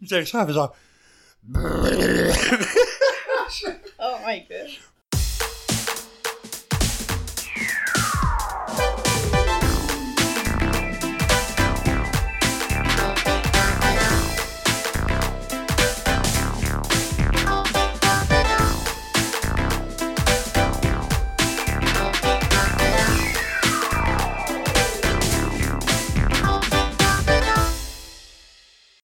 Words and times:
Michael 0.00 0.18
Richard 0.20 0.40
avait 0.42 0.52
genre. 0.52 0.74
Oh 4.00 4.18
my 4.24 4.46
god. 4.48 4.68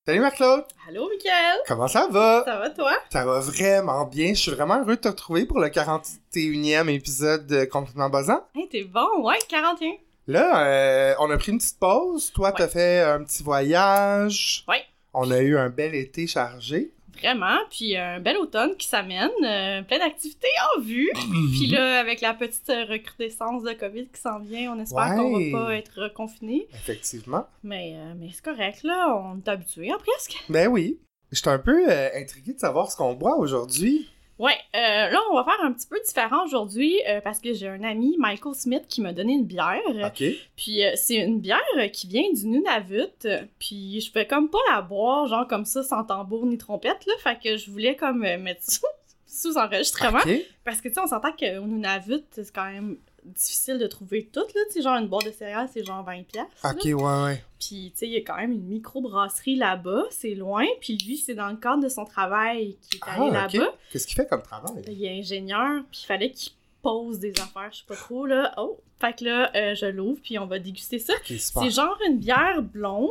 Salut 0.07 0.19
Marc-Claude! 0.19 0.65
Allô, 0.87 1.09
Michael? 1.09 1.61
Comment 1.67 1.87
ça 1.87 2.07
va? 2.07 2.43
Ça 2.45 2.59
va, 2.59 2.69
toi? 2.69 2.91
Ça 3.11 3.25
va 3.25 3.39
vraiment 3.39 4.05
bien. 4.05 4.35
Je 4.35 4.39
suis 4.39 4.51
vraiment 4.51 4.79
heureux 4.79 4.97
de 4.97 5.01
te 5.01 5.07
retrouver 5.07 5.47
pour 5.47 5.59
le 5.59 5.69
41e 5.69 6.87
épisode 6.89 7.47
de 7.47 7.65
Complètement 7.65 8.11
Buzzant. 8.11 8.45
Hey, 8.53 8.69
t'es 8.69 8.83
bon, 8.83 9.23
ouais, 9.23 9.39
41. 9.49 9.93
Là, 10.27 10.67
euh, 10.67 11.15
on 11.17 11.31
a 11.31 11.37
pris 11.39 11.53
une 11.53 11.57
petite 11.57 11.79
pause. 11.79 12.31
Toi, 12.35 12.51
t'as 12.51 12.67
fait 12.67 13.01
un 13.01 13.23
petit 13.23 13.41
voyage. 13.41 14.63
Ouais. 14.67 14.83
On 15.15 15.31
a 15.31 15.39
eu 15.39 15.57
un 15.57 15.69
bel 15.69 15.95
été 15.95 16.27
chargé. 16.27 16.91
Vraiment, 17.17 17.57
puis 17.69 17.95
un 17.97 18.19
bel 18.19 18.37
automne 18.37 18.75
qui 18.77 18.87
s'amène, 18.87 19.29
euh, 19.43 19.81
plein 19.83 19.99
d'activités 19.99 20.47
en 20.77 20.81
vue. 20.81 21.09
Puis 21.53 21.67
là, 21.67 21.99
avec 21.99 22.21
la 22.21 22.33
petite 22.33 22.69
euh, 22.69 22.85
recrudescence 22.85 23.63
de 23.63 23.73
COVID 23.73 24.07
qui 24.07 24.21
s'en 24.21 24.39
vient, 24.39 24.73
on 24.75 24.79
espère 24.79 25.15
qu'on 25.15 25.35
Ouais. 25.35 25.51
va 25.51 25.65
pas 25.65 25.75
être 25.75 26.01
reconfiné. 26.01 26.67
Effectivement. 26.73 27.47
Mais, 27.63 27.93
euh, 27.95 28.13
mais 28.17 28.29
c'est 28.33 28.43
correct, 28.43 28.83
là, 28.83 29.15
on 29.17 29.37
est 29.37 29.47
habitué, 29.47 29.89
hein, 29.91 29.97
presque. 30.05 30.35
Ben 30.49 30.67
oui. 30.67 30.99
J'étais 31.31 31.49
un 31.49 31.59
peu 31.59 31.89
euh, 31.89 32.09
intrigué 32.15 32.53
de 32.53 32.59
savoir 32.59 32.91
ce 32.91 32.95
qu'on 32.97 33.13
boit 33.13 33.37
aujourd'hui. 33.37 34.07
Ouais, 34.37 34.57
euh, 34.75 35.09
là, 35.09 35.17
on 35.31 35.35
va 35.35 35.45
faire 35.45 35.63
un 35.63 35.71
petit 35.71 35.87
peu 35.87 35.97
différent 36.05 36.43
aujourd'hui 36.43 36.99
euh, 37.07 37.21
parce 37.21 37.39
que 37.39 37.53
j'ai 37.53 37.69
un 37.69 37.83
ami, 37.83 38.17
Michael 38.19 38.53
Smith, 38.53 38.83
qui 38.89 39.01
m'a 39.01 39.13
donné 39.13 39.33
une 39.33 39.45
bière. 39.45 39.79
OK. 39.87 40.23
Puis 40.57 40.83
euh, 40.83 40.91
c'est 40.95 41.15
une 41.15 41.39
bière 41.39 41.59
qui 41.93 42.07
vient 42.07 42.29
du 42.33 42.47
Nunavut. 42.47 43.27
Puis 43.59 44.01
je 44.01 44.11
fais 44.11 44.27
comme 44.27 44.49
pas 44.49 44.59
la 44.71 44.81
boire, 44.81 45.27
genre 45.27 45.47
comme 45.47 45.63
ça, 45.65 45.83
sans 45.83 46.03
tambour 46.03 46.45
ni 46.45 46.57
trompette, 46.57 47.05
là. 47.05 47.13
Fait 47.19 47.39
que 47.41 47.55
je 47.55 47.71
voulais 47.71 47.95
comme 47.95 48.25
euh, 48.25 48.37
mettre 48.37 48.63
ça 48.63 48.87
sous 49.25 49.57
enregistrement. 49.57 50.19
Parce 50.65 50.81
que 50.81 50.89
tu 50.89 50.95
sais, 50.95 50.99
on 50.99 51.07
s'entend 51.07 51.31
qu'au 51.31 51.65
Nunavut, 51.65 52.23
c'est 52.31 52.53
quand 52.53 52.69
même 52.69 52.97
difficile 53.25 53.77
de 53.79 53.87
trouver 53.87 54.29
tout, 54.31 54.39
là. 54.39 54.61
Tu 54.67 54.73
sais, 54.73 54.81
genre 54.81 54.95
une 54.97 55.07
boîte 55.07 55.25
de 55.25 55.31
céréales, 55.31 55.69
c'est 55.73 55.83
genre 55.83 56.03
20$. 56.05 56.23
piastres, 56.25 56.51
là. 56.63 56.71
OK, 56.71 56.83
ouais, 56.85 56.93
ouais. 57.25 57.43
Puis, 57.59 57.91
tu 57.91 57.99
sais, 57.99 58.07
il 58.07 58.13
y 58.13 58.17
a 58.17 58.21
quand 58.21 58.35
même 58.37 58.51
une 58.51 58.65
microbrasserie 58.67 59.55
là-bas, 59.55 60.03
c'est 60.11 60.35
loin. 60.35 60.65
Puis 60.81 60.97
lui, 60.97 61.17
c'est 61.17 61.33
dans 61.35 61.49
le 61.49 61.57
cadre 61.57 61.81
de 61.83 61.89
son 61.89 62.05
travail 62.05 62.77
qu'il 62.81 62.99
est 62.99 63.09
allé 63.09 63.31
Ah, 63.35 63.45
OK. 63.47 63.53
là-bas. 63.53 63.73
Qu'est-ce 63.91 64.05
qu'il 64.07 64.15
fait 64.15 64.27
comme 64.27 64.41
travail? 64.43 64.83
Il 64.87 65.03
est 65.05 65.19
ingénieur, 65.19 65.83
puis 65.91 66.01
il 66.03 66.05
fallait 66.05 66.31
qu'il 66.31 66.51
pose 66.85 67.17
des 67.17 67.31
affaires, 67.31 67.69
je 67.71 67.77
sais 67.79 67.85
pas 67.87 67.95
trop, 67.95 68.27
là. 68.27 68.53
Oh! 68.57 68.79
Fait 69.01 69.13
que 69.17 69.25
là, 69.25 69.51
euh, 69.55 69.73
je 69.73 69.87
l'ouvre, 69.87 70.19
puis 70.23 70.37
on 70.37 70.45
va 70.45 70.59
déguster 70.59 70.99
ça. 70.99 71.13
C'est 71.25 71.69
genre 71.69 71.97
une 72.07 72.19
bière 72.19 72.61
blonde. 72.61 73.09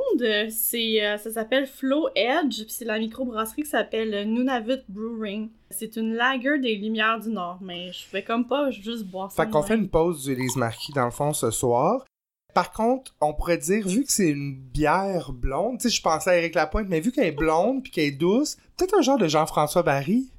C'est, 0.48 1.05
euh, 1.05 1.19
ça 1.19 1.33
s'appelle 1.33 1.67
Flow 1.67 2.08
Edge, 2.14 2.62
puis 2.62 2.70
c'est 2.70 2.84
la 2.84 2.98
microbrasserie 2.98 3.64
qui 3.64 3.69
s'appelle 3.69 4.28
Nunavut 4.30 4.83
Brewing. 4.89 5.50
C'est 5.70 5.97
une 5.97 6.14
lager 6.14 6.58
des 6.61 6.77
Lumières 6.77 7.19
du 7.19 7.30
Nord, 7.30 7.58
mais 7.61 7.92
je 7.92 8.05
fais 8.05 8.22
comme 8.22 8.47
pas 8.47 8.70
juste 8.70 9.05
boire 9.06 9.33
ça. 9.33 9.45
Fait 9.45 9.50
qu'on 9.50 9.62
fait 9.62 9.75
une 9.75 9.89
pause 9.89 10.25
du 10.25 10.36
Lise 10.36 10.56
Marquis 10.56 10.92
dans 10.92 11.05
le 11.05 11.11
fond 11.11 11.33
ce 11.33 11.50
soir. 11.50 12.06
Par 12.55 12.70
contre, 12.70 13.12
on 13.20 13.34
pourrait 13.34 13.58
dire, 13.58 13.86
vu 13.86 14.05
que 14.05 14.12
c'est 14.12 14.30
une 14.30 14.55
bière 14.55 15.33
blonde, 15.33 15.78
tu 15.80 15.91
sais, 15.91 15.97
je 15.97 16.00
pensais 16.00 16.30
à 16.30 16.39
Eric 16.39 16.55
Lapointe, 16.55 16.86
mais 16.89 17.00
vu 17.00 17.11
qu'elle 17.11 17.27
est 17.27 17.33
blonde 17.33 17.83
puis 17.83 17.91
qu'elle 17.91 18.05
est 18.05 18.12
douce, 18.12 18.56
peut-être 18.77 18.97
un 18.97 19.02
genre 19.02 19.19
de 19.19 19.27
Jean-François 19.27 19.83
Barry? 19.83 20.30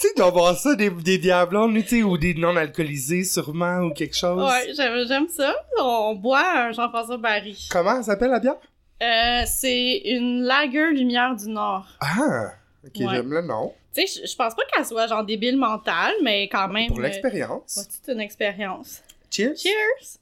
Tu 0.00 0.06
sais, 0.08 0.12
il 0.14 0.18
doit 0.18 0.28
avoir 0.28 0.56
ça, 0.56 0.74
des, 0.74 0.90
des 0.90 1.18
blondes, 1.48 1.74
tu 1.82 1.86
sais, 1.88 2.02
ou 2.02 2.16
des 2.16 2.34
non-alcoolisées 2.34 3.24
sûrement, 3.24 3.80
ou 3.80 3.92
quelque 3.92 4.16
chose. 4.16 4.42
Ouais, 4.42 4.72
j'aime, 4.74 5.06
j'aime 5.06 5.28
ça. 5.28 5.54
On 5.78 6.14
boit 6.14 6.42
un 6.68 6.72
Jean-François 6.72 7.18
Barry. 7.18 7.68
Comment 7.70 7.98
elle 7.98 8.04
s'appelle 8.04 8.30
la 8.30 8.40
bière? 8.40 8.56
Euh, 9.02 9.42
c'est 9.46 9.98
une 10.04 10.42
lager 10.42 10.90
Lumière 10.92 11.34
du 11.36 11.48
Nord. 11.48 11.86
Ah! 12.00 12.52
Ok, 12.84 12.92
Ouais. 13.00 13.06
j'aime 13.10 13.30
le 13.32 13.42
nom. 13.42 13.74
Tu 13.94 14.06
sais, 14.06 14.26
je- 14.26 14.36
pense 14.36 14.54
pas 14.54 14.62
qu'elle 14.72 14.86
soit 14.86 15.06
genre 15.06 15.24
débile 15.24 15.56
mentale, 15.56 16.14
mais 16.22 16.48
quand 16.48 16.68
même. 16.68 16.88
Pour 16.88 16.98
euh, 16.98 17.02
l'expérience. 17.02 17.86
c'est 18.04 18.12
une 18.12 18.20
expérience. 18.20 19.02
Cheers! 19.30 19.56
Cheers! 19.56 20.18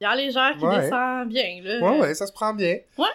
Bière 0.00 0.14
légère 0.16 0.56
qui 0.58 0.64
Ouais. 0.64 0.80
descend 0.80 1.28
bien, 1.28 1.60
là. 1.62 1.80
Ouais, 1.80 2.00
ouais, 2.00 2.14
ça 2.14 2.26
se 2.26 2.32
prend 2.32 2.52
bien. 2.54 2.78
Ouais. 2.98 3.06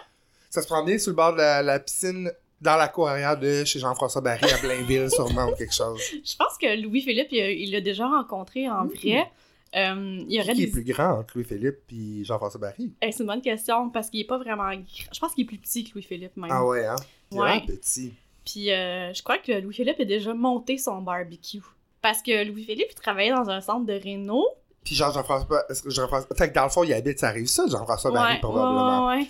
Ça 0.48 0.62
se 0.62 0.66
prend 0.66 0.82
bien 0.84 0.98
sur 0.98 1.10
le 1.10 1.16
bord 1.16 1.32
de 1.32 1.38
la, 1.38 1.62
la 1.62 1.78
piscine, 1.78 2.30
dans 2.60 2.76
la 2.76 2.88
cour 2.88 3.08
arrière 3.08 3.38
de 3.38 3.64
chez 3.64 3.78
Jean-François 3.78 4.20
Barry 4.20 4.50
à 4.52 4.58
Blainville, 4.58 5.10
sûrement, 5.14 5.46
ou 5.46 5.54
quelque 5.54 5.74
chose. 5.74 6.00
Je 6.12 6.36
pense 6.36 6.56
que 6.60 6.80
Louis-Philippe, 6.82 7.28
il 7.32 7.70
l'a 7.72 7.80
déjà 7.80 8.06
rencontré 8.06 8.68
en 8.68 8.86
vrai. 8.86 9.30
Euh, 9.76 10.18
il 10.28 10.32
y 10.34 10.40
aurait 10.40 10.54
Qui 10.54 10.64
est 10.64 10.66
plus 10.66 10.82
grand 10.84 11.20
entre 11.20 11.32
Louis-Philippe 11.36 11.78
et 11.92 12.24
Jean-François 12.24 12.60
Barry? 12.60 12.92
Eh, 13.00 13.12
c'est 13.12 13.20
une 13.20 13.28
bonne 13.28 13.40
question 13.40 13.88
parce 13.90 14.10
qu'il 14.10 14.20
est 14.20 14.24
pas 14.24 14.36
vraiment. 14.38 14.68
Je 14.72 15.18
pense 15.20 15.32
qu'il 15.34 15.44
est 15.44 15.46
plus 15.46 15.58
petit 15.58 15.84
que 15.84 15.94
Louis-Philippe 15.94 16.36
même. 16.36 16.50
Ah 16.52 16.64
ouais, 16.66 16.84
hein? 16.86 16.96
Il 17.30 17.36
est 17.36 17.40
Ouais. 17.40 17.46
vraiment 17.50 17.66
petit. 17.66 18.12
Puis 18.44 18.72
euh, 18.72 19.12
je 19.14 19.22
crois 19.22 19.38
que 19.38 19.52
Louis-Philippe 19.60 20.00
a 20.00 20.04
déjà 20.04 20.34
monté 20.34 20.76
son 20.76 21.00
barbecue. 21.02 21.62
Parce 22.02 22.20
que 22.22 22.44
Louis-Philippe, 22.48 22.88
il 22.90 22.94
travaillait 22.94 23.32
dans 23.34 23.48
un 23.48 23.60
centre 23.60 23.86
de 23.86 23.92
réno. 23.92 24.44
Puis 24.82 24.94
genre, 24.96 25.12
Jean-François... 25.12 25.62
que 25.68 25.90
Jean-François... 25.90 26.34
Fait 26.36 26.48
que 26.48 26.54
dans 26.54 26.64
le 26.64 26.70
fond, 26.70 26.82
il 26.82 26.92
habite, 26.92 27.18
ça 27.20 27.28
arrive 27.28 27.46
ça, 27.46 27.66
Jean-François 27.68 28.10
Barry, 28.10 28.34
ouais, 28.34 28.40
probablement. 28.40 29.06
ouais, 29.08 29.18
ouais. 29.18 29.28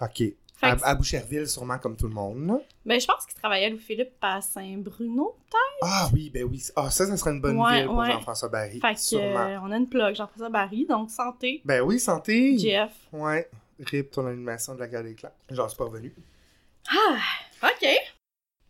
OK. 0.00 0.34
À, 0.62 0.70
à 0.82 0.94
Boucherville, 0.94 1.46
sûrement, 1.48 1.78
comme 1.78 1.96
tout 1.96 2.08
le 2.08 2.14
monde. 2.14 2.60
Ben, 2.84 2.98
je 3.00 3.06
pense 3.06 3.26
qu'il 3.26 3.34
travaillait 3.38 3.68
Louis-Philippe 3.70 4.14
à 4.22 4.40
Saint-Bruno. 4.40 5.36
Ah 5.82 6.08
oui, 6.14 6.30
ben 6.30 6.44
oui. 6.44 6.62
Ah, 6.76 6.90
ça, 6.90 7.06
ça 7.06 7.16
serait 7.16 7.32
une 7.32 7.40
bonne 7.42 7.60
Ouais, 7.60 7.78
ville 7.80 7.86
pour 7.86 7.96
ouais. 7.98 8.10
Jean-François 8.10 8.48
Barry, 8.48 8.80
Fait 8.80 8.94
que, 8.94 9.00
sûrement. 9.00 9.40
euh, 9.46 9.58
on 9.62 9.70
a 9.70 9.76
une 9.76 9.88
plug, 9.88 10.14
Jean-François 10.16 10.48
Barry, 10.48 10.86
donc 10.86 11.10
santé, 11.10 11.60
Ben 11.64 11.82
oui, 11.82 12.00
santé! 12.00 12.56
Jeff. 12.58 12.92
Ouais. 13.12 13.50
Rip 13.80 14.10
ton 14.10 14.26
animation 14.26 14.74
de 14.74 14.80
la 14.80 14.88
guerre 14.88 15.02
des 15.04 15.14
clans. 15.14 15.32
Genre, 15.50 15.68
c'est 15.70 15.76
pas 15.76 15.84
revenu. 15.84 16.14
Ah, 16.88 17.18
ok. 17.62 17.88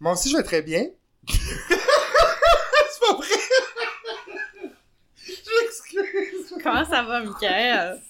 Moi 0.01 0.13
aussi, 0.13 0.31
je 0.31 0.37
vais 0.37 0.43
très 0.43 0.63
bien. 0.63 0.87
c'est 1.29 3.01
pas 3.01 3.15
vrai! 3.15 3.27
je 5.15 5.63
m'excuse. 5.63 6.55
Comment 6.63 6.85
ça 6.85 7.03
va, 7.03 7.21
Mickaël? 7.23 8.01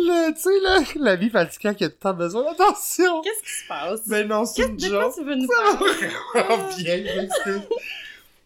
Le, 0.00 0.32
tu 0.32 0.40
sais, 0.42 0.60
là, 0.60 0.80
la 1.04 1.16
vie 1.16 1.28
fatigante 1.30 1.76
qui 1.76 1.84
a 1.84 1.88
tout 1.88 1.94
le 1.96 2.00
temps 2.02 2.14
besoin 2.14 2.44
d'attention. 2.44 3.20
Qu'est-ce 3.22 3.42
qui 3.42 3.62
se 3.62 3.68
passe? 3.68 4.08
Ben 4.08 4.28
non, 4.28 4.44
c'est 4.44 4.62
une 4.62 4.76
de 4.76 4.88
quoi 4.88 5.00
joke. 5.02 5.14
tu 5.16 5.24
veux 5.24 5.34
nous 5.34 5.46
Ça 5.46 5.76
parler? 5.76 7.02
bien. 7.04 7.62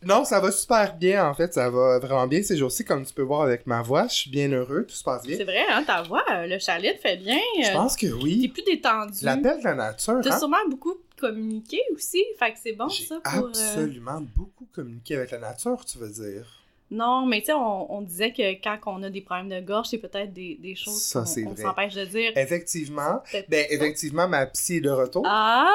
Non, 0.05 0.25
ça 0.25 0.41
va 0.41 0.51
super 0.51 0.97
bien, 0.97 1.29
en 1.29 1.35
fait. 1.35 1.55
Ça 1.55 1.71
va 1.71 1.99
vraiment 2.01 2.27
bien 2.27 2.43
ces 2.43 2.57
jours-ci, 2.57 2.85
comme 2.85 3.05
tu 3.07 3.15
peux 3.15 3.23
voir 3.23 3.43
avec 3.43 3.67
ma 3.69 3.83
voix. 3.83 4.09
Je 4.09 4.15
suis 4.15 4.31
bien 4.31 4.51
heureux, 4.51 4.85
tout 4.89 4.95
se 4.97 5.05
passe 5.05 5.23
bien. 5.25 5.37
C'est 5.37 5.45
vrai, 5.45 5.65
hein, 5.71 5.85
ta 5.87 6.03
voix, 6.03 6.25
euh, 6.33 6.47
le 6.49 6.59
chalet 6.59 6.97
te 6.97 7.03
fait 7.03 7.19
bien. 7.19 7.39
Je 7.63 7.69
euh, 7.69 7.73
pense 7.73 7.97
que 7.97 8.07
T'es 8.07 8.13
oui. 8.13 8.49
plus 8.49 8.65
détendu. 8.65 9.19
L'appel 9.23 9.59
de 9.61 9.65
la 9.65 9.75
nature, 9.75 10.19
T'as 10.25 10.35
hein? 10.35 10.39
sûrement 10.39 10.57
beaucoup 10.69 10.97
communiqué 11.21 11.81
aussi, 11.95 12.25
fait 12.37 12.53
que 12.53 12.59
c'est 12.61 12.73
bon 12.73 12.89
ça 12.89 13.21
pour... 13.23 13.45
euh, 13.45 13.49
absolument 13.51 14.21
beaucoup 14.35 14.67
communiqué 14.75 15.15
avec 15.17 15.31
la 15.31 15.39
nature, 15.39 15.85
tu 15.85 15.99
veux 15.99 16.09
dire. 16.09 16.47
Non, 16.93 17.25
mais 17.27 17.41
tu 17.41 17.47
sais, 17.47 17.53
on, 17.55 17.91
on 17.93 18.03
disait 18.03 18.33
que 18.33 18.53
quand 18.63 18.79
on 18.87 19.03
a 19.03 19.09
des 19.11 19.23
problèmes 19.23 19.49
de 19.49 19.61
gorge, 19.67 19.89
c'est 19.89 19.99
peut-être 19.99 20.33
des, 20.33 20.57
des 20.61 20.75
choses 20.75 21.01
Ça, 21.01 21.21
qu'on 21.21 21.27
c'est 21.27 21.45
on 21.47 21.53
vrai. 21.55 21.63
s'empêche 21.63 21.95
de 21.95 22.05
dire. 22.05 22.33
Effectivement. 22.37 23.23
Ben, 23.49 23.67
effectivement, 23.71 24.29
ma 24.29 24.45
psy 24.47 24.77
est 24.77 24.81
de 24.83 24.91
retour. 24.91 25.25
Ah! 25.27 25.67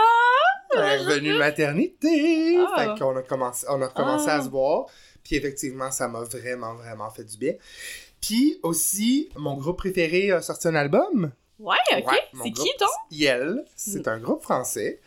Elle 0.75 0.79
est 0.83 0.97
revenue 0.99 1.33
de 1.33 1.37
maternité. 1.39 2.57
Ah. 2.59 2.73
Fait 2.95 2.99
qu'on 2.99 3.15
a 3.17 3.23
commencé, 3.23 3.65
on 3.69 3.81
a 3.81 3.87
commencé 3.87 4.27
Ah. 4.29 4.35
à 4.35 4.41
se 4.43 4.49
voir. 4.49 4.85
Puis 5.23 5.35
effectivement, 5.35 5.89
ça 5.91 6.07
m'a 6.07 6.21
vraiment, 6.21 6.75
vraiment 6.75 7.09
fait 7.09 7.23
du 7.23 7.37
bien. 7.37 7.53
Puis 8.21 8.59
aussi, 8.63 9.29
mon 9.35 9.55
groupe 9.57 9.77
préféré 9.77 10.31
a 10.31 10.41
sorti 10.41 10.67
un 10.67 10.75
album. 10.75 11.31
Ouais, 11.59 11.75
ok. 11.97 12.05
Ouais, 12.07 12.19
c'est 12.43 12.51
qui 12.51 12.69
donc? 12.79 12.89
Yel. 13.09 13.65
C'est 13.75 14.07
un 14.07 14.19
groupe 14.19 14.43
français 14.43 14.99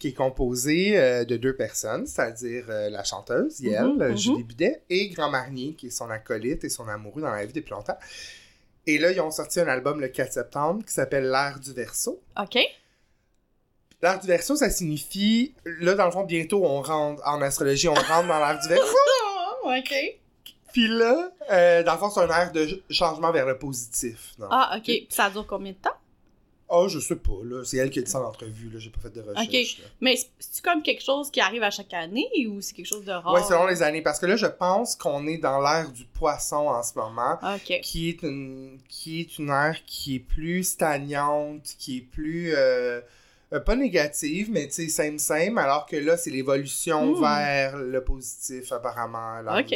qui 0.00 0.08
est 0.08 0.12
composé 0.14 0.98
euh, 0.98 1.24
de 1.24 1.36
deux 1.36 1.54
personnes, 1.54 2.06
c'est-à-dire 2.06 2.64
euh, 2.70 2.88
la 2.88 3.04
chanteuse 3.04 3.60
Yel, 3.60 3.84
Mhm, 3.84 4.02
euh, 4.02 4.08
mhm. 4.10 4.16
Julie 4.16 4.42
Bidet, 4.44 4.82
et 4.88 5.08
Grand 5.10 5.28
Marnier, 5.30 5.74
qui 5.74 5.88
est 5.88 5.90
son 5.90 6.08
acolyte 6.08 6.64
et 6.64 6.70
son 6.70 6.88
amoureux 6.88 7.20
dans 7.20 7.30
la 7.30 7.44
vie 7.44 7.52
depuis 7.52 7.72
longtemps. 7.72 7.98
Et 8.86 8.96
là, 8.96 9.12
ils 9.12 9.20
ont 9.20 9.30
sorti 9.30 9.60
un 9.60 9.68
album 9.68 10.00
le 10.00 10.08
4 10.08 10.32
septembre 10.32 10.82
qui 10.82 10.94
s'appelle 10.94 11.24
L'ère 11.30 11.58
du 11.60 11.74
verso. 11.74 12.22
Ok. 12.40 12.58
L'ère 14.00 14.18
du 14.18 14.26
verso, 14.26 14.56
ça 14.56 14.70
signifie, 14.70 15.54
là, 15.66 15.94
dans 15.94 16.06
le 16.06 16.10
fond, 16.12 16.24
bientôt, 16.24 16.64
on 16.64 16.80
rentre, 16.80 17.20
en 17.26 17.42
astrologie, 17.42 17.88
on 17.88 17.94
rentre 17.94 18.28
dans 18.28 18.38
l'ère 18.38 18.58
du 18.60 18.68
verso. 18.68 18.84
Ok. 19.64 19.92
Puis 20.72 20.88
là, 20.88 21.30
euh, 21.50 21.82
dans 21.82 21.92
le 21.92 21.98
fond, 21.98 22.10
c'est 22.10 22.20
un 22.20 22.28
air 22.28 22.52
de 22.52 22.66
ch- 22.66 22.80
changement 22.90 23.30
vers 23.32 23.46
le 23.46 23.58
positif. 23.58 24.34
non? 24.38 24.48
Ah, 24.50 24.74
ok. 24.76 24.84
Puis 24.84 25.06
ça 25.10 25.30
dure 25.30 25.46
combien 25.46 25.72
de 25.72 25.76
temps? 25.78 25.90
Oh, 26.70 26.86
je 26.86 26.98
sais 26.98 27.16
pas, 27.16 27.32
là. 27.44 27.64
C'est 27.64 27.78
elle 27.78 27.88
qui 27.88 27.98
a 27.98 28.02
dit 28.02 28.10
ça 28.10 28.20
en 28.20 28.24
entrevue, 28.26 28.68
là. 28.68 28.78
J'ai 28.78 28.90
pas 28.90 29.00
fait 29.00 29.08
de 29.10 29.22
recherche. 29.22 29.46
Ok. 29.46 29.78
là. 29.82 29.84
Mais 30.02 30.16
c'est- 30.38 30.62
comme 30.62 30.82
quelque 30.82 31.02
chose 31.02 31.30
qui 31.30 31.40
arrive 31.40 31.62
à 31.62 31.70
chaque 31.70 31.94
année 31.94 32.28
ou 32.46 32.60
c'est 32.60 32.74
quelque 32.74 32.84
chose 32.86 33.06
de 33.06 33.10
rare? 33.12 33.32
Ouais, 33.32 33.42
selon 33.42 33.66
les 33.66 33.82
années. 33.82 34.02
Parce 34.02 34.18
que 34.18 34.26
là, 34.26 34.36
je 34.36 34.44
pense 34.44 34.94
qu'on 34.94 35.26
est 35.26 35.38
dans 35.38 35.62
l'ère 35.62 35.90
du 35.90 36.04
poisson 36.04 36.68
en 36.68 36.82
ce 36.82 36.92
moment. 36.98 37.38
Ok. 37.42 37.80
qui 37.82 38.10
est 38.10 38.22
une 38.22 38.78
qui 38.90 39.20
est 39.20 39.38
une 39.38 39.48
ère 39.48 39.78
qui 39.86 40.16
est 40.16 40.20
plus 40.20 40.62
stagnante, 40.64 41.62
qui 41.78 41.98
est 41.98 42.02
plus 42.02 42.52
euh, 42.54 43.00
euh, 43.52 43.60
pas 43.60 43.76
négative, 43.76 44.48
mais 44.50 44.66
tu 44.66 44.72
sais 44.74 44.88
same 44.88 45.18
same, 45.18 45.56
alors 45.58 45.86
que 45.86 45.96
là 45.96 46.16
c'est 46.16 46.30
l'évolution 46.30 47.14
Hmm. 47.16 47.20
vers 47.20 47.76
le 47.78 48.02
positif 48.04 48.70
apparemment. 48.72 49.40
Ok. 49.58 49.74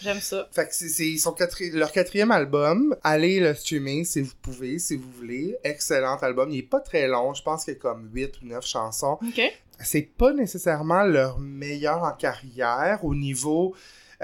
J'aime 0.00 0.20
ça. 0.20 0.48
Fait 0.52 0.66
que 0.66 0.74
c'est- 0.74 1.16
quatri- 1.36 1.70
leur 1.72 1.92
quatrième 1.92 2.30
album. 2.30 2.96
Allez 3.04 3.38
le 3.40 3.54
streamer 3.54 4.04
si 4.04 4.22
vous 4.22 4.32
pouvez, 4.42 4.78
si 4.78 4.96
vous 4.96 5.10
voulez. 5.18 5.56
Excellent 5.64 6.16
album. 6.16 6.50
Il 6.50 6.58
est 6.60 6.62
pas 6.62 6.80
très 6.80 7.06
long. 7.06 7.34
Je 7.34 7.42
pense 7.42 7.64
qu'il 7.64 7.74
y 7.74 7.76
a 7.76 7.80
comme 7.80 8.08
8 8.12 8.40
ou 8.42 8.46
9 8.46 8.66
chansons 8.66 9.18
Ok. 9.22 9.40
c'est 9.84 10.02
pas 10.16 10.32
nécessairement 10.32 11.02
leur 11.04 11.38
meilleur 11.38 12.02
en 12.04 12.12
carrière 12.12 13.04
au 13.04 13.14
niveau 13.14 13.74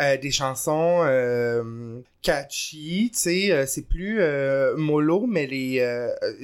euh, 0.00 0.16
des 0.16 0.30
chansons 0.30 1.00
euh, 1.04 2.00
catchy, 2.22 3.10
tu 3.12 3.18
sais, 3.18 3.50
euh, 3.50 3.66
c'est 3.66 3.82
plus 3.82 4.20
mollo, 4.76 5.26
mais 5.26 5.46
les, 5.46 5.78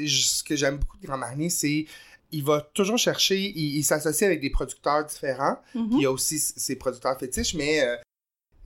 ce 0.06 0.43
que 0.43 0.56
j'aime 0.56 0.79
beaucoup 0.79 0.97
de 0.99 1.06
Grand 1.06 1.19
Marnier, 1.19 1.51
c'est 1.51 1.87
il 2.36 2.44
va 2.44 2.60
toujours 2.75 2.98
chercher, 2.98 3.38
il, 3.38 3.76
il 3.76 3.82
s'associe 3.84 4.26
avec 4.26 4.40
des 4.40 4.50
producteurs 4.50 5.04
différents, 5.04 5.56
Mhm. 5.75 5.88
il 5.92 6.00
y 6.02 6.06
a 6.06 6.10
aussi 6.10 6.38
ses 6.38 6.76
producteurs 6.76 7.19
fétiches, 7.19 7.54
mais 7.54 7.82
euh, 7.82 7.96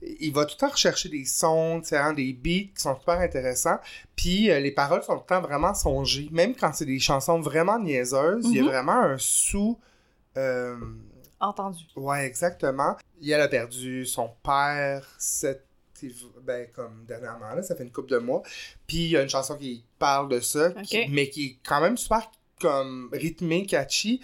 il 0.01 0.31
va 0.33 0.45
tout 0.45 0.55
le 0.55 0.59
temps 0.59 0.69
rechercher 0.71 1.09
des 1.09 1.25
sons 1.25 1.79
différents, 1.79 2.13
des 2.13 2.31
beats 2.33 2.71
qui 2.73 2.81
sont 2.81 2.97
super 2.97 3.19
intéressants, 3.19 3.79
puis 4.15 4.49
euh, 4.49 4.59
les 4.59 4.71
paroles 4.71 5.03
sont 5.03 5.15
tout 5.15 5.23
le 5.23 5.35
temps 5.35 5.41
vraiment 5.41 5.73
songées, 5.73 6.29
même 6.31 6.55
quand 6.55 6.71
c'est 6.73 6.85
des 6.85 6.99
chansons 6.99 7.39
vraiment 7.41 7.77
niaiseuses, 7.79 8.45
il 8.49 8.55
y 8.55 8.59
a 8.59 8.63
Mhm. 8.63 8.67
vraiment 8.69 8.99
un 9.13 9.17
sous... 9.17 9.77
euh, 10.37 10.77
Entendu. 11.41 11.83
Ouais, 11.95 12.25
exactement. 12.25 12.97
Elle 13.25 13.39
a 13.41 13.47
perdu 13.47 14.05
son 14.05 14.29
père 14.43 15.05
ben 16.43 16.67
comme 16.73 17.03
dernièrement 17.05 17.53
là, 17.55 17.61
ça 17.61 17.75
fait 17.75 17.83
une 17.83 17.91
couple 17.91 18.11
de 18.11 18.17
mois. 18.19 18.41
Puis 18.87 18.97
il 19.05 19.09
y 19.11 19.17
a 19.17 19.21
une 19.21 19.29
chanson 19.29 19.55
qui 19.57 19.83
parle 19.97 20.29
de 20.29 20.39
ça, 20.39 20.71
qui- 20.83 21.07
mais 21.09 21.29
qui 21.29 21.45
est 21.45 21.57
quand 21.67 21.81
même 21.81 21.97
super 21.97 22.29
comme 22.59 23.09
rythmée, 23.13 23.65
catchy, 23.65 24.21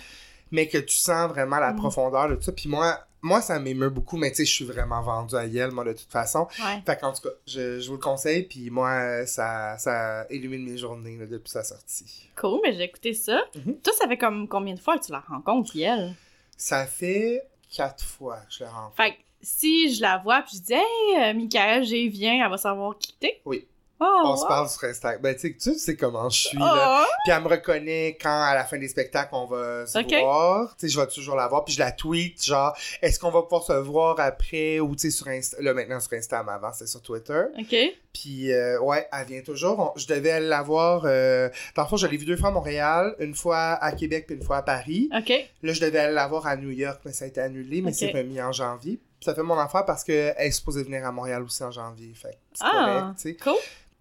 mais 0.52 0.68
que 0.68 0.78
tu 0.78 0.96
sens 0.96 1.30
vraiment 1.30 1.58
la 1.60 1.74
Mm. 1.74 1.78
profondeur 1.78 2.30
de 2.30 2.36
tout 2.36 2.44
ça. 2.44 2.52
Puis 2.52 2.70
moi, 2.70 3.00
moi 3.22 3.42
ça 3.42 3.58
m'émeut 3.60 3.90
beaucoup, 3.90 4.18
mais 4.18 4.30
tu 4.30 4.38
sais, 4.38 4.46
je 4.46 4.52
suis 4.54 4.66
vraiment 4.66 5.02
vendu 5.02 5.36
à 5.36 5.46
Yel, 5.46 5.72
moi 5.72 5.84
de 5.84 5.94
toute 5.94 6.12
façon. 6.12 6.48
Ouais. 6.64 6.82
Fait 6.86 7.00
qu'en 7.00 7.12
tout 7.14 7.22
cas, 7.24 7.34
je, 7.48 7.80
je 7.80 7.88
vous 7.88 7.96
le 7.96 8.02
conseille, 8.02 8.44
puis 8.44 8.70
moi, 8.70 9.26
ça, 9.26 9.78
ça 9.80 10.26
illumine 10.30 10.64
mes 10.64 10.78
journées 10.78 11.18
là, 11.18 11.26
depuis 11.26 11.50
sa 11.50 11.64
sortie. 11.64 12.30
Cool, 12.36 12.60
mais 12.64 12.74
j'ai 12.74 12.84
écouté 12.84 13.14
ça. 13.14 13.42
Mhm. 13.56 13.80
Toi, 13.82 13.94
ça 14.00 14.08
fait 14.08 14.18
comme 14.18 14.48
combien 14.48 14.76
de 14.76 14.80
fois 14.80 14.98
que 15.00 15.06
tu 15.06 15.12
la 15.12 15.20
rencontres, 15.20 15.72
elle? 15.78 16.14
Ça 16.58 16.86
fait 16.86 17.42
quatre 17.76 18.04
fois 18.06 18.38
que 18.48 18.54
je 18.54 18.64
le 18.64 18.70
rencontre. 18.70 18.96
Fait 18.96 19.12
que 19.14 19.18
si 19.42 19.94
je 19.94 20.02
la 20.02 20.18
vois 20.20 20.42
puis 20.44 20.58
je 20.58 20.62
dis 20.64 20.74
Hey, 20.74 20.84
euh, 21.20 21.34
Michael, 21.34 21.84
j'ai 21.84 22.08
viens, 22.08 22.44
elle 22.46 22.50
va 22.50 22.58
savoir 22.58 22.98
qui 22.98 23.14
t'es. 23.20 23.42
Oui. 23.46 23.68
Oh, 24.00 24.22
On 24.26 24.36
se 24.36 24.46
parle 24.46 24.68
sur 24.70 24.84
Instagram. 24.84 25.22
Ben, 25.22 25.34
tu 25.36 25.42
sais, 25.42 25.56
tu 25.56 25.80
sais 25.80 25.96
comment 25.96 26.30
je 26.30 26.48
suis, 26.50 26.58
là. 26.58 27.04
Oh, 27.04 27.14
Puis 27.24 27.34
elle 27.34 27.42
me 27.44 27.48
reconnaît 27.48 28.18
quand, 28.22 28.42
à 28.44 28.54
la 28.54 28.66
fin 28.66 28.78
des 28.78 28.90
spectacles, 28.90 29.30
on 29.34 29.46
va 29.46 29.88
se 29.88 29.98
voir. 30.20 30.76
Tu 30.78 30.88
sais, 30.88 30.94
je 30.94 31.00
vais 31.00 31.08
toujours 31.08 31.36
la 31.38 31.48
voir. 31.48 31.64
Puis 31.64 31.76
je 31.76 31.80
la 31.80 31.92
tweet, 31.94 32.44
genre, 32.44 32.76
est-ce 33.02 33.20
qu'on 33.20 33.32
va 33.32 33.42
pouvoir 33.44 33.64
se 33.64 33.72
voir 33.74 34.20
après 34.20 34.80
ou, 34.82 34.96
tu 34.96 35.04
sais, 35.04 35.12
sur 35.12 35.28
Insta. 35.30 35.58
Là, 35.62 35.74
maintenant, 35.74 36.00
sur 36.02 36.14
Insta, 36.14 36.44
mais 36.44 36.52
avant, 36.52 36.74
c'était 36.74 36.88
sur 36.88 37.02
Twitter. 37.02 37.44
ok. 37.58 37.76
Puis, 38.14 38.52
euh, 38.54 38.80
ouais, 38.80 39.08
elle 39.12 39.28
vient 39.28 39.42
toujours. 39.42 39.80
On- 39.80 40.00
je 40.00 40.08
devais 40.08 40.40
la 40.40 40.62
voir. 40.62 41.02
Euh... 41.06 41.50
Le 41.78 41.84
fond, 41.86 41.98
je 41.98 42.08
l'ai 42.08 42.16
vue 42.18 42.26
deux 42.26 42.38
fois 42.38 42.50
à 42.50 42.52
Montréal, 42.52 43.14
une 43.20 43.36
fois 43.36 43.74
à 43.74 43.92
Québec, 43.92 44.26
puis 44.28 44.36
une 44.38 44.44
fois 44.44 44.58
à 44.58 44.62
Paris. 44.62 45.10
Ok. 45.18 45.30
Là, 45.64 45.74
je 45.74 45.82
devais 45.82 46.12
la 46.12 46.28
voir 46.28 46.48
à 46.48 46.56
New 46.56 46.72
York, 46.72 47.02
mais 47.06 47.12
ça 47.14 47.26
a 47.26 47.28
été 47.28 47.42
annulé, 47.42 47.82
mais 47.82 47.92
c'est 47.94 48.12
remis 48.12 48.42
en 48.42 48.52
janvier. 48.54 49.00
Ça 49.22 49.34
fait 49.34 49.44
mon 49.44 49.58
affaire 49.58 49.86
parce 49.86 50.04
qu'elle 50.04 50.36
est 50.38 50.52
supposée 50.52 50.84
venir 50.84 51.06
à 51.06 51.12
Montréal 51.12 51.42
aussi 51.44 51.64
en 51.64 51.72
janvier. 51.72 52.14
Fait 52.14 52.38
c'est 52.54 52.64
Ah, 52.64 52.72
correct, 52.72 53.16
tu 53.18 53.22
sais. 53.30 53.36
cool. 53.38 53.54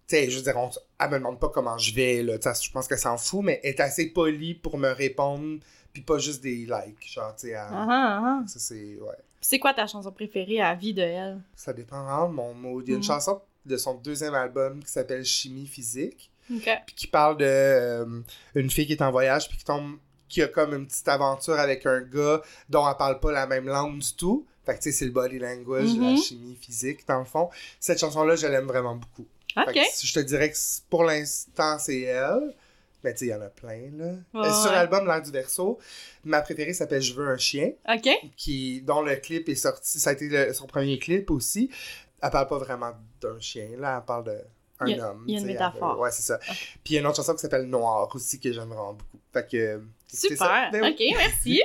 Tu 0.07 0.15
sais, 0.15 0.29
je 0.29 0.37
veux 0.37 0.43
dire, 0.43 0.55
on, 0.57 0.69
elle 0.99 1.09
me 1.09 1.17
demande 1.17 1.39
pas 1.39 1.49
comment 1.49 1.77
je 1.77 1.93
vais, 1.93 2.21
là. 2.21 2.33
Je 2.43 2.71
pense 2.71 2.87
qu'elle 2.87 2.99
s'en 2.99 3.17
fout, 3.17 3.43
mais 3.43 3.59
elle 3.63 3.71
est 3.71 3.79
assez 3.79 4.07
polie 4.11 4.53
pour 4.53 4.77
me 4.77 4.89
répondre, 4.91 5.59
puis 5.93 6.03
pas 6.03 6.19
juste 6.19 6.43
des 6.43 6.55
likes. 6.67 7.11
Genre, 7.11 7.35
tu 7.35 7.47
sais, 7.47 7.55
Ah, 7.55 7.69
ah, 7.71 8.21
ah. 8.23 8.43
ça, 8.47 8.59
c'est. 8.59 8.97
Ouais. 9.01 9.15
C'est 9.41 9.59
quoi 9.59 9.73
ta 9.73 9.85
chanson 9.87 10.11
préférée 10.11 10.59
à 10.61 10.73
vie 10.75 10.93
de 10.93 11.01
elle? 11.01 11.41
Ça 11.55 11.73
dépend 11.73 12.03
vraiment 12.03 12.29
de 12.29 12.33
mon 12.33 12.53
mood. 12.53 12.83
Il 12.87 12.91
y 12.91 12.93
a 12.93 12.97
une 12.97 13.01
Mhm. 13.03 13.07
chanson 13.07 13.41
de 13.65 13.77
son 13.77 13.95
deuxième 13.95 14.33
album 14.35 14.83
qui 14.83 14.91
s'appelle 14.91 15.23
Chimie 15.25 15.65
physique, 15.67 16.29
puis 16.85 16.95
qui 16.95 17.07
parle 17.07 17.37
de 17.37 17.45
euh, 17.47 18.21
une 18.53 18.69
fille 18.69 18.85
qui 18.85 18.93
est 18.93 19.01
en 19.01 19.11
voyage, 19.11 19.47
puis 19.49 19.57
qui 19.57 19.63
tombe. 19.65 19.97
qui 20.27 20.41
a 20.41 20.47
comme 20.47 20.73
une 20.73 20.87
petite 20.87 21.07
aventure 21.07 21.53
avec 21.59 21.85
un 21.85 22.01
gars 22.01 22.41
dont 22.67 22.87
elle 22.89 22.97
parle 22.97 23.19
pas 23.19 23.31
la 23.31 23.45
même 23.45 23.67
langue 23.67 23.99
du 23.99 24.13
tout. 24.15 24.45
Fait 24.65 24.73
que, 24.73 24.79
tu 24.79 24.91
sais, 24.91 24.91
c'est 24.91 25.05
le 25.05 25.11
body 25.11 25.37
language, 25.37 25.95
la 25.97 26.09
Mhm. 26.11 26.17
chimie 26.17 26.55
physique, 26.59 27.07
dans 27.07 27.19
le 27.19 27.25
fond. 27.25 27.49
Cette 27.79 27.99
chanson-là, 27.99 28.35
je 28.35 28.47
l'aime 28.47 28.65
vraiment 28.65 28.95
beaucoup. 28.95 29.27
Ok. 29.57 29.79
si 29.93 30.07
je 30.07 30.13
te 30.13 30.19
dirais 30.19 30.51
que 30.51 30.57
pour 30.89 31.03
l'instant, 31.03 31.77
c'est 31.79 32.01
elle. 32.01 32.53
Mais 33.03 33.13
tu 33.13 33.19
sais, 33.19 33.25
il 33.27 33.29
y 33.29 33.33
en 33.35 33.41
a 33.41 33.49
plein, 33.49 33.91
là. 33.95 34.13
Euh, 34.33 34.51
Sur 34.51 34.71
ouais. 34.71 34.75
l'album 34.77 35.05
L'air 35.05 35.21
du 35.21 35.29
Verseau, 35.31 35.77
ma 36.23 36.41
préférée 36.41 36.73
s'appelle 36.73 37.01
Je 37.03 37.13
veux 37.13 37.27
un 37.27 37.37
chien, 37.37 37.71
Ok. 37.87 38.09
qui, 38.35 38.81
dont 38.81 39.01
le 39.01 39.15
clip 39.17 39.47
est 39.47 39.53
sorti. 39.55 39.99
Ça 39.99 40.09
a 40.09 40.13
été 40.13 40.27
le- 40.27 40.53
son 40.53 40.65
premier 40.65 40.97
clip 40.97 41.29
aussi. 41.29 41.69
Elle 42.23 42.31
parle 42.31 42.47
pas 42.47 42.57
vraiment 42.57 42.93
d'un 43.21 43.39
chien, 43.39 43.69
là. 43.77 43.97
Elle 43.99 44.05
parle 44.05 44.23
de 44.23 44.37
un 44.79 44.87
Il 44.87 44.97
y 44.97 44.99
a- 44.99 45.11
homme. 45.11 45.23
il 45.27 45.33
y 45.35 45.37
a 45.37 45.39
une 45.39 45.45
métaphore. 45.45 45.93
elle- 45.97 46.01
ouais, 46.01 46.11
c'est 46.11 46.23
ça. 46.23 46.39
Puis 46.39 46.55
il 46.85 46.93
y 46.93 46.97
a 46.97 47.01
une 47.01 47.05
autre 47.07 47.17
chanson 47.17 47.33
qui 47.35 47.39
s'appelle 47.41 47.65
Noir 47.65 48.09
aussi, 48.15 48.39
que 48.39 48.51
j'aime 48.51 48.67
vraiment 48.69 48.93
beaucoup. 48.93 49.19
Fait 49.31 49.47
que. 49.47 49.75
écoutez 50.11 50.35
ça. 50.35 50.45
Super. 50.45 50.71
Ben 50.71 50.81
oui. 50.83 50.89
Ok, 51.11 51.17
merci. 51.17 51.61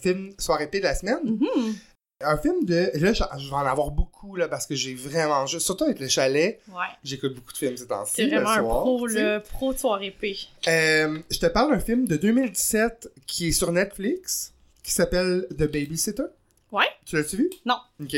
Film 0.00 0.32
Soirée 0.38 0.68
P 0.68 0.78
de 0.78 0.84
la 0.84 0.94
semaine. 0.94 1.18
Mhm. 1.24 1.74
Un 2.20 2.36
film 2.36 2.64
de. 2.64 2.90
Là, 2.94 3.12
je 3.12 3.48
vais 3.48 3.54
en 3.54 3.58
avoir 3.66 3.92
beaucoup, 3.92 4.34
là, 4.34 4.48
parce 4.48 4.66
que 4.66 4.74
j'ai 4.74 4.94
vraiment. 4.94 5.46
Surtout 5.46 5.84
avec 5.84 6.00
le 6.00 6.08
chalet, 6.08 6.60
Ouais. 6.68 6.74
j'écoute 7.04 7.34
beaucoup 7.34 7.52
de 7.52 7.56
films 7.58 7.76
ces 7.76 7.86
temps-ci. 7.86 8.12
C'est 8.16 8.24
le 8.26 8.40
vraiment 8.40 8.50
un 8.50 8.62
pro, 8.62 9.06
le 9.06 9.38
pro 9.38 9.72
de 9.72 9.78
soirée 9.78 10.10
P. 10.20 10.36
Euh, 10.66 11.18
je 11.30 11.38
te 11.38 11.46
parle 11.46 11.70
d'un 11.72 11.78
film 11.80 12.08
de 12.08 12.16
2017 12.16 13.08
qui 13.26 13.48
est 13.48 13.52
sur 13.52 13.70
Netflix, 13.70 14.52
qui 14.82 14.92
s'appelle 14.92 15.46
The 15.50 15.70
Babysitter. 15.70 16.24
Ouais. 16.72 16.86
Tu 17.06 17.14
l'as-tu 17.16 17.36
vu? 17.36 17.50
Non. 17.64 17.76
Ok. 18.02 18.16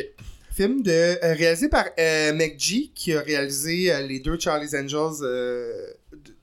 Film 0.52 0.82
de, 0.82 0.90
euh, 0.90 1.34
réalisé 1.34 1.68
par 1.68 1.84
euh, 1.98 2.32
McG, 2.32 2.92
qui 2.94 3.14
a 3.14 3.20
réalisé 3.20 3.92
euh, 3.92 4.00
les 4.00 4.18
deux 4.20 4.38
Charlie's 4.38 4.74
Angels 4.74 5.24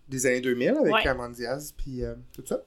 des 0.08 0.26
années 0.28 0.42
2000 0.42 0.70
avec 0.70 0.94
Ouais. 0.94 1.04
Cameron 1.04 1.30
Diaz 1.30 1.74
puis 1.76 2.02
tout 2.34 2.44
ça. 2.46 2.62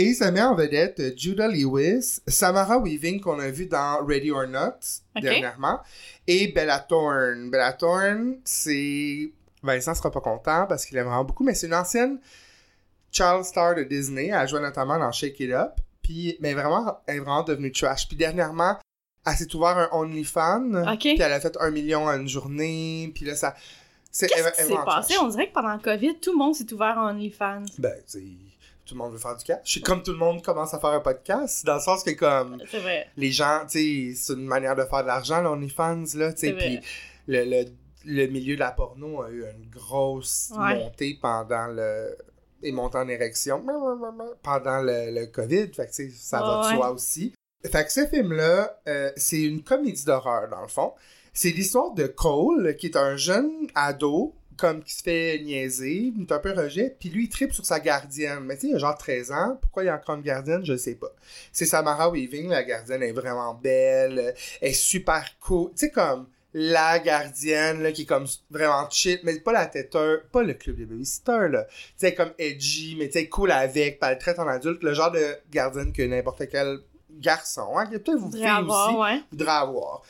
Et 0.00 0.14
ça 0.14 0.30
met 0.30 0.40
en 0.40 0.54
vedette 0.54 1.18
Judah 1.18 1.48
Lewis, 1.48 2.20
Samara 2.28 2.78
Weaving 2.78 3.20
qu'on 3.20 3.38
a 3.40 3.48
vu 3.50 3.66
dans 3.66 4.04
Ready 4.06 4.30
or 4.30 4.46
Not 4.46 4.78
dernièrement, 5.20 5.80
et 6.26 6.48
Bella 6.52 6.78
Thorne. 6.78 7.50
Bella 7.50 7.72
Thorne, 7.72 8.36
c'est... 8.44 9.32
Vincent 9.60 9.94
sera 9.96 10.12
pas 10.12 10.20
content 10.20 10.66
parce 10.68 10.84
qu'il 10.86 10.96
aime 10.98 11.06
vraiment 11.06 11.24
beaucoup, 11.24 11.42
mais 11.42 11.52
c'est 11.54 11.66
une 11.66 11.74
ancienne 11.74 12.20
child 13.10 13.42
star 13.44 13.74
de 13.74 13.82
Disney. 13.82 14.28
Elle 14.28 14.46
jouait 14.48 14.60
notamment 14.60 14.98
dans 15.00 15.10
Shake 15.10 15.40
It 15.40 15.50
Up. 15.50 15.72
Puis, 16.00 16.36
mais 16.40 16.54
vraiment, 16.54 17.00
elle 17.08 17.16
est 17.16 17.18
vraiment 17.18 17.42
devenue 17.42 17.72
trash. 17.72 18.06
Puis 18.06 18.16
dernièrement, 18.16 18.78
elle 19.26 19.32
s'est 19.32 19.52
ouvert 19.56 19.76
un 19.76 19.88
OnlyFans. 19.90 20.96
Puis 21.16 21.20
elle 21.20 21.32
a 21.32 21.40
fait 21.40 21.56
un 21.60 21.70
million 21.72 22.04
en 22.04 22.20
une 22.20 22.28
journée. 22.28 23.10
Puis 23.16 23.24
là, 23.24 23.34
ça... 23.34 23.56
c'est- 24.12 24.28
Qu'est-ce 24.28 24.42
qui 24.52 24.60
est 24.60 24.64
s'est 24.66 24.74
passé? 24.84 25.14
trash. 25.14 25.24
On 25.24 25.28
dirait 25.28 25.48
que 25.48 25.54
pendant 25.54 25.74
le 25.74 25.80
COVID, 25.80 26.20
tout 26.20 26.30
le 26.30 26.38
monde 26.38 26.54
s'est 26.54 26.72
ouvert 26.72 26.96
en 26.96 27.10
OnlyFans. 27.10 27.64
Ben, 27.78 27.94
sais, 28.06 28.22
tout 28.88 28.94
le 28.94 28.98
monde 28.98 29.12
veut 29.12 29.18
faire 29.18 29.36
du 29.36 29.44
cash. 29.44 29.60
C'est 29.64 29.80
comme 29.84 30.02
tout 30.02 30.12
le 30.12 30.18
monde 30.18 30.42
commence 30.42 30.72
à 30.74 30.80
faire 30.80 30.90
un 30.90 31.00
podcast. 31.00 31.64
Dans 31.66 31.74
le 31.74 31.80
sens 31.80 32.02
que, 32.02 32.10
comme, 32.12 32.56
vrai. 32.72 33.06
les 33.16 33.30
gens, 33.30 33.60
tu 33.70 34.14
sais, 34.14 34.14
c'est 34.16 34.32
une 34.32 34.46
manière 34.46 34.74
de 34.74 34.84
faire 34.84 35.02
de 35.02 35.06
l'argent, 35.08 35.42
là, 35.42 35.56
tu 35.56 35.68
C'est 36.08 36.34
sais. 36.34 36.52
vrai. 36.52 36.66
Puis 36.66 36.80
le, 37.28 37.44
le, 37.44 37.64
le 38.06 38.26
milieu 38.28 38.54
de 38.54 38.60
la 38.60 38.70
porno 38.72 39.22
a 39.22 39.30
eu 39.30 39.42
une 39.44 39.68
grosse 39.70 40.52
Ouais. 40.58 40.76
montée 40.76 41.18
pendant 41.20 41.66
le. 41.68 42.16
Et 42.62 42.72
montée 42.72 42.98
en 42.98 43.06
érection 43.06 43.64
pendant 44.42 44.80
le, 44.80 45.12
le 45.12 45.26
COVID. 45.26 45.68
Fait 45.74 45.86
que, 45.86 46.10
ça 46.10 46.40
va 46.40 46.68
de 46.70 46.76
soi 46.76 46.90
aussi. 46.90 47.32
Fait 47.64 47.84
que 47.84 47.92
ce 47.92 48.06
film-là, 48.06 48.80
euh, 48.88 49.12
c'est 49.16 49.42
une 49.42 49.62
comédie 49.62 50.04
d'horreur, 50.04 50.48
dans 50.48 50.62
le 50.62 50.68
fond. 50.68 50.92
C'est 51.32 51.50
l'histoire 51.50 51.92
de 51.92 52.06
Cole, 52.08 52.74
qui 52.76 52.86
est 52.86 52.96
un 52.96 53.16
jeune 53.16 53.68
ado, 53.76 54.34
comme 54.58 54.82
qui 54.82 54.92
se 54.92 55.02
fait 55.02 55.40
niaiser, 55.42 56.12
il 56.14 56.22
est 56.22 56.32
un 56.32 56.38
peu 56.38 56.52
rejet, 56.52 56.94
puis 56.98 57.08
lui, 57.08 57.24
il 57.24 57.28
tripe 57.28 57.52
sur 57.52 57.64
sa 57.64 57.80
gardienne. 57.80 58.40
Mais 58.40 58.56
tu 58.56 58.62
sais, 58.62 58.68
il 58.68 58.74
a 58.74 58.78
genre 58.78 58.98
13 58.98 59.32
ans, 59.32 59.58
pourquoi 59.62 59.84
il 59.84 59.86
y 59.86 59.88
a 59.88 59.94
encore 59.94 60.16
une 60.16 60.22
gardienne, 60.22 60.64
je 60.64 60.76
sais 60.76 60.96
pas. 60.96 61.10
C'est 61.52 61.64
Samara 61.66 62.10
Weaving, 62.10 62.48
la 62.48 62.64
gardienne 62.64 63.02
elle 63.02 63.10
est 63.10 63.12
vraiment 63.12 63.54
belle, 63.54 64.34
elle 64.60 64.68
est 64.68 64.72
super 64.72 65.24
cool. 65.40 65.70
Tu 65.70 65.86
sais, 65.86 65.90
comme 65.90 66.26
la 66.54 66.98
gardienne, 66.98 67.82
là, 67.82 67.92
qui 67.92 68.02
est 68.02 68.06
comme 68.06 68.26
vraiment 68.50 68.88
chill, 68.90 69.20
mais 69.22 69.38
pas 69.38 69.52
la 69.52 69.66
têteur, 69.66 70.22
pas 70.32 70.42
le 70.42 70.54
club 70.54 70.76
des 70.76 70.86
babysitters, 70.86 71.48
là. 71.48 71.64
Tu 71.64 71.94
sais, 71.96 72.14
comme 72.14 72.32
edgy, 72.38 72.96
mais 72.98 73.06
tu 73.06 73.14
sais, 73.14 73.28
cool 73.28 73.52
avec, 73.52 73.98
pas 73.98 74.12
elle 74.12 74.18
traite 74.18 74.38
en 74.38 74.48
adulte, 74.48 74.82
le 74.82 74.92
genre 74.92 75.12
de 75.12 75.36
gardienne 75.50 75.92
que 75.92 76.02
n'importe 76.02 76.48
quel 76.50 76.80
garçon, 77.10 77.76
hein, 77.76 77.86
que 77.86 77.96
peut-être 77.96 78.18
vous 78.18 78.34
avoir, 78.36 78.88
aussi, 78.88 78.98
ouais. 78.98 79.22
voudrait 79.30 79.52
avoir. 79.52 80.02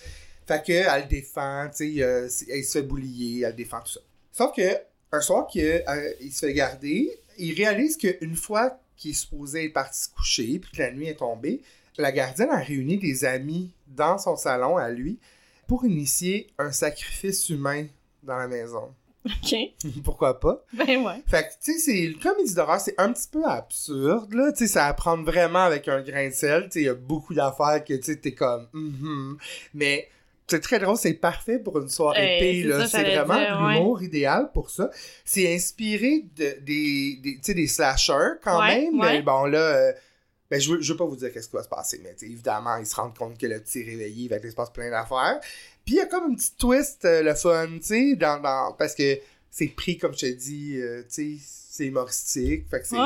Fait 0.46 0.64
que, 0.64 0.72
elle 0.72 1.02
le 1.02 1.08
défend, 1.08 1.68
tu 1.68 1.96
sais, 1.96 2.02
euh, 2.02 2.28
elle 2.48 2.64
se 2.64 2.78
fait 2.78 2.82
boulier, 2.82 3.42
elle 3.44 3.54
défend 3.54 3.80
tout 3.80 3.92
ça. 3.92 4.00
Sauf 4.38 4.54
que 4.54 4.78
un 5.10 5.20
soir 5.20 5.48
qu'il 5.48 5.64
euh, 5.64 6.12
se 6.30 6.46
fait 6.46 6.52
garder, 6.52 7.10
il 7.38 7.54
réalise 7.54 7.96
qu'une 7.96 8.36
fois 8.36 8.78
qu'il 8.96 9.10
est 9.10 9.14
supposé 9.14 9.64
être 9.64 9.72
parti 9.72 10.04
se 10.04 10.08
coucher, 10.10 10.60
puis 10.60 10.70
que 10.70 10.78
la 10.78 10.92
nuit 10.92 11.08
est 11.08 11.16
tombée, 11.16 11.60
la 11.96 12.12
gardienne 12.12 12.50
a 12.50 12.58
réuni 12.58 12.98
des 12.98 13.24
amis 13.24 13.72
dans 13.88 14.16
son 14.16 14.36
salon 14.36 14.76
à 14.76 14.90
lui 14.90 15.18
pour 15.66 15.84
initier 15.84 16.46
un 16.56 16.70
sacrifice 16.70 17.48
humain 17.48 17.86
dans 18.22 18.36
la 18.36 18.46
maison. 18.46 18.94
Ok. 19.24 19.56
Pourquoi 20.04 20.38
pas? 20.38 20.64
Ben 20.72 21.04
ouais. 21.04 21.20
Fait 21.26 21.42
que, 21.42 21.48
tu 21.60 21.72
sais, 21.72 21.78
c'est 21.80 21.98
une 21.98 22.18
comédie 22.20 22.54
d'horreur, 22.54 22.80
c'est 22.80 22.94
un 22.96 23.12
petit 23.12 23.26
peu 23.26 23.44
absurde, 23.44 24.32
là. 24.34 24.52
Tu 24.52 24.58
sais, 24.58 24.66
ça 24.68 24.86
à 24.86 24.94
prendre 24.94 25.24
vraiment 25.24 25.64
avec 25.64 25.88
un 25.88 26.00
grain 26.00 26.28
de 26.28 26.32
sel. 26.32 26.66
Tu 26.66 26.70
sais, 26.70 26.80
il 26.82 26.86
y 26.86 26.88
a 26.88 26.94
beaucoup 26.94 27.34
d'affaires 27.34 27.82
que, 27.84 27.94
tu 27.94 28.02
sais, 28.04 28.16
t'es 28.16 28.34
comme, 28.34 28.68
Mhm. 28.72 29.36
Mais 29.74 30.08
c'est 30.50 30.60
très 30.60 30.78
drôle, 30.78 30.96
c'est 30.96 31.14
parfait 31.14 31.58
pour 31.58 31.78
une 31.78 31.88
soirée 31.88 32.38
Eh, 32.40 32.60
épée, 32.62 32.86
c'est 32.88 33.02
vraiment 33.16 33.34
ouais. 33.66 33.74
l'humour 33.74 34.02
idéal 34.02 34.50
pour 34.52 34.70
ça. 34.70 34.90
C'est 35.24 35.54
inspiré 35.54 36.24
de, 36.36 36.58
des, 36.62 37.18
des, 37.22 37.54
des 37.54 37.66
slashers, 37.66 38.38
quand 38.42 38.58
Ouais, 38.60 38.82
même. 38.84 38.98
ouais. 38.98 39.12
Mais 39.18 39.22
bon, 39.22 39.44
là... 39.44 39.58
euh, 39.58 39.92
ben, 40.50 40.58
je 40.58 40.72
veux, 40.72 40.80
je 40.80 40.92
veux 40.92 40.96
pas 40.96 41.04
vous 41.04 41.16
dire 41.16 41.30
qu'est-ce 41.30 41.48
qui 41.50 41.56
va 41.56 41.62
se 41.62 41.68
passer, 41.68 42.00
mais 42.02 42.16
évidemment, 42.22 42.76
ils 42.78 42.86
se 42.86 42.96
rendent 42.96 43.14
compte 43.16 43.36
que 43.38 43.46
le 43.46 43.60
petit 43.60 43.80
est 43.80 43.84
réveillé, 43.84 44.28
fait 44.30 44.40
qu'il 44.40 44.50
se 44.50 44.56
passe 44.56 44.70
plein 44.70 44.88
d'affaires. 44.90 45.38
Puis 45.84 45.96
il 45.96 45.98
y 45.98 46.00
a 46.00 46.06
comme 46.06 46.30
une 46.30 46.36
petite 46.36 46.56
twist, 46.56 47.04
euh, 47.04 47.22
le 47.22 47.34
fun, 47.34 47.66
tu 47.76 47.82
sais, 47.82 48.16
dans, 48.16 48.40
dans, 48.40 48.72
parce 48.78 48.94
que 48.94 49.18
c'est 49.50 49.66
pris, 49.68 49.98
comme 49.98 50.14
je 50.14 50.20
te 50.20 50.26
dis, 50.32 50.76
euh, 50.80 51.02
tu 51.02 51.38
sais, 51.38 51.44
c'est 51.44 51.84
humoristique. 51.86 52.64
Fait 52.70 52.80
que 52.80 52.86
c'est... 52.86 52.96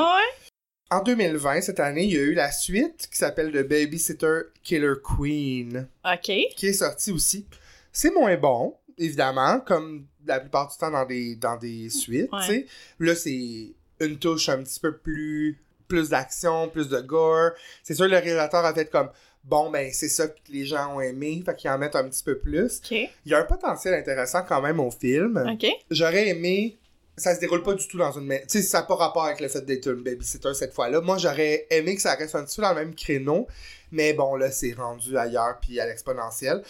En 0.92 1.02
2020, 1.02 1.62
cette 1.62 1.80
année, 1.80 2.04
il 2.04 2.12
y 2.12 2.18
a 2.18 2.22
eu 2.22 2.34
la 2.34 2.52
suite 2.52 3.08
qui 3.11 3.16
s'appelle 3.16 3.50
The 3.50 3.66
Babysitter 3.66 4.40
Killer 4.62 4.94
Queen, 5.02 5.88
Ok. 6.04 6.30
qui 6.56 6.66
est 6.66 6.72
sortie 6.75 7.12
aussi. 7.12 7.46
C'est 7.90 8.12
moins 8.12 8.37
bon, 8.37 8.75
évidemment, 8.99 9.61
comme 9.61 10.04
la 10.26 10.38
plupart 10.38 10.68
du 10.70 10.76
temps 10.76 10.90
dans 10.90 11.06
des, 11.06 11.34
dans 11.37 11.56
des 11.56 11.88
suites, 11.88 12.30
Ouais. 12.32 12.66
Là, 12.99 13.14
c'est 13.14 13.72
une 14.00 14.18
touche 14.18 14.50
un 14.50 14.62
petit 14.62 14.80
peu 14.80 14.96
plus... 14.99 15.58
plus 15.88 16.11
d'action, 16.11 16.68
plus 16.68 16.88
de 16.90 17.00
gore. 17.00 17.52
C'est 17.82 17.94
sûr, 17.94 18.06
le 18.06 18.16
réalisateur 18.18 18.64
a 18.64 18.75
fait 18.75 18.90
comme... 18.90 19.08
Bon, 19.44 19.70
ben, 19.70 19.90
c'est 19.92 20.08
ça 20.11 20.28
que 20.28 20.38
les 20.50 20.64
gens 20.66 20.96
ont 20.96 21.00
aimé, 21.00 21.42
fait 21.44 21.56
qu'ils 21.56 21.70
en 21.70 21.76
mettent 21.78 21.96
un 21.96 22.04
petit 22.08 22.22
peu 22.22 22.38
plus. 22.38 22.78
Ok. 22.84 22.90
Il 22.92 23.08
y 23.32 23.34
a 23.34 23.40
un 23.40 23.44
potentiel 23.44 23.94
intéressant 23.94 24.42
quand 24.46 24.61
même 24.61 24.78
au 24.78 24.90
film. 24.90 25.42
Ok. 25.52 25.68
J'aurais 25.90 26.28
aimé. 26.28 26.78
Ça 27.16 27.35
se 27.35 27.40
déroule 27.40 27.62
pas 27.62 27.75
du 27.75 27.87
tout 27.87 27.99
dans 27.99 28.12
une. 28.12 28.28
Tu 28.28 28.38
sais, 28.49 28.62
ça 28.62 28.81
n'a 28.81 28.87
pas 28.87 28.95
rapport 28.95 29.25
avec 29.25 29.40
le 29.40 29.49
fait 29.49 29.61
d'être 29.62 29.87
une 29.88 30.02
babysitter 30.02 30.54
cette 30.54 30.73
fois-là. 30.73 31.00
Moi, 31.02 31.19
j'aurais 31.19 31.66
aimé 31.71 31.95
que 31.95 32.00
ça 32.02 32.14
reste 32.14 32.35
un 32.35 32.45
petit 32.45 32.57
peu 32.57 32.62
dans 32.62 32.71
le 32.73 32.76
même 32.76 32.95
créneau. 32.95 33.47
Mais 33.90 34.14
bon, 34.14 34.37
là, 34.37 34.50
c'est 34.50 34.73
rendu 34.73 35.16
ailleurs 35.19 35.59
puis 35.61 35.78
à 35.78 35.87
l'exponentielle. 35.87 36.62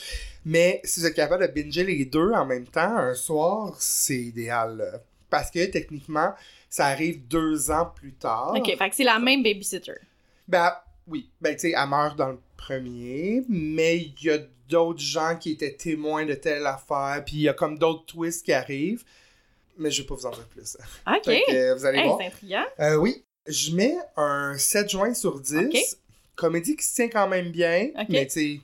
Mais 0.45 0.81
si 0.83 0.99
vous 1.01 1.07
êtes 1.07 1.15
capable 1.15 1.47
de 1.47 1.53
binger 1.53 1.85
les 1.85 2.05
deux 2.05 2.33
en 2.33 2.45
même 2.45 2.67
temps, 2.67 2.97
un 2.97 3.15
soir, 3.15 3.77
c'est 3.79 4.17
idéal. 4.19 4.77
là. 4.79 5.01
Parce 5.31 5.51
que 5.51 5.65
techniquement, 5.67 6.35
ça 6.69 6.87
arrive 6.87 7.27
deux 7.29 7.71
ans 7.71 7.93
plus 7.95 8.13
tard. 8.13 8.55
Ok, 8.57 8.77
fait 8.77 8.91
que 8.91 8.97
c'est 8.97 9.05
la 9.05 9.21
même 9.21 9.43
babysitter. 9.43 9.95
Ben 10.49 10.73
oui. 11.07 11.31
Ben 11.41 11.55
tu 11.55 11.61
sais, 11.61 11.75
elle 11.81 11.89
meurt 11.89 12.17
dans 12.17 12.31
le 12.31 12.41
premier, 12.57 13.45
mais 13.49 13.99
il 13.99 14.15
y 14.23 14.31
a 14.31 14.39
d'autres 14.69 15.01
gens 15.01 15.37
qui 15.39 15.53
étaient 15.53 15.75
témoins 15.75 16.27
de 16.27 16.35
telle 16.35 16.67
affaire, 16.67 17.23
puis 17.25 17.37
il 17.37 17.43
y 17.43 17.49
a 17.49 17.55
comme 17.55 17.79
d'autres 17.79 18.07
twists 18.07 18.45
qui 18.45 18.53
arrivent. 18.53 19.05
Mais 19.83 19.91
je 19.91 20.03
vais 20.03 20.07
pas 20.09 20.15
vous 20.15 20.27
en 20.27 20.31
dire 20.31 20.47
plus. 20.49 20.77
Ok. 21.07 21.23
Que, 21.25 21.53
euh, 21.55 21.75
vous 21.75 21.85
allez 21.85 21.99
Hey, 21.99 22.07
voir. 22.07 22.19
c'est 22.21 22.27
intriguant. 22.27 22.65
Euh, 22.81 22.95
oui, 22.97 23.25
je 23.47 23.73
mets 23.75 23.97
un 24.17 24.57
7 24.57 24.89
juin 24.91 25.13
sur 25.15 25.41
10. 25.41 25.57
Ok. 25.57 25.77
Comédie 26.37 26.77
qui 26.77 26.85
se 26.87 26.95
tient 26.95 27.09
quand 27.09 27.29
même 27.29 27.51
bien, 27.51 27.91
mais 28.09 28.27
tu 28.27 28.33
sais, 28.33 28.61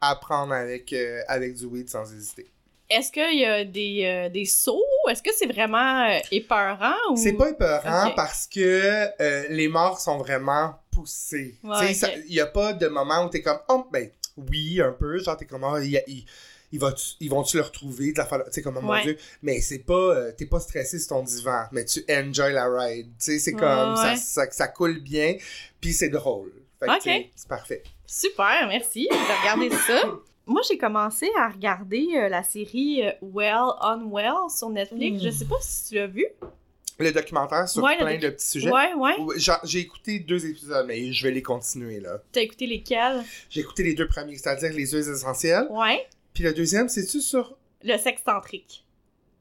à 0.00 0.16
prendre 0.16 0.52
avec, 0.54 0.92
euh, 0.92 1.20
avec 1.28 1.54
du 1.54 1.66
weed 1.66 1.88
sans 1.90 2.10
hésiter. 2.12 2.50
Est-ce 2.88 3.12
qu'il 3.12 3.38
y 3.38 3.44
a 3.44 3.64
des, 3.64 4.02
euh, 4.04 4.28
des 4.30 4.46
sauts? 4.46 4.82
Est-ce 5.08 5.22
que 5.22 5.30
c'est 5.36 5.46
vraiment 5.46 6.18
épeurant 6.32 6.94
ou... 7.12 7.16
C'est 7.16 7.34
pas 7.34 7.50
épeurant 7.50 8.12
parce 8.16 8.46
que 8.48 9.52
les 9.52 9.68
morts 9.68 10.00
sont 10.00 10.18
vraiment 10.18 10.74
poussés. 10.90 11.56
Ouais, 11.62 11.92
Tu 11.94 12.06
il 12.28 12.34
y 12.34 12.40
a 12.40 12.46
pas 12.46 12.72
de 12.72 12.88
moment 12.88 13.24
où 13.26 13.28
t'es 13.28 13.42
comme, 13.42 13.60
oh, 13.68 13.86
ben 13.92 14.10
oui, 14.36 14.80
un 14.80 14.92
peu, 14.92 15.18
genre 15.18 15.36
t'es 15.36 15.44
comme, 15.44 15.62
oh, 15.64 15.78
il, 15.78 16.24
il, 16.72 16.76
il 16.76 16.78
va 16.80 16.94
ils 17.20 17.30
vont-tu 17.30 17.56
le 17.56 17.62
retrouver, 17.62 18.12
de 18.12 18.18
la 18.18 18.24
tu 18.26 18.52
sais, 18.52 18.62
comme, 18.62 18.80
mon 18.80 18.90
Ouais. 18.90 19.02
dieu, 19.02 19.18
mais 19.42 19.60
c'est 19.60 19.78
pas, 19.80 19.94
euh, 19.94 20.32
t'es 20.36 20.46
pas 20.46 20.60
stressé 20.60 20.98
sur 20.98 21.08
ton 21.16 21.22
divan, 21.22 21.64
mais 21.72 21.84
tu 21.84 22.04
enjoy 22.10 22.52
la 22.52 22.66
ride, 22.68 23.06
tu 23.18 23.32
sais, 23.32 23.38
c'est 23.38 23.52
comme, 23.52 23.96
ça, 23.96 24.10
ouais. 24.12 24.16
ça, 24.16 24.50
ça 24.50 24.68
coule 24.68 25.00
bien, 25.00 25.36
puis 25.80 25.92
c'est 25.92 26.08
drôle. 26.08 26.52
Fait 26.78 26.86
que, 26.86 26.92
Ok. 26.92 27.02
tu 27.02 27.30
c'est 27.36 27.48
parfait. 27.48 27.82
Super, 28.06 28.66
merci. 28.68 29.08
Vais 29.10 29.16
regarder 29.40 29.70
ça. 29.86 30.02
Moi, 30.46 30.62
j'ai 30.66 30.78
commencé 30.78 31.28
à 31.38 31.48
regarder 31.48 32.08
euh, 32.16 32.28
la 32.28 32.42
série 32.42 33.06
euh, 33.06 33.12
Well 33.22 33.72
Unwell 33.82 34.50
sur 34.56 34.68
Netflix. 34.70 35.22
Mm. 35.22 35.26
Je 35.26 35.30
sais 35.30 35.44
pas 35.44 35.56
si 35.60 35.88
tu 35.90 35.94
l'as 35.96 36.06
vu. 36.08 36.26
Le 36.98 37.12
documentaire 37.12 37.68
sur 37.68 37.82
Ouais, 37.82 37.96
plein 37.96 38.18
de 38.18 38.28
petits 38.30 38.46
sujets. 38.48 38.70
Ouais, 38.70 38.92
ouais. 38.94 39.14
J'ai 39.64 39.78
écouté 39.78 40.18
deux 40.18 40.44
épisodes, 40.44 40.84
mais 40.86 41.12
je 41.12 41.22
vais 41.22 41.30
les 41.32 41.40
continuer, 41.42 42.00
là. 42.00 42.20
T'as 42.32 42.40
écouté 42.42 42.66
lesquels? 42.66 43.22
J'ai 43.48 43.60
écouté 43.60 43.84
les 43.84 43.94
deux 43.94 44.06
premiers, 44.08 44.36
c'est-à-dire 44.36 44.72
les 44.72 44.94
œufs 44.94 45.06
essentiels. 45.08 45.66
Ouais. 45.70 46.06
Puis 46.34 46.44
le 46.44 46.52
deuxième, 46.52 46.88
c'est-tu 46.88 47.20
sur 47.20 47.56
Le 47.82 47.96
sexcentrique. 47.98 48.84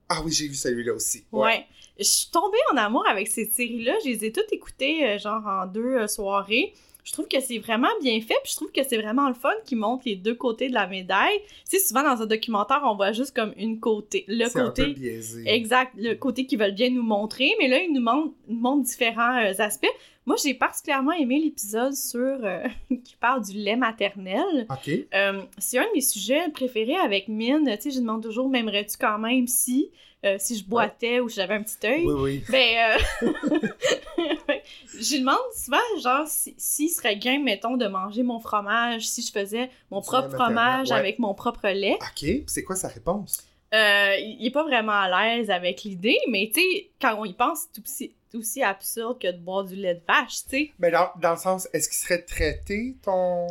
Ah 0.09 0.21
oui, 0.25 0.31
j'ai 0.31 0.47
vu 0.47 0.55
celui-là 0.55 0.93
aussi. 0.93 1.23
Ouais. 1.31 1.65
Je 1.99 2.03
suis 2.03 2.31
tombée 2.31 2.57
en 2.73 2.77
amour 2.77 3.05
avec 3.07 3.27
cette 3.27 3.53
série-là. 3.53 3.93
Je 4.03 4.09
les 4.09 4.25
ai 4.25 4.31
toutes 4.31 4.51
écoutées, 4.51 5.05
euh, 5.05 5.17
genre 5.19 5.45
en 5.45 5.67
deux 5.67 5.97
euh, 5.97 6.07
soirées. 6.07 6.73
Je 7.03 7.13
trouve 7.13 7.27
que 7.27 7.39
c'est 7.39 7.57
vraiment 7.57 7.89
bien 8.01 8.19
fait, 8.21 8.35
puis 8.43 8.51
je 8.51 8.55
trouve 8.55 8.71
que 8.71 8.81
c'est 8.87 8.97
vraiment 8.97 9.27
le 9.27 9.33
fun 9.33 9.49
qui 9.65 9.75
montre 9.75 10.03
les 10.05 10.15
deux 10.15 10.35
côtés 10.35 10.69
de 10.69 10.73
la 10.73 10.85
médaille. 10.85 11.39
Tu 11.69 11.77
sais, 11.77 11.79
souvent 11.79 12.03
dans 12.03 12.21
un 12.21 12.25
documentaire, 12.25 12.81
on 12.83 12.95
voit 12.95 13.13
juste 13.13 13.35
comme 13.35 13.53
une 13.57 13.79
côté, 13.79 14.25
le 14.27 14.45
C'est 14.47 14.59
un 14.59 14.69
peu 14.69 14.83
côté 14.83 14.93
biaisé. 14.93 15.43
exact, 15.47 15.93
le 15.97 16.13
côté 16.15 16.45
qu'ils 16.45 16.59
veulent 16.59 16.75
bien 16.75 16.89
nous 16.89 17.01
montrer, 17.03 17.51
mais 17.59 17.67
là, 17.67 17.81
ils 17.81 17.91
nous 17.91 18.01
montrent, 18.01 18.33
nous 18.47 18.59
montrent 18.59 18.83
différents 18.83 19.37
euh, 19.37 19.53
aspects. 19.59 19.87
Moi, 20.29 20.35
j'ai 20.43 20.53
particulièrement 20.53 21.13
aimé 21.13 21.39
l'épisode 21.39 21.95
sur 21.95 22.19
euh, 22.19 22.63
qui 23.03 23.15
parle 23.19 23.43
du 23.43 23.53
lait 23.53 23.75
maternel. 23.75 24.67
Ok. 24.69 24.91
Euh, 25.11 25.41
c'est 25.57 25.79
un 25.79 25.85
de 25.85 25.93
mes 25.95 26.01
sujets 26.01 26.47
préférés 26.49 26.97
avec 26.97 27.29
Mine. 27.29 27.65
Tu 27.77 27.89
sais, 27.89 27.89
je 27.89 27.99
demande 27.99 28.21
toujours, 28.21 28.47
m'aimerais-tu 28.47 28.95
quand 28.99 29.17
même 29.17 29.47
si, 29.47 29.89
euh, 30.23 30.35
si 30.37 30.55
je 30.55 30.63
boitais 30.65 31.19
ou 31.19 31.29
si 31.29 31.37
j'avais 31.37 31.55
un 31.55 31.63
petit 31.63 31.83
œil? 31.83 32.05
Oui, 32.05 32.13
oui. 32.13 32.43
Ben, 32.47 32.99
euh... 33.23 33.31
je 34.99 35.13
lui 35.13 35.21
demande 35.21 35.37
souvent, 35.55 35.77
genre, 35.99 36.27
si- 36.27 36.53
s'il 36.59 36.89
serait 36.89 37.17
game, 37.17 37.43
mettons, 37.43 37.75
de 37.75 37.87
manger 37.87 38.21
mon 38.21 38.39
fromage, 38.39 39.07
si 39.07 39.23
je 39.23 39.31
faisais 39.31 39.71
mon 39.89 40.03
propre 40.03 40.29
fromage 40.29 40.89
ouais. 40.89 40.95
avec 40.95 41.17
mon 41.17 41.33
propre 41.33 41.69
lait. 41.69 41.97
Ok. 42.01 42.43
C'est 42.45 42.63
quoi 42.63 42.75
sa 42.75 42.89
réponse? 42.89 43.43
Il 43.73 44.45
est 44.45 44.51
pas 44.53 44.63
vraiment 44.63 44.91
à 44.91 45.09
l'aise 45.09 45.49
avec 45.49 45.81
l'idée, 45.81 46.19
mais 46.29 46.51
tu 46.53 46.61
sais, 46.61 46.91
quand 47.01 47.15
on 47.17 47.25
y 47.25 47.33
pense, 47.33 47.65
c'est 47.73 47.81
aussi, 47.81 47.95
c'est 47.97 48.11
aussi 48.37 48.61
absurde 48.63 49.19
que 49.21 49.31
de 49.31 49.37
boire 49.37 49.63
du 49.63 49.75
lait 49.75 49.95
de 49.95 50.01
vache, 50.07 50.43
tu 50.43 50.49
sais. 50.49 50.71
Mais 50.79 50.91
dans, 50.91 51.09
dans 51.19 51.31
le 51.31 51.37
sens, 51.37 51.67
est-ce 51.73 51.89
qu'il 51.89 51.97
serait 51.97 52.21
traité 52.21 52.95
ton. 53.03 53.47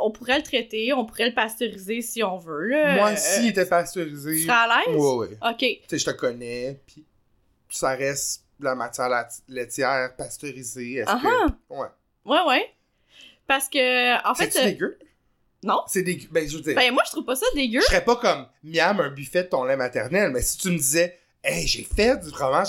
On 0.00 0.10
pourrait 0.10 0.38
le 0.38 0.44
traiter, 0.44 0.92
on 0.92 1.04
pourrait 1.04 1.28
le 1.28 1.34
pasteuriser 1.34 2.00
si 2.00 2.22
on 2.22 2.38
veut, 2.38 2.68
là. 2.68 2.94
Moi, 2.96 3.10
Euh, 3.10 3.16
s'il 3.16 3.48
était 3.48 3.64
Tu 3.64 3.70
pasteurisé. 3.70 4.38
serais 4.44 4.52
à 4.52 4.82
l'aise? 4.86 4.96
Ouais, 4.96 5.14
ouais. 5.16 5.38
Ok. 5.48 5.58
Tu 5.58 5.80
sais, 5.88 5.98
je 5.98 6.04
te 6.06 6.10
connais, 6.12 6.80
puis 6.86 7.04
ça 7.68 7.90
reste 7.90 8.44
la 8.60 8.74
matière 8.74 9.08
laitière 9.48 10.14
pasteurisée. 10.16 10.94
Est-ce 10.96 11.10
Ah 11.10 11.20
que. 11.22 11.74
Ouais. 11.74 11.86
Ouais, 12.24 12.42
ouais. 12.48 12.74
Parce 13.46 13.68
que, 13.68 14.28
en 14.28 14.34
fait, 14.34 14.50
C'est 14.52 14.60
euh, 14.62 14.64
dégueu? 14.66 14.98
non. 15.64 15.80
C'est 15.88 16.02
dégueu. 16.02 16.28
Ben, 16.30 16.48
je 16.48 16.56
veux 16.56 16.62
dire. 16.62 16.74
Ben, 16.76 16.92
moi, 16.92 17.02
je 17.06 17.10
trouve 17.10 17.24
pas 17.24 17.34
ça 17.36 17.46
dégueu. 17.54 17.80
Je 17.80 17.86
serais 17.86 18.04
pas 18.04 18.16
comme 18.16 18.46
miam 18.62 19.00
un 19.00 19.10
buffet 19.10 19.42
de 19.44 19.48
ton 19.48 19.64
lait 19.64 19.76
maternel, 19.76 20.30
mais 20.30 20.42
si 20.42 20.56
tu 20.58 20.68
me 20.70 20.76
disais, 20.76 21.18
hey, 21.42 21.66
j'ai 21.66 21.82
fait 21.82 22.16
du 22.22 22.30
fromage, 22.30 22.68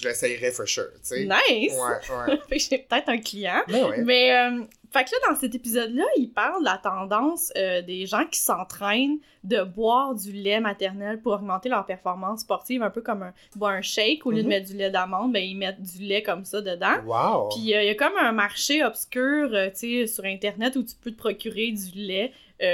je, 0.00 0.08
l'essayerais 0.08 0.50
for 0.50 0.66
sure, 0.66 0.90
tu 0.94 1.00
sais. 1.02 1.24
Nice! 1.24 1.72
Ouais, 1.74 2.28
ouais. 2.32 2.38
fait 2.48 2.56
que 2.56 2.62
j'ai 2.70 2.78
peut-être 2.78 3.08
un 3.08 3.18
client. 3.18 3.62
Mais 3.68 3.82
ouais. 3.84 4.02
Mais, 4.02 4.32
euh, 4.36 4.62
fait 4.92 5.04
que 5.04 5.10
là, 5.10 5.32
dans 5.32 5.36
cet 5.38 5.54
épisode-là, 5.54 6.04
il 6.16 6.30
parle 6.32 6.60
de 6.60 6.64
la 6.64 6.78
tendance 6.78 7.52
euh, 7.56 7.80
des 7.82 8.06
gens 8.06 8.24
qui 8.26 8.40
s'entraînent 8.40 9.18
de 9.44 9.62
boire 9.62 10.14
du 10.14 10.32
lait 10.32 10.60
maternel 10.60 11.20
pour 11.20 11.32
augmenter 11.32 11.68
leur 11.68 11.86
performance 11.86 12.40
sportive, 12.40 12.82
un 12.82 12.90
peu 12.90 13.00
comme 13.00 13.22
un, 13.22 13.32
boivent 13.54 13.74
un 13.76 13.82
shake, 13.82 14.26
au 14.26 14.30
lieu 14.32 14.38
de 14.38 14.42
Mhm. 14.42 14.48
mettre 14.48 14.66
du 14.68 14.76
lait 14.76 14.90
d'amande, 14.90 15.32
ben 15.32 15.42
ils 15.44 15.56
mettent 15.56 15.80
du 15.80 15.98
lait 16.02 16.22
comme 16.22 16.44
ça 16.44 16.60
dedans. 16.60 16.98
Wow. 17.06 17.48
Puis 17.50 17.74
euh, 17.74 17.82
il 17.82 17.86
y 17.86 17.90
a 17.90 17.94
comme 17.94 18.16
un 18.20 18.32
marché 18.32 18.84
obscur, 18.84 19.50
tu 19.50 20.04
sais, 20.04 20.06
sur 20.06 20.24
Internet 20.24 20.74
où 20.76 20.82
tu 20.82 20.94
peux 20.96 21.10
te 21.12 21.16
procurer 21.18 21.70
du 21.70 21.98
lait 21.98 22.32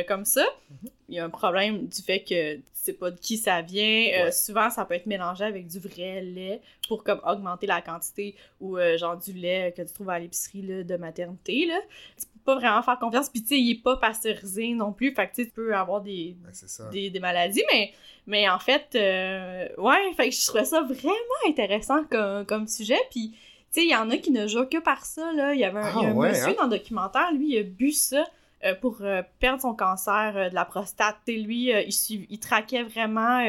comme 0.09 0.25
ça. 0.25 0.45
Mhm. 0.83 0.90
Il 1.08 1.14
y 1.14 1.18
a 1.20 1.25
un 1.25 1.30
problème 1.30 1.86
du 1.86 2.02
fait 2.02 2.20
que 2.25 2.56
tu 2.56 2.62
sais 2.72 2.92
pas 2.92 3.10
de 3.10 3.18
qui 3.18 3.36
ça 3.36 3.62
vient. 3.62 4.08
Euh, 4.18 4.30
souvent, 4.32 4.70
ça 4.70 4.84
peut 4.84 4.94
être 4.94 5.06
mélangé 5.06 5.44
avec 5.44 5.66
du 5.68 5.78
vrai 5.78 6.20
lait 6.22 6.60
pour 6.88 7.04
comme 7.04 7.20
augmenter 7.25 7.66
la 7.66 7.80
quantité 7.80 8.34
ou 8.60 8.76
euh, 8.76 8.96
genre 8.98 9.16
du 9.16 9.32
lait 9.32 9.72
que 9.76 9.82
tu 9.82 9.92
trouves 9.92 10.10
à 10.10 10.18
l'épicerie 10.18 10.62
de 10.84 10.96
maternité. 10.96 11.66
Là. 11.66 11.78
Tu 12.18 12.26
peux 12.26 12.40
pas 12.44 12.54
vraiment 12.56 12.82
faire 12.82 12.98
confiance. 12.98 13.28
Puis 13.28 13.42
tu 13.42 13.48
sais, 13.48 13.58
il 13.60 13.70
est 13.72 13.82
pas 13.82 13.96
pasteurisé 13.96 14.68
non 14.75 14.92
plus. 14.92 15.14
Fait 15.14 15.28
que 15.28 15.34
tu 15.34 15.46
peux 15.50 15.75
avoir 15.75 16.00
des, 16.00 16.36
Ouais, 16.44 16.90
des, 16.92 17.10
des 17.10 17.20
maladies, 17.20 17.62
mais, 17.72 17.92
mais 18.26 18.48
en 18.48 18.58
fait, 18.58 18.86
euh, 18.96 19.68
ouais, 19.78 20.12
fait 20.16 20.28
que 20.30 20.34
je 20.34 20.46
trouvais 20.46 20.64
ça 20.64 20.80
vraiment 20.82 21.14
intéressant 21.48 22.04
comme, 22.10 22.44
comme 22.46 22.66
sujet, 22.68 22.98
puis, 23.10 23.30
tu 23.30 23.36
sais, 23.80 23.84
il 23.84 23.90
y 23.90 23.96
en 23.96 24.10
a 24.10 24.16
qui 24.16 24.30
ne 24.32 24.46
jouent 24.46 24.66
que 24.66 24.78
par 24.78 25.04
ça, 25.06 25.32
là, 25.32 25.54
il 25.54 25.60
y 25.60 25.64
avait 25.64 25.78
un, 25.80 25.90
il 25.90 26.02
y 26.02 26.06
a 26.06 26.08
Ah, 26.08 26.10
un 26.10 26.14
ouais, 26.14 26.28
monsieur 26.30 26.48
hein? 26.48 26.54
dans 26.58 26.64
le 26.66 26.78
documentaire, 26.78 27.32
lui, 27.32 27.54
il 27.54 27.58
a 27.58 27.62
bu 27.62 27.92
ça 27.92 28.25
euh, 28.64 28.75
pour 28.75 28.98
euh, 29.02 29.22
perdre 29.38 29.60
son 29.62 29.75
cancer 29.75 30.32
euh, 30.36 30.48
de 30.50 30.54
la 30.54 30.64
prostate, 30.64 31.16
et 31.26 31.36
lui, 31.38 31.70
il, 31.70 31.88
suiv- 31.90 32.26
il 32.30 32.38
traquait 32.38 32.82
vraiment... 32.82 33.44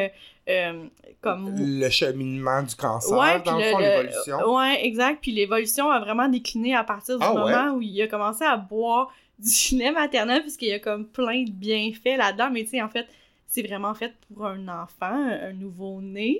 comme 1.22 1.54
Le 1.58 1.90
cheminement 1.90 2.64
du 2.64 2.76
cancer, 2.76 3.18
Ouais, 3.18 3.42
dans 3.42 3.58
le 3.58 3.64
fond, 3.64 3.80
le- 3.80 3.84
l'évolution. 3.86 4.56
Ouais, 4.56 4.86
exact. 4.86 5.20
Puis 5.22 5.32
l'évolution 5.32 5.90
a 5.92 6.00
vraiment 6.00 6.28
décliné 6.28 6.76
à 6.76 6.84
partir 6.84 7.18
du 7.20 7.26
Ah 7.26 7.34
moment 7.34 7.76
où 7.76 7.82
il 7.82 8.02
a 8.02 8.08
commencé 8.08 8.44
à 8.44 8.58
boire 8.58 9.12
du 9.40 9.50
lait 9.78 9.92
maternel, 9.92 10.42
puisqu'il 10.42 10.70
y 10.70 10.74
a 10.74 10.80
comme 10.80 11.06
plein 11.08 11.44
de 11.44 11.52
bienfaits 11.52 12.18
là-dedans. 12.18 12.50
Mais 12.52 12.64
tu 12.64 12.70
sais, 12.72 12.82
en 12.82 12.90
fait, 12.90 13.08
c'est 13.48 13.62
vraiment 13.64 13.94
fait 13.94 14.14
pour 14.34 14.46
un 14.46 14.68
enfant, 14.68 15.14
un 15.42 15.54
nouveau-né. 15.54 16.40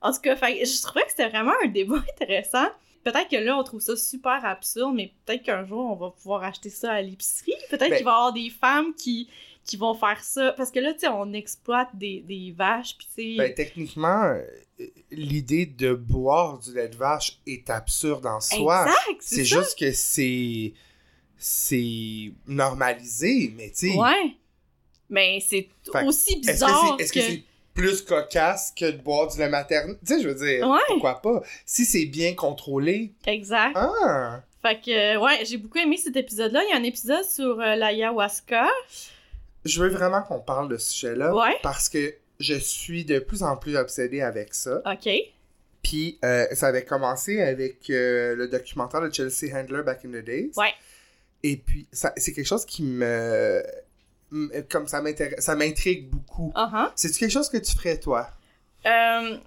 En 0.00 0.12
tout 0.12 0.20
cas, 0.20 0.36
fait, 0.36 0.64
je 0.64 0.82
trouvais 0.82 1.02
que 1.04 1.10
c'était 1.10 1.28
vraiment 1.28 1.52
un 1.64 1.68
débat 1.68 1.96
intéressant. 2.20 2.66
Peut-être 3.04 3.28
que 3.28 3.36
là, 3.36 3.56
on 3.58 3.62
trouve 3.62 3.80
ça 3.80 3.96
super 3.96 4.44
absurde, 4.44 4.94
mais 4.94 5.12
peut-être 5.26 5.42
qu'un 5.42 5.64
jour, 5.64 5.84
on 5.90 5.94
va 5.96 6.10
pouvoir 6.10 6.42
acheter 6.42 6.70
ça 6.70 6.92
à 6.92 7.02
l'épicerie. 7.02 7.52
Peut-être 7.70 7.90
Ben- 7.90 7.96
qu'il 7.96 8.04
va 8.04 8.10
y 8.10 8.14
avoir 8.14 8.32
des 8.32 8.50
femmes 8.50 8.94
qui, 8.94 9.28
qui 9.64 9.76
vont 9.76 9.94
faire 9.94 10.22
ça. 10.24 10.52
Parce 10.52 10.70
que 10.70 10.80
là, 10.80 10.92
tu 10.94 11.00
sais, 11.00 11.08
on 11.08 11.32
exploite 11.34 11.88
des, 11.94 12.20
des 12.20 12.52
vaches, 12.56 12.96
puis 12.96 13.06
tu 13.14 13.22
sais... 13.32 13.36
Ben, 13.36 13.54
techniquement, 13.54 14.22
euh, 14.24 14.42
l'idée 15.10 15.66
de 15.66 15.92
boire 15.94 16.58
du 16.58 16.74
lait 16.74 16.88
de 16.88 16.96
vache 16.96 17.38
est 17.46 17.68
absurde 17.70 18.26
en 18.26 18.40
soi. 18.40 18.82
exact, 18.86 19.16
C'est 19.20 19.36
c'est 19.36 19.44
juste 19.44 19.78
que 19.78 19.92
c'est. 19.92 20.72
C'est 21.36 22.32
normalisé, 22.46 23.52
mais 23.56 23.68
tu 23.70 23.90
sais. 23.90 23.98
Ouais. 23.98 24.36
Mais 25.10 25.40
c'est 25.46 25.68
aussi 26.06 26.34
Est-ce 26.34 26.40
que 26.46 26.52
bizarre 26.52 26.94
c'est 26.98 27.04
est-ce 27.04 27.12
que 27.12 27.20
c'est 27.20 27.44
plus 27.74 28.02
cocasse 28.02 28.72
que 28.78 28.90
de 28.90 28.98
boire 28.98 29.28
du 29.28 29.38
lait 29.38 29.48
maternel? 29.48 29.96
Tu 30.06 30.14
sais, 30.14 30.22
je 30.22 30.28
veux 30.28 30.34
dire, 30.34 30.66
Ouais. 30.68 30.78
pourquoi 30.88 31.20
pas? 31.20 31.42
Si 31.66 31.84
c'est 31.84 32.06
bien 32.06 32.34
contrôlé. 32.34 33.12
Exact. 33.26 33.72
Ah! 33.76 34.42
Fait 34.62 34.80
que, 34.80 35.16
euh, 35.16 35.20
ouais, 35.20 35.44
j'ai 35.44 35.58
beaucoup 35.58 35.78
aimé 35.78 35.96
cet 35.96 36.16
épisode-là. 36.16 36.62
Il 36.66 36.70
y 36.70 36.72
a 36.72 36.76
un 36.80 36.84
épisode 36.84 37.24
sur 37.24 37.60
euh, 37.60 37.74
l'ayahuasca. 37.76 38.66
Je 39.64 39.82
veux 39.82 39.88
vraiment 39.88 40.22
qu'on 40.22 40.40
parle 40.40 40.68
de 40.70 40.76
ce 40.78 40.92
sujet-là. 40.92 41.34
Ouais. 41.34 41.56
Parce 41.62 41.88
que 41.88 42.14
je 42.40 42.54
suis 42.54 43.04
de 43.04 43.18
plus 43.18 43.42
en 43.42 43.56
plus 43.56 43.76
obsédé 43.76 44.20
avec 44.22 44.54
ça. 44.54 44.80
OK. 44.86 45.08
Puis 45.82 46.18
euh, 46.24 46.46
ça 46.52 46.68
avait 46.68 46.84
commencé 46.84 47.40
avec 47.42 47.90
euh, 47.90 48.34
le 48.34 48.48
documentaire 48.48 49.02
de 49.02 49.12
Chelsea 49.12 49.54
Handler 49.54 49.82
Back 49.82 50.00
in 50.06 50.10
the 50.18 50.24
Days. 50.24 50.52
Ouais. 50.56 50.72
Et 51.42 51.58
puis, 51.58 51.86
c'est 51.92 52.32
quelque 52.32 52.46
chose 52.46 52.64
qui 52.64 52.82
me. 52.82 53.62
M- 54.34 54.50
Comme 54.68 54.86
ça 54.88 55.00
m'intéresse, 55.00 55.40
ça 55.44 55.54
m'intrigue 55.54 56.08
beaucoup. 56.10 56.52
Uh-huh. 56.54 56.90
C'est-tu 56.96 57.18
quelque 57.20 57.30
chose 57.30 57.48
que 57.48 57.56
tu 57.58 57.74
ferais, 57.76 57.98
toi? 57.98 58.28
Euh, 58.86 59.38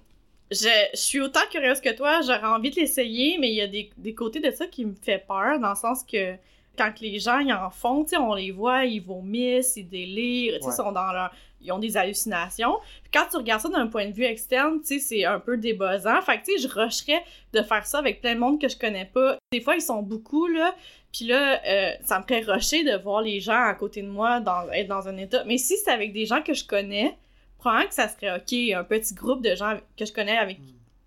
je, 0.50 0.68
je 0.94 0.98
suis 0.98 1.20
autant 1.20 1.46
curieuse 1.50 1.80
que 1.80 1.94
toi. 1.94 2.20
J'aurais 2.22 2.42
envie 2.46 2.70
de 2.70 2.76
l'essayer, 2.76 3.38
mais 3.38 3.50
il 3.50 3.54
y 3.54 3.60
a 3.60 3.68
des, 3.68 3.90
des 3.96 4.14
côtés 4.14 4.40
de 4.40 4.50
ça 4.50 4.66
qui 4.66 4.84
me 4.84 4.94
fait 4.94 5.24
peur, 5.26 5.60
dans 5.60 5.70
le 5.70 5.76
sens 5.76 6.02
que 6.04 6.34
quand 6.78 7.00
les 7.00 7.18
gens 7.18 7.38
ils 7.40 7.52
en 7.52 7.70
font, 7.70 8.04
tu 8.04 8.10
sais, 8.10 8.16
on 8.16 8.34
les 8.34 8.52
voit, 8.52 8.84
ils 8.84 9.00
vomissent, 9.00 9.76
ils 9.76 9.88
délirent, 9.88 10.54
Ouais. 10.54 10.60
ils 10.66 10.72
sont 10.72 10.92
dans 10.92 11.12
leur... 11.12 11.30
Ils 11.60 11.72
ont 11.72 11.80
des 11.80 11.96
hallucinations. 11.96 12.76
Puis 13.02 13.10
quand 13.12 13.26
tu 13.28 13.36
regardes 13.36 13.60
ça 13.60 13.68
d'un 13.68 13.88
point 13.88 14.06
de 14.06 14.12
vue 14.12 14.22
externe, 14.22 14.80
tu 14.80 14.86
sais, 14.86 14.98
c'est 15.00 15.24
un 15.24 15.40
peu 15.40 15.56
débuzzant. 15.56 16.22
Fait 16.22 16.38
que, 16.38 16.44
tu 16.44 16.56
sais, 16.56 16.68
je 16.68 16.72
rusherais 16.72 17.24
de 17.52 17.62
faire 17.62 17.84
ça 17.84 17.98
avec 17.98 18.20
plein 18.20 18.36
de 18.36 18.38
monde 18.38 18.60
que 18.60 18.68
je 18.68 18.76
connais 18.78 19.06
pas. 19.06 19.36
Des 19.50 19.60
fois, 19.60 19.74
ils 19.74 19.82
sont 19.82 20.00
beaucoup, 20.00 20.46
là. 20.46 20.72
Puis 21.12 21.24
là, 21.24 21.60
euh, 21.66 21.90
ça 22.04 22.20
me 22.20 22.22
ferait 22.22 22.42
rusher 22.42 22.84
de 22.84 22.96
voir 23.02 23.22
les 23.22 23.40
gens 23.40 23.60
à 23.60 23.74
côté 23.74 24.02
de 24.02 24.08
moi 24.08 24.38
dans, 24.38 24.70
être 24.70 24.86
dans 24.86 25.08
un 25.08 25.16
état. 25.16 25.42
Mais 25.46 25.58
si 25.58 25.76
c'est 25.78 25.90
avec 25.90 26.12
des 26.12 26.26
gens 26.26 26.42
que 26.42 26.54
je 26.54 26.64
connais, 26.64 27.18
probablement 27.58 27.88
que 27.88 27.94
ça 27.94 28.06
serait 28.08 28.36
OK, 28.36 28.52
un 28.76 28.84
petit 28.84 29.14
groupe 29.14 29.42
de 29.42 29.56
gens 29.56 29.78
que 29.96 30.04
je 30.04 30.12
connais 30.12 30.38
avec, 30.38 30.58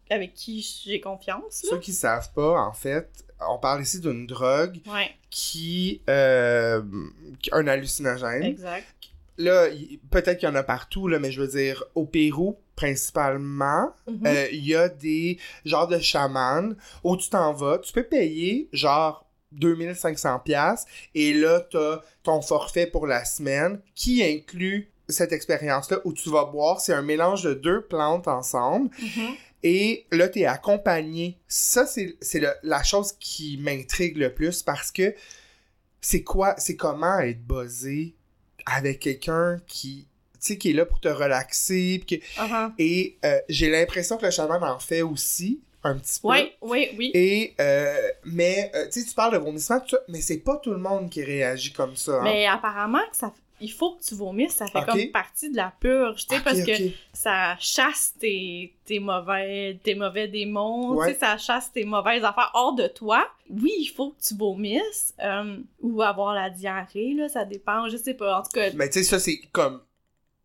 avec 0.09 0.33
qui 0.33 0.67
j'ai 0.85 0.99
confiance. 0.99 1.63
Là. 1.63 1.69
Ceux 1.69 1.79
qui 1.79 1.93
savent 1.93 2.33
pas, 2.33 2.59
en 2.59 2.73
fait, 2.73 3.09
on 3.49 3.57
parle 3.57 3.81
ici 3.81 3.99
d'une 3.99 4.27
drogue 4.27 4.79
Ouais, 4.87 5.11
qui. 5.29 6.01
Euh, 6.09 6.81
un 7.51 7.67
hallucinogène. 7.67 8.43
exact. 8.43 8.85
Là, 9.37 9.67
peut-être 10.11 10.39
qu'il 10.39 10.47
y 10.49 10.51
en 10.51 10.55
a 10.55 10.61
partout, 10.63 11.07
là, 11.07 11.17
mais 11.17 11.31
je 11.31 11.41
veux 11.41 11.47
dire, 11.47 11.83
au 11.95 12.05
Pérou, 12.05 12.57
principalement, 12.75 13.91
Mhm. 14.07 14.27
euh, 14.27 14.47
il 14.51 14.65
y 14.67 14.75
a 14.75 14.87
des 14.89 15.37
genres 15.65 15.87
de 15.87 15.99
chamans 15.99 16.69
où 17.03 17.17
tu 17.17 17.29
t'en 17.29 17.53
vas, 17.53 17.79
tu 17.79 17.91
peux 17.93 18.03
payer 18.03 18.69
genre 18.71 19.25
2500 19.53 20.39
pièces 20.39 20.85
et 21.15 21.33
là, 21.33 21.59
t'as 21.71 22.01
ton 22.23 22.41
forfait 22.41 22.85
pour 22.87 23.07
la 23.07 23.25
semaine 23.25 23.79
qui 23.95 24.23
inclut 24.23 24.91
cette 25.09 25.31
expérience-là 25.33 25.99
où 26.05 26.13
tu 26.13 26.29
vas 26.29 26.45
boire. 26.45 26.79
C'est 26.79 26.93
un 26.93 27.01
mélange 27.01 27.43
de 27.43 27.53
deux 27.53 27.81
plantes 27.81 28.27
ensemble. 28.27 28.89
Mhm. 28.99 29.35
Et 29.63 30.05
là, 30.11 30.27
t'es 30.27 30.45
accompagné. 30.45 31.37
Ça, 31.47 31.85
c'est 31.85 32.15
la 32.63 32.83
chose 32.83 33.13
qui 33.19 33.57
m'intrigue 33.57 34.17
le 34.17 34.33
plus 34.33 34.63
parce 34.63 34.91
que 34.91 35.13
c'est 36.01 36.23
quoi, 36.23 36.55
c'est 36.57 36.75
comment 36.75 37.19
être 37.19 37.41
buzzé 37.45 38.15
avec 38.65 38.99
quelqu'un 38.99 39.61
qui, 39.67 40.07
tu 40.33 40.37
sais, 40.39 40.57
qui 40.57 40.71
est 40.71 40.73
là 40.73 40.85
pour 40.85 40.99
te 40.99 41.07
relaxer. 41.07 42.03
Uh-huh. 42.09 42.71
Et 42.79 43.17
euh, 43.23 43.39
j'ai 43.49 43.69
l'impression 43.69 44.17
que 44.17 44.25
le 44.25 44.31
chaman 44.31 44.63
en 44.63 44.79
fait 44.79 45.03
aussi, 45.03 45.61
un 45.83 45.95
petit 45.97 46.19
peu. 46.19 46.27
Oui, 46.29 46.51
oui, 46.61 46.89
oui. 46.97 47.11
Et, 47.13 47.53
euh, 47.59 48.09
mais, 48.25 48.71
euh, 48.75 48.85
tu 48.91 49.01
sais, 49.01 49.07
tu 49.07 49.13
parles 49.13 49.33
de 49.33 49.39
vomissement, 49.39 49.81
mais 50.07 50.21
c'est 50.21 50.37
pas 50.37 50.57
tout 50.57 50.71
le 50.71 50.77
monde 50.77 51.09
qui 51.09 51.23
réagit 51.23 51.73
comme 51.73 51.95
ça. 51.95 52.19
hein. 52.19 52.23
Mais 52.23 52.45
apparemment, 52.45 53.01
que 53.11 53.17
ça, 53.17 53.33
il 53.61 53.71
faut 53.71 53.95
que 53.95 54.03
tu 54.03 54.15
vomisses, 54.15 54.55
ça 54.55 54.65
fait 54.67 54.83
comme 54.85 55.11
partie 55.13 55.49
de 55.51 55.55
la 55.57 55.71
purge, 55.79 56.25
tu 56.27 56.35
sais, 56.35 56.41
parce 56.43 56.61
que 56.61 56.71
ça 57.13 57.55
chasse 57.59 58.13
tes, 58.19 58.75
tes 58.85 58.99
mauvais 58.99 59.79
tes 59.83 59.95
mauvais 59.95 60.27
démons, 60.27 60.95
Ouais. 60.95 61.07
tu 61.07 61.13
sais, 61.13 61.19
ça 61.19 61.37
chasse 61.37 61.71
tes 61.71 61.85
mauvaises 61.85 62.23
affaires 62.23 62.51
hors 62.53 62.73
de 62.73 62.87
toi. 62.87 63.25
Oui, 63.49 63.71
il 63.79 63.87
faut 63.87 64.11
que 64.11 64.21
tu 64.21 64.35
vomisses, 64.35 65.13
euh, 65.23 65.57
ou 65.81 66.01
avoir 66.01 66.33
la 66.33 66.49
diarrhée, 66.49 67.13
là, 67.13 67.29
ça 67.29 67.45
dépend, 67.45 67.87
je 67.89 67.97
sais 67.97 68.13
pas, 68.15 68.39
en 68.39 68.43
tout 68.43 68.51
cas, 68.51 68.69
Mais 68.73 68.89
tu 68.89 68.99
sais, 68.99 69.03
ça, 69.03 69.19
c'est 69.19 69.39
comme. 69.51 69.81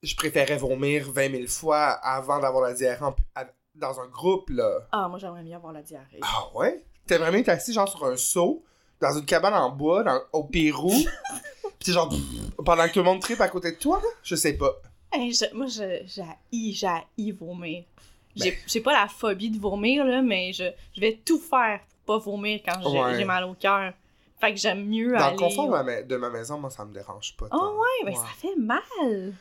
Je 0.03 0.15
préférais 0.15 0.59
vomir 0.59 1.11
20 1.11 1.31
000 1.31 1.47
fois 1.49 1.87
avant 2.03 2.39
d'avoir 2.39 2.63
la 2.65 2.75
diarrhée 2.75 3.03
en- 3.05 3.15
dans 3.75 3.99
un 4.01 4.07
groupe, 4.09 4.51
là. 4.51 4.87
ah, 4.93 5.09
moi 5.09 5.19
j'aimerais 5.19 5.43
mieux 5.43 5.55
avoir 5.55 5.73
la 5.73 5.83
diarrhée. 5.83 6.21
Ah 6.23 6.45
ouais? 6.55 6.83
T'es 7.07 7.19
vraiment 7.19 7.39
été 7.39 7.51
assis, 7.51 7.73
genre, 7.73 7.89
sur 7.89 8.05
un 8.05 8.17
seau, 8.17 8.63
dans 9.01 9.13
une 9.19 9.25
cabane 9.25 9.55
en 9.55 9.71
bois, 9.71 10.03
dans- 10.03 10.21
au 10.33 10.45
Pérou. 10.45 10.93
T'es 11.87 11.93
genre. 11.93 12.13
pendant 12.65 12.87
que 12.89 12.93
tout 12.93 12.99
le 12.99 13.05
monde 13.05 13.21
tripe 13.21 13.41
à 13.41 13.49
côté 13.49 13.71
de 13.73 13.77
toi, 13.77 14.01
là? 14.03 14.09
Je 14.23 14.35
sais 14.35 14.55
pas. 14.55 14.75
Hey, 15.13 15.33
je- 15.33 15.55
moi, 15.55 15.67
je- 15.67 16.03
j'haïs, 16.07 16.75
j'haïs 16.75 17.31
vomir. 17.31 17.85
J'ai 18.35 18.51
Ben. 18.51 18.59
j'ai 18.67 18.81
pas 18.81 18.93
la 18.93 19.09
phobie 19.09 19.51
de 19.51 19.59
vomir, 19.61 20.05
là, 20.05 20.21
mais 20.21 20.53
je, 20.53 20.65
je 20.95 21.01
vais 21.01 21.19
tout 21.25 21.39
faire 21.39 21.81
pour 22.05 22.19
pas 22.19 22.25
vomir 22.31 22.61
quand 22.67 22.81
j'ai 22.83 22.99
Ouais. 23.01 23.17
j'ai 23.17 23.25
mal 23.25 23.45
au 23.45 23.55
cœur. 23.55 23.93
Fait 24.41 24.53
que 24.53 24.59
j'aime 24.61 24.85
mieux 24.85 25.13
Dans 25.13 25.25
aller... 25.25 25.33
le 25.33 25.39
confort 25.39 25.67
de 25.67 25.71
ma, 25.71 25.83
ma- 25.83 26.03
de 26.03 26.17
ma 26.17 26.29
maison, 26.29 26.59
moi, 26.59 26.69
ça 26.71 26.85
me 26.85 26.93
dérange 26.93 27.35
pas. 27.39 27.47
Oh 27.53 27.79
ouais, 27.81 28.05
mais 28.11 28.15
ça 28.17 28.27
fait 28.37 28.55
mal. 28.57 29.33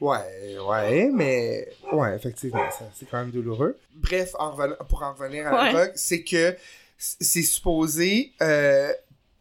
Ouais, 0.00 0.58
ouais, 0.58 1.10
mais. 1.12 1.68
Ouais, 1.92 2.16
effectivement, 2.16 2.60
c'est 2.92 3.08
quand 3.08 3.18
même 3.18 3.30
douloureux. 3.30 3.78
Bref, 3.94 4.32
en 4.38 4.54
reven- 4.54 4.76
pour 4.88 5.02
en 5.02 5.14
revenir 5.14 5.46
à 5.46 5.64
la 5.66 5.72
drogue, 5.72 5.92
c'est 5.94 6.22
que 6.24 6.54
c'est 6.98 7.42
supposé 7.42 8.32
euh, 8.42 8.92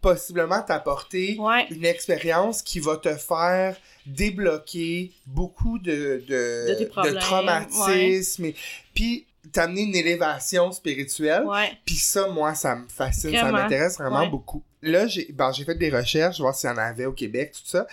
possiblement 0.03 0.61
t'apporter 0.61 1.35
Ouais. 1.39 1.65
une 1.71 1.85
expérience 1.85 2.61
qui 2.61 2.79
va 2.79 2.97
te 2.97 3.15
faire 3.15 3.75
débloquer 4.05 5.11
beaucoup 5.25 5.79
de, 5.79 6.23
de, 6.27 6.77
De 6.79 7.19
traumatismes. 7.19 8.51
Puis 8.93 9.25
t'amener 9.51 9.81
une 9.81 9.95
élévation 9.95 10.71
spirituelle. 10.71 11.43
Puis 11.85 11.95
ça, 11.95 12.27
moi, 12.27 12.53
ça 12.53 12.75
me 12.75 12.87
fascine, 12.87 13.31
ça 13.35 13.51
m'intéresse 13.51 13.97
vraiment 13.97 14.21
Ouais. 14.21 14.29
beaucoup. 14.29 14.61
Là, 14.81 15.07
j'ai 15.07 15.27
ben, 15.31 15.51
j'ai 15.53 15.63
fait 15.63 15.75
des 15.75 15.89
recherches, 15.89 16.39
voir 16.39 16.53
s'il 16.53 16.69
y 16.69 16.73
en 16.73 16.77
avait 16.77 17.05
au 17.05 17.13
Québec, 17.13 17.53
tout 17.53 17.65
ça. 17.65 17.87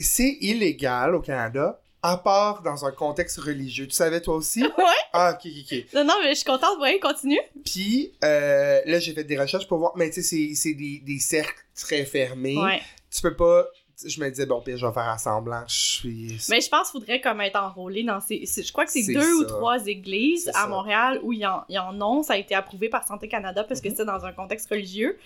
C'est 0.00 0.38
illégal 0.40 1.14
au 1.14 1.20
Canada, 1.20 1.80
à 2.12 2.16
part 2.16 2.62
dans 2.62 2.84
un 2.84 2.92
contexte 2.92 3.38
religieux. 3.38 3.86
Tu 3.86 3.94
savais 3.94 4.20
toi 4.20 4.34
aussi? 4.36 4.62
Ouais. 4.78 4.84
Ah, 5.12 5.32
ok, 5.34 5.46
ok, 5.50 5.72
ok. 5.72 5.84
Non, 5.94 6.04
non, 6.04 6.14
mais 6.22 6.30
je 6.30 6.34
suis 6.36 6.44
contente. 6.44 6.78
Ouais, 6.80 6.98
continue. 7.00 7.40
Puis 7.64 8.12
euh, 8.24 8.80
là, 8.84 8.98
j'ai 8.98 9.12
fait 9.14 9.24
des 9.24 9.38
recherches 9.38 9.66
pour 9.66 9.78
voir, 9.78 9.92
mais 9.96 10.10
tu 10.10 10.22
sais, 10.22 10.52
c'est- 10.54 10.74
des, 10.74 11.00
des 11.04 11.18
cercles 11.18 11.64
très 11.74 12.04
fermés. 12.04 12.56
Ouais. 12.58 12.80
Tu 13.10 13.20
peux 13.22 13.34
pas. 13.34 13.66
Je 14.06 14.20
me 14.20 14.28
disais, 14.30 14.46
bon, 14.46 14.60
puis 14.60 14.76
je 14.76 14.86
vais 14.86 14.92
faire 14.92 15.08
assemblant. 15.08 15.64
Je 15.66 15.74
suis. 15.74 16.38
Mais 16.50 16.60
je 16.60 16.68
pense 16.68 16.90
qu'il 16.92 17.00
faudrait 17.00 17.20
comme 17.20 17.40
être 17.40 17.56
enrôlé 17.60 18.04
dans 18.04 18.20
ces... 18.20 18.44
Je 18.46 18.70
crois 18.70 18.84
que 18.84 18.92
c'est 18.92 19.12
deux 19.12 19.34
ou 19.40 19.44
trois 19.44 19.84
églises 19.86 20.48
à. 20.54 20.68
Montréal 20.68 21.18
où 21.24 21.32
ils 21.32 21.44
en, 21.44 21.64
ils 21.68 21.78
en 21.80 22.00
ont. 22.00 22.22
Ça 22.22 22.34
a 22.34 22.36
été 22.36 22.54
approuvé 22.54 22.88
par 22.88 23.04
Santé 23.04 23.26
Canada 23.26 23.64
parce 23.64 23.80
que 23.80 23.88
Mhm. 23.88 23.94
c'est 23.96 24.04
dans 24.04 24.24
un 24.24 24.32
contexte 24.32 24.68
religieux. 24.70 25.18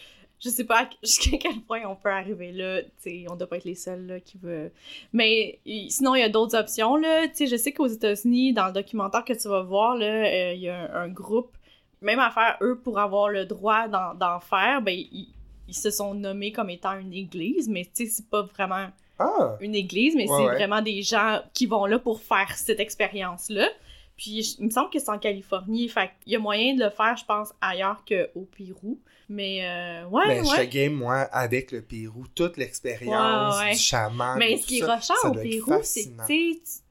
Je 0.43 0.49
sais 0.49 0.65
pas 0.65 0.89
jusqu'à 1.03 1.37
quel 1.39 1.61
point 1.61 1.83
on 1.87 1.95
peut 1.95 2.11
arriver 2.11 2.53
là. 2.53 2.83
Tu 2.83 2.89
sais, 2.99 3.25
on 3.31 3.37
doit 3.37 3.47
pas 3.49 3.57
être 3.59 3.65
les 3.65 3.75
seuls 3.77 4.07
là, 4.07 4.21
qui 4.21 4.39
veut... 4.39 4.73
Mais 5.13 5.61
sinon, 5.89 6.15
il 6.17 6.21
y 6.21 6.25
a 6.25 6.29
d'autres 6.29 6.57
options. 6.59 6.97
là. 6.97 7.29
Tu 7.29 7.35
sais, 7.35 7.47
je 7.47 7.57
sais 7.57 7.73
qu'aux 7.73 7.87
États-Unis, 7.87 8.53
dans 8.53 8.67
le 8.67 8.73
documentaire 8.73 9.25
que 9.25 9.33
tu 9.35 9.49
vas 9.49 9.63
voir, 9.63 9.97
euh, 10.01 10.53
il 10.55 10.61
y 10.61 10.69
a 10.69 10.93
un, 10.95 11.03
un 11.05 11.09
groupe... 11.09 11.53
Même 12.01 12.19
à 12.19 12.31
faire, 12.33 12.57
eux, 12.63 12.81
pour 12.83 12.99
avoir 12.99 13.29
le 13.29 13.45
droit 13.47 13.87
d'en 13.87 14.41
faire, 14.41 14.83
ben, 14.83 14.93
ils, 14.99 15.29
ils 15.69 15.75
se 15.75 15.91
sont 15.93 16.15
nommés 16.15 16.51
comme 16.51 16.69
étant 16.71 16.99
une 16.99 17.13
église, 17.13 17.69
mais 17.69 17.89
c'est 17.93 18.09
pas 18.29 18.43
vraiment 18.43 18.89
Ah! 19.21 19.57
une 19.61 19.77
église, 19.77 20.17
mais 20.17 20.29
Ouais, 20.29 20.37
c'est 20.37 20.47
ouais. 20.47 20.55
vraiment 20.57 20.83
des 20.83 21.03
gens 21.03 21.41
qui 21.55 21.67
vont 21.67 21.87
là 21.87 22.01
pour 22.01 22.21
faire 22.21 22.51
cette 22.57 22.81
expérience-là. 22.81 23.69
Puis 24.17 24.43
je- 24.43 24.57
il 24.61 24.67
me 24.67 24.71
semble 24.71 24.91
que 24.91 24.99
c'est 24.99 25.09
en 25.11 25.19
Californie, 25.19 25.89
fait 25.89 26.11
qu'il 26.23 26.33
y 26.33 26.37
a 26.37 26.39
moyen 26.39 26.75
de 26.75 26.85
le 26.85 26.91
faire, 26.91 27.17
je 27.17 27.25
pense, 27.25 27.53
ailleurs 27.61 28.05
qu'au 28.07 28.43
Pérou. 28.57 28.99
Mais 29.29 29.65
euh, 29.65 30.07
ouais, 30.09 30.25
Mais 30.29 30.45
je 30.45 30.51
ouais. 30.51 30.57
fais 30.57 30.69
game, 30.69 30.93
moi, 30.95 31.21
avec 31.33 31.73
le 31.73 31.81
Pérou, 31.83 32.27
toute 32.35 32.57
l'expérience 32.59 33.57
Ouais, 33.59 33.65
ouais. 33.69 33.73
du 33.73 33.79
chaman. 33.79 34.39
Mais 34.39 34.59
ce 34.59 34.67
qui 34.67 34.79
est 34.81 34.87
ça 35.01 35.15
au 35.25 35.33
Pérou, 35.33 35.67
c'est, 35.83 36.01
fascinant. 36.03 36.25
tu 36.29 36.53
sais, 36.53 36.59
tu- 36.61 36.83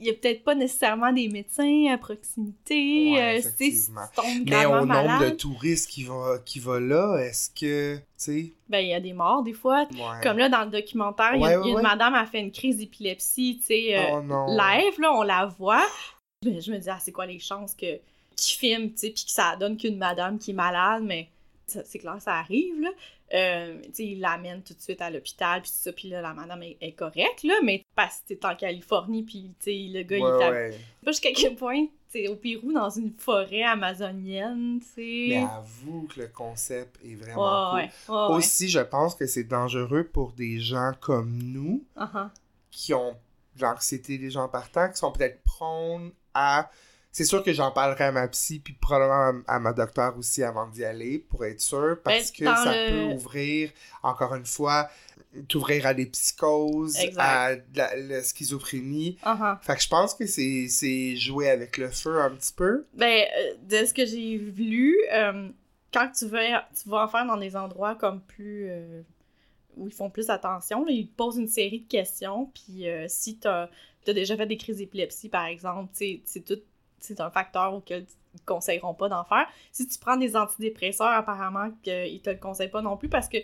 il 0.00 0.08
y 0.08 0.10
a 0.10 0.12
peut-être 0.14 0.44
pas 0.44 0.54
nécessairement 0.54 1.12
des 1.12 1.28
médecins 1.28 1.86
à 1.90 1.96
proximité. 1.96 3.12
Ouais, 3.12 3.22
euh, 3.22 3.38
effectivement. 3.38 4.02
si 4.14 4.20
tu 4.20 4.22
tombes 4.44 4.50
Mais 4.50 4.66
au 4.66 4.84
nombre 4.84 5.24
de 5.24 5.30
touristes 5.30 5.88
qui 5.88 6.04
va, 6.04 6.38
qui 6.44 6.58
va 6.58 6.78
là, 6.80 7.16
est-ce 7.18 7.48
que, 7.48 7.96
tu 7.96 8.02
sais, 8.16 8.52
ben, 8.68 8.80
il 8.80 8.88
y 8.88 8.94
a 8.94 9.00
des 9.00 9.12
morts 9.14 9.42
des 9.42 9.52
fois. 9.54 9.86
ouais. 9.92 9.98
Comme 10.22 10.36
là, 10.38 10.48
dans 10.50 10.64
le 10.64 10.70
documentaire, 10.70 11.34
il 11.36 11.40
y 11.42 11.46
a, 11.46 11.58
il 11.60 11.68
y 11.68 11.70
une 11.70 11.80
madame 11.80 12.14
a 12.14 12.26
fait 12.26 12.40
une 12.40 12.50
crise 12.52 12.76
d'épilepsie, 12.78 13.58
tu 13.60 13.66
sais, 13.66 13.96
euh, 13.96 14.16
oh 14.16 14.22
non. 14.22 14.46
live, 14.48 15.00
là, 15.00 15.12
on 15.14 15.22
la 15.22 15.46
voit. 15.46 15.86
Je, 16.44 16.60
je 16.66 16.72
me 16.72 16.78
dis, 16.78 16.90
ah, 16.90 16.98
c'est 17.00 17.12
quoi 17.12 17.26
les 17.26 17.38
chances 17.38 17.74
que 17.74 17.98
qu'ils 18.36 18.56
filment, 18.58 18.90
tu 18.90 18.98
sais, 18.98 19.10
puis 19.10 19.24
que 19.24 19.30
ça 19.30 19.54
donne 19.56 19.76
qu'une 19.76 19.96
madame 19.96 20.38
qui 20.38 20.50
est 20.50 20.54
malade, 20.54 21.04
mais 21.04 21.28
c'est 21.66 21.98
clair, 21.98 22.20
ça 22.20 22.34
arrive, 22.34 22.80
là. 22.80 22.90
Euh, 23.32 23.80
tu 23.86 23.90
sais, 23.94 24.04
ils 24.06 24.20
l'amènent 24.20 24.62
tout 24.62 24.74
de 24.74 24.80
suite 24.80 25.00
à 25.00 25.08
l'hôpital, 25.10 25.62
puis 25.62 25.70
tout 25.70 25.76
ça, 25.78 25.92
puis 25.92 26.08
là, 26.08 26.20
la 26.20 26.34
madame 26.34 26.62
est, 26.62 26.76
est 26.80 26.92
correcte, 26.92 27.42
là, 27.44 27.54
mais 27.62 27.82
parce 27.94 28.18
que 28.28 28.34
t'es 28.34 28.44
en 28.46 28.54
Californie, 28.54 29.22
puis, 29.22 29.50
tu 29.60 29.64
sais, 29.70 29.88
le 29.92 30.02
gars, 30.02 30.16
il 30.18 30.22
est 30.22 30.44
à- 30.44 30.50
ouais. 30.50 30.78
Pas 31.04 31.10
jusqu'à 31.12 31.32
quel 31.32 31.54
point, 31.56 31.86
tu 31.86 31.90
sais, 32.10 32.28
au 32.28 32.36
Pérou, 32.36 32.72
dans 32.72 32.90
une 32.90 33.12
forêt 33.16 33.62
amazonienne, 33.62 34.80
tu 34.80 34.86
sais... 34.94 35.26
Mais 35.30 35.44
avoue 35.44 36.06
que 36.12 36.20
le 36.20 36.28
concept 36.28 36.98
est 37.04 37.14
vraiment 37.14 37.74
Ouais, 37.74 37.88
cool. 38.06 38.36
Aussi, 38.36 38.68
je 38.68 38.80
pense 38.80 39.14
que 39.14 39.26
c'est 39.26 39.44
dangereux 39.44 40.04
pour 40.04 40.32
des 40.32 40.58
gens 40.60 40.92
comme 41.00 41.38
nous 41.42 41.84
Uh-huh. 41.96 42.28
qui 42.70 42.92
ont 42.94 43.16
l'anxiété 43.60 44.18
des 44.18 44.30
gens 44.30 44.48
partant, 44.48 44.90
qui 44.90 44.96
sont 44.98 45.12
peut-être 45.12 45.40
prônes 45.44 46.10
à. 46.34 46.70
C'est 47.12 47.24
sûr 47.24 47.44
que 47.44 47.52
j'en 47.52 47.70
parlerai 47.70 48.04
à 48.04 48.12
ma 48.12 48.26
psy, 48.26 48.58
puis 48.58 48.72
probablement 48.74 49.40
à, 49.46 49.60
ma 49.60 49.72
docteur 49.72 50.18
aussi 50.18 50.42
avant 50.42 50.66
d'y 50.66 50.84
aller, 50.84 51.20
pour 51.20 51.44
être 51.44 51.60
sûr, 51.60 51.98
parce 52.02 52.32
Ben, 52.32 52.36
que 52.38 52.44
dans 52.44 52.56
ça 52.56 52.72
le- 52.72 52.90
peut 53.08 53.14
ouvrir, 53.14 53.70
encore 54.02 54.34
une 54.34 54.44
fois, 54.46 54.90
t'ouvrir 55.48 55.86
à 55.86 55.94
des 55.94 56.06
psychoses, 56.06 56.96
Exact. 56.98 57.20
à 57.20 57.50
la, 57.76 57.96
la 57.96 58.22
schizophrénie. 58.22 59.16
Uh-huh. 59.24 59.58
Fait 59.62 59.76
que 59.76 59.82
je 59.82 59.88
pense 59.88 60.14
que 60.14 60.26
c'est 60.26 60.66
c'est 60.68 61.14
jouer 61.16 61.50
avec 61.50 61.78
le 61.78 61.88
feu 61.88 62.20
un 62.20 62.30
petit 62.30 62.52
peu. 62.52 62.84
Ben, 62.94 63.24
euh, 63.38 63.54
de 63.62 63.86
ce 63.86 63.94
que 63.94 64.04
j'ai 64.06 64.36
lu, 64.38 64.96
euh, 65.12 65.48
quand 65.92 66.10
tu 66.10 66.26
vas, 66.26 66.66
tu 66.80 66.88
vas 66.88 67.04
en 67.04 67.08
faire 67.08 67.26
dans 67.26 67.36
des 67.36 67.54
endroits 67.54 67.94
comme 67.94 68.20
plus. 68.22 68.66
euh, 68.68 69.02
où 69.76 69.88
ils 69.88 69.92
font 69.94 70.08
plus 70.08 70.30
attention, 70.30 70.84
là, 70.84 70.92
ils 70.92 71.08
te 71.08 71.16
posent 71.16 71.36
une 71.36 71.48
série 71.48 71.80
de 71.80 71.88
questions, 71.88 72.46
puis 72.54 72.88
euh, 72.88 73.06
si 73.08 73.38
t'as 73.38 73.68
as 74.10 74.14
déjà 74.14 74.36
fait 74.36 74.46
des 74.46 74.56
crises 74.56 74.78
d'épilepsie, 74.78 75.28
par 75.28 75.46
exemple, 75.46 75.92
tu 75.96 76.20
c'est 76.24 76.44
tout. 76.44 76.60
Un 77.18 77.30
facteur 77.30 77.74
auquel 77.74 78.06
ils 78.32 78.40
te 78.40 78.46
conseilleront 78.46 78.94
pas 78.94 79.10
d'en 79.10 79.24
faire. 79.24 79.46
Si 79.72 79.86
tu 79.86 79.98
prends 79.98 80.16
des 80.16 80.36
antidépresseurs, 80.36 81.08
apparemment 81.08 81.70
qu'ils 81.82 82.22
te 82.22 82.30
le 82.30 82.38
conseillent 82.38 82.70
pas 82.70 82.80
non 82.80 82.96
plus 82.96 83.10
parce 83.10 83.28
que 83.28 83.36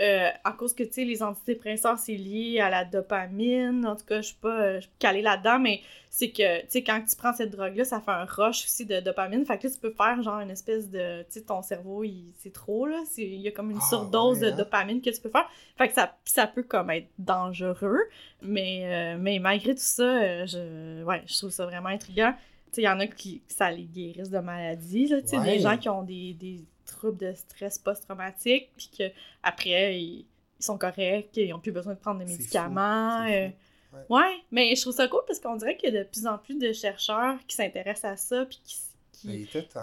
euh, 0.00 0.28
à 0.44 0.52
cause 0.52 0.74
que 0.74 0.82
tu 0.84 0.92
sais 0.92 1.04
les 1.04 1.22
antidépresseurs 1.22 1.98
c'est 1.98 2.14
lié 2.14 2.60
à 2.60 2.70
la 2.70 2.84
dopamine. 2.84 3.84
En 3.86 3.96
tout 3.96 4.04
cas, 4.04 4.20
je 4.20 4.28
suis 4.28 4.36
pas 4.36 4.60
euh, 4.60 4.80
calée 4.98 5.22
là-dedans, 5.22 5.58
mais 5.58 5.80
c'est 6.10 6.30
que, 6.30 6.60
tu 6.62 6.66
sais, 6.68 6.82
quand 6.82 7.02
tu 7.04 7.16
prends 7.16 7.32
cette 7.34 7.50
drogue-là, 7.50 7.84
ça 7.84 8.00
fait 8.00 8.10
un 8.12 8.24
rush 8.24 8.64
aussi 8.64 8.86
de 8.86 9.00
dopamine. 9.00 9.44
Fait 9.44 9.58
que 9.58 9.66
là, 9.66 9.72
tu 9.74 9.80
peux 9.80 9.90
faire 9.92 10.22
genre 10.22 10.40
une 10.40 10.50
espèce 10.50 10.88
de. 10.88 11.22
Tu 11.24 11.26
sais, 11.30 11.42
ton 11.42 11.62
cerveau, 11.62 12.04
il- 12.04 12.32
c'est 12.38 12.52
trop, 12.52 12.86
là. 12.86 13.02
Il 13.16 13.40
y 13.40 13.48
a 13.48 13.50
comme 13.50 13.70
une 13.70 13.78
Ah, 13.80 13.88
surdose 13.88 14.40
ouais, 14.40 14.46
de 14.48 14.52
hein? 14.52 14.56
dopamine 14.56 15.00
que 15.02 15.10
tu 15.10 15.20
peux 15.20 15.28
faire. 15.30 15.48
Fait 15.76 15.88
que 15.88 15.94
ça, 15.94 16.16
ça 16.24 16.46
peut 16.46 16.62
comme 16.62 16.90
être 16.90 17.08
dangereux. 17.18 18.00
Mais, 18.42 19.14
euh, 19.14 19.18
mais 19.20 19.38
malgré 19.38 19.74
tout 19.74 19.80
ça, 19.82 20.02
euh, 20.22 20.46
je, 20.46 21.02
ouais, 21.04 21.22
je 21.26 21.36
trouve 21.38 21.50
ça 21.50 21.66
vraiment 21.66 21.88
intriguant. 21.88 22.32
Tu 22.66 22.74
sais, 22.76 22.82
il 22.82 22.84
y 22.84 22.88
en 22.88 23.00
a 23.00 23.06
qui 23.06 23.42
ça 23.48 23.70
les 23.70 23.84
guérisse 23.84 24.30
de 24.30 24.38
maladies, 24.38 25.06
là. 25.08 25.20
Tu 25.22 25.28
sais, 25.28 25.38
Ouais. 25.38 25.56
des 25.56 25.58
gens 25.60 25.76
qui 25.76 25.88
ont 25.88 26.02
des, 26.02 26.34
des 26.34 26.60
troubles 26.88 27.18
de 27.18 27.32
stress 27.34 27.78
post-traumatique, 27.78 28.70
puis 28.76 28.90
que 28.98 29.04
après 29.42 29.98
ils, 30.00 30.26
ils 30.60 30.64
sont 30.64 30.76
corrects, 30.78 31.30
ils 31.36 31.50
n'ont 31.50 31.60
plus 31.60 31.72
besoin 31.72 31.94
de 31.94 31.98
prendre 31.98 32.20
fou, 32.22 32.26
médicaments. 32.28 33.24
euh. 33.26 33.48
Ouais. 33.92 34.00
Ouais, 34.10 34.36
mais 34.50 34.74
je 34.76 34.82
trouve 34.82 34.94
ça 34.94 35.08
cool 35.08 35.22
parce 35.26 35.40
qu'on 35.40 35.56
dirait 35.56 35.76
qu'il 35.76 35.94
y 35.94 35.96
a 35.96 36.04
de 36.04 36.08
plus 36.08 36.26
en 36.26 36.36
plus 36.36 36.58
de 36.58 36.72
chercheurs 36.74 37.36
qui 37.46 37.56
s'intéressent 37.56 38.04
à 38.12 38.16
ça 38.18 38.44
puis 38.44 38.60
qui, 38.62 38.76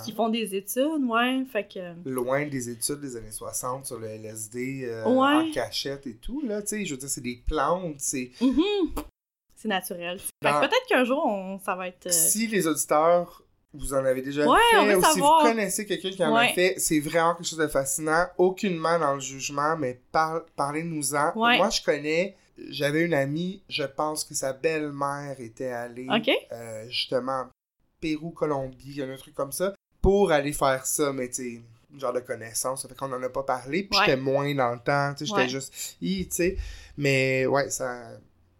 qui, 0.03 0.11
font 0.13 0.29
des 0.29 0.55
études, 0.55 1.03
ouais. 1.03 1.43
Fait 1.51 1.67
que. 1.67 1.93
loin 2.07 2.45
des 2.47 2.69
études 2.69 3.01
des 3.01 3.15
années 3.17 3.31
60 3.31 3.85
sur 3.87 3.97
le 3.99 4.07
LSD 4.07 4.83
euh, 4.85 5.05
Ouais. 5.05 5.49
en 5.49 5.51
cachette 5.51 6.05
et 6.07 6.15
tout, 6.15 6.41
là, 6.45 6.61
tu 6.61 6.67
sais, 6.69 6.85
je 6.85 6.93
veux 6.93 6.99
dire, 6.99 7.09
c'est 7.09 7.21
des 7.21 7.41
plantes, 7.47 7.95
c'est... 7.99 8.31
Mhm. 8.39 8.61
C'est 9.55 9.67
naturel. 9.69 10.19
Dans- 10.41 10.59
peut-être 10.59 10.85
qu'un 10.87 11.03
jour, 11.05 11.25
on, 11.25 11.57
ça 11.59 11.75
va 11.75 11.87
être. 11.87 12.05
euh, 12.05 12.11
Si 12.11 12.45
les 12.47 12.67
auditeurs, 12.67 13.41
vous 13.77 13.93
en 13.93 14.03
avez 14.05 14.21
déjà 14.21 14.47
Ouais, 14.47 14.57
fait, 14.71 14.95
ou 14.95 15.03
si 15.13 15.19
vous 15.19 15.27
connaissez 15.41 15.85
quelqu'un 15.85 16.09
qui 16.11 16.23
en 16.23 16.35
a 16.35 16.47
fait, 16.49 16.75
c'est 16.77 16.99
vraiment 16.99 17.35
quelque 17.35 17.47
chose 17.47 17.59
de 17.59 17.67
fascinant, 17.67 18.25
aucunement 18.37 18.97
dans 18.99 19.13
le 19.15 19.19
jugement, 19.19 19.75
mais 19.77 19.99
par- 20.11 20.45
parlez-nous-en. 20.55 21.33
Ouais. 21.37 21.57
Moi, 21.57 21.69
je 21.69 21.81
connais, 21.81 22.35
j'avais 22.69 23.01
une 23.01 23.13
amie, 23.13 23.61
je 23.69 23.83
pense 23.83 24.23
que 24.23 24.33
sa 24.33 24.53
belle-mère 24.53 25.35
était 25.39 25.71
allée, 25.71 26.07
Ok. 26.09 26.29
euh, 26.51 26.85
justement, 26.89 27.47
Pérou, 28.01 28.31
Colombie, 28.31 28.77
il 28.87 28.97
y 28.97 29.01
a 29.01 29.05
un 29.05 29.17
truc 29.17 29.33
comme 29.33 29.51
ça, 29.51 29.73
pour 30.01 30.31
aller 30.31 30.53
faire 30.53 30.85
ça, 30.85 31.11
mais 31.13 31.29
tu 31.29 31.61
genre 31.97 32.11
de 32.11 32.19
connaissance, 32.19 32.81
ça 32.81 32.89
fait 32.89 32.95
qu'on 32.95 33.13
en 33.13 33.23
a 33.23 33.29
pas 33.29 33.43
parlé, 33.43 33.83
puis 33.83 33.97
j'étais 33.99 34.17
moins 34.17 34.53
dans 34.53 34.71
le 34.73 34.79
temps, 34.79 35.13
tu 35.17 35.25
sais, 35.25 35.25
j'étais 35.33 35.47
juste, 35.47 35.95
tu 36.01 36.27
sais, 36.29 36.57
mais 36.97 37.45
ouais, 37.45 37.69
ça, 37.69 38.01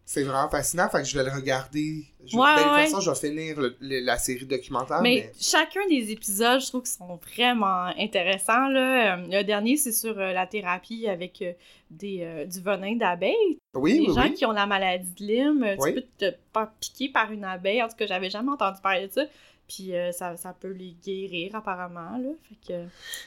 c'est 0.08 0.24
vraiment 0.24 0.48
fascinant, 0.50 0.88
fait 0.88 1.00
que 1.00 1.06
je 1.08 1.18
vais 1.18 1.24
le 1.24 1.32
regarder, 1.36 2.06
je, 2.26 2.38
Ouais, 2.38 2.44
ben, 2.44 2.58
de 2.58 2.64
toute 2.64 2.72
ouais. 2.74 2.84
façon, 2.86 3.00
je 3.02 3.10
vais 3.10 3.16
finir 3.30 3.60
le- 3.60 3.76
le- 3.82 4.00
la 4.02 4.18
série 4.20 4.46
documentaire, 4.46 5.02
mais, 5.02 5.24
mais, 5.26 5.32
chacun 5.40 5.82
des 5.90 6.12
épisodes, 6.12 6.62
je 6.62 6.68
trouve 6.68 6.84
qu'ils 6.84 6.92
sont 6.92 7.16
vraiment 7.34 7.86
intéressants. 7.98 8.68
Là. 8.70 9.18
Euh, 9.18 9.28
Le 9.30 9.44
dernier, 9.44 9.78
c'est 9.78 9.92
sur 9.92 10.18
euh, 10.20 10.32
la 10.32 10.46
thérapie 10.46 11.08
avec 11.08 11.42
euh, 11.42 11.54
des, 11.90 12.20
euh, 12.22 12.46
du 12.46 12.62
venin 12.62 12.96
d'abeille. 12.96 13.58
oui, 13.74 13.94
les 13.94 14.00
oui, 14.10 14.14
gens 14.16 14.24
oui, 14.24 14.34
qui 14.36 14.46
ont 14.46 14.52
la 14.52 14.68
maladie 14.68 15.12
de 15.20 15.26
Lyme, 15.26 15.76
tu 15.84 15.94
peux 15.94 16.04
te 16.20 16.32
faire 16.54 16.72
piquer 16.80 17.10
par 17.10 17.32
une 17.32 17.44
abeille. 17.44 17.82
En 17.82 17.88
tout 17.88 17.96
cas, 17.96 18.06
j'avais 18.06 18.30
jamais 18.30 18.52
entendu 18.52 18.80
parler 18.82 19.08
de 19.08 19.12
ça. 19.14 19.24
Puis 19.68 19.96
euh, 19.96 20.12
ça, 20.12 20.38
ça 20.38 20.54
peut 20.60 20.72
les 20.72 20.96
guérir, 21.04 21.56
apparemment. 21.56 22.18
Là. 22.20 22.30
Fait 22.48 22.74
que... 22.74 22.84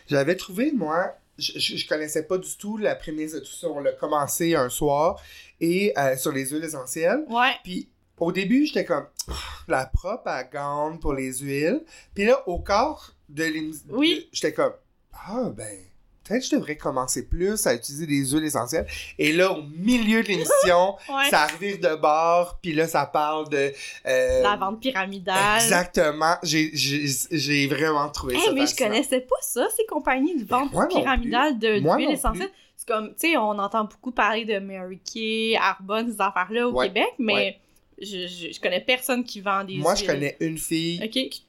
j'avais 0.09 0.37
trouvé, 0.37 0.71
moi, 0.71 1.13
je, 1.39 1.59
je, 1.59 1.89
connaissais 1.89 2.25
pas 2.25 2.37
du 2.39 2.57
tout 2.57 2.77
la 2.77 2.95
prémisse 2.95 3.33
de 3.33 3.41
tout 3.41 3.47
ça, 3.53 3.69
on 3.69 3.81
l'a 3.81 3.93
commencé 3.93 4.55
un 4.55 4.69
soir, 4.69 5.21
et 5.61 5.93
euh, 5.99 6.17
sur 6.17 6.33
les 6.33 6.47
huiles 6.51 6.65
essentielles, 6.65 7.25
Ouais. 7.29 7.53
Puis 7.65 7.89
au 8.19 8.33
début, 8.33 8.67
j'étais 8.67 8.85
comme 8.85 9.07
Ah, 9.29 9.35
la 9.69 9.87
propre 9.87 10.27
à 10.29 10.43
gande 10.45 11.01
pour 11.01 11.13
les 11.15 11.39
huiles. 11.39 11.83
Puis 12.15 12.25
là, 12.25 12.43
au 12.49 12.59
corps 12.59 13.13
de 13.29 13.45
l'émission, 13.45 13.87
Oui. 13.91 14.29
j'étais 14.33 14.53
comme 14.53 14.73
ah 15.13 15.51
ben 15.55 15.79
peut-être 16.29 16.45
je 16.45 16.57
devrais 16.57 16.77
commencer 16.77 17.27
plus 17.27 17.67
à 17.67 17.75
utiliser 17.75 18.07
des 18.07 18.27
huiles 18.31 18.45
essentielles. 18.45 18.87
Et 19.19 19.33
là, 19.33 19.53
au 19.53 19.63
milieu 19.63 20.23
de 20.23 20.29
l'émission, 20.29 20.97
Ouais. 21.09 21.31
ça 21.31 21.47
revire 21.47 21.79
de 21.79 21.97
bord. 21.97 22.59
Puis 22.63 22.73
là, 22.75 22.87
ça 22.87 23.07
parle 23.07 23.49
de 23.49 23.73
euh, 24.07 24.43
La 24.43 24.57
vente 24.57 24.81
pyramidale. 24.81 25.57
Exactement. 25.63 26.37
J'ai 26.43 27.67
vraiment 27.69 28.09
trouvé 28.11 28.35
Hey, 28.37 28.41
ça. 28.45 28.53
mais 28.53 28.67
je 28.67 28.77
connaissais 28.77 29.21
pas 29.21 29.37
ça, 29.41 29.67
ces 29.77 29.85
compagnies 29.87 30.37
de 30.43 30.47
vente 30.47 30.73
moi 30.73 30.87
non 30.91 31.01
pyramidale 31.01 31.59
de 31.59 31.81
Moi 31.81 31.97
d'huile 31.97 32.09
non 32.09 32.15
essentielle. 32.15 32.51
C'est 32.77 32.87
comme, 32.87 33.09
tu 33.15 33.31
sais, 33.31 33.37
on 33.37 33.59
entend 33.59 33.85
beaucoup 33.85 34.13
parler 34.13 34.45
de 34.45 34.59
Mary 34.59 35.01
Kay, 35.01 35.57
Arbonne, 35.61 36.13
ces 36.13 36.21
affaires-là 36.21 36.69
au 36.69 36.73
Ouais. 36.73 36.87
Québec, 36.87 37.09
mais 37.19 37.35
Ouais. 37.35 37.61
je, 38.01 38.27
je, 38.29 38.53
je 38.53 38.61
connais 38.61 38.81
personne 38.81 39.25
qui 39.25 39.41
vend 39.41 39.65
des 39.65 39.79
Moi, 39.79 39.95
je 39.97 40.05
connais 40.05 40.37
une 40.41 40.59
fille 40.59 41.01
Ok. 41.03 41.11
qui 41.11 41.45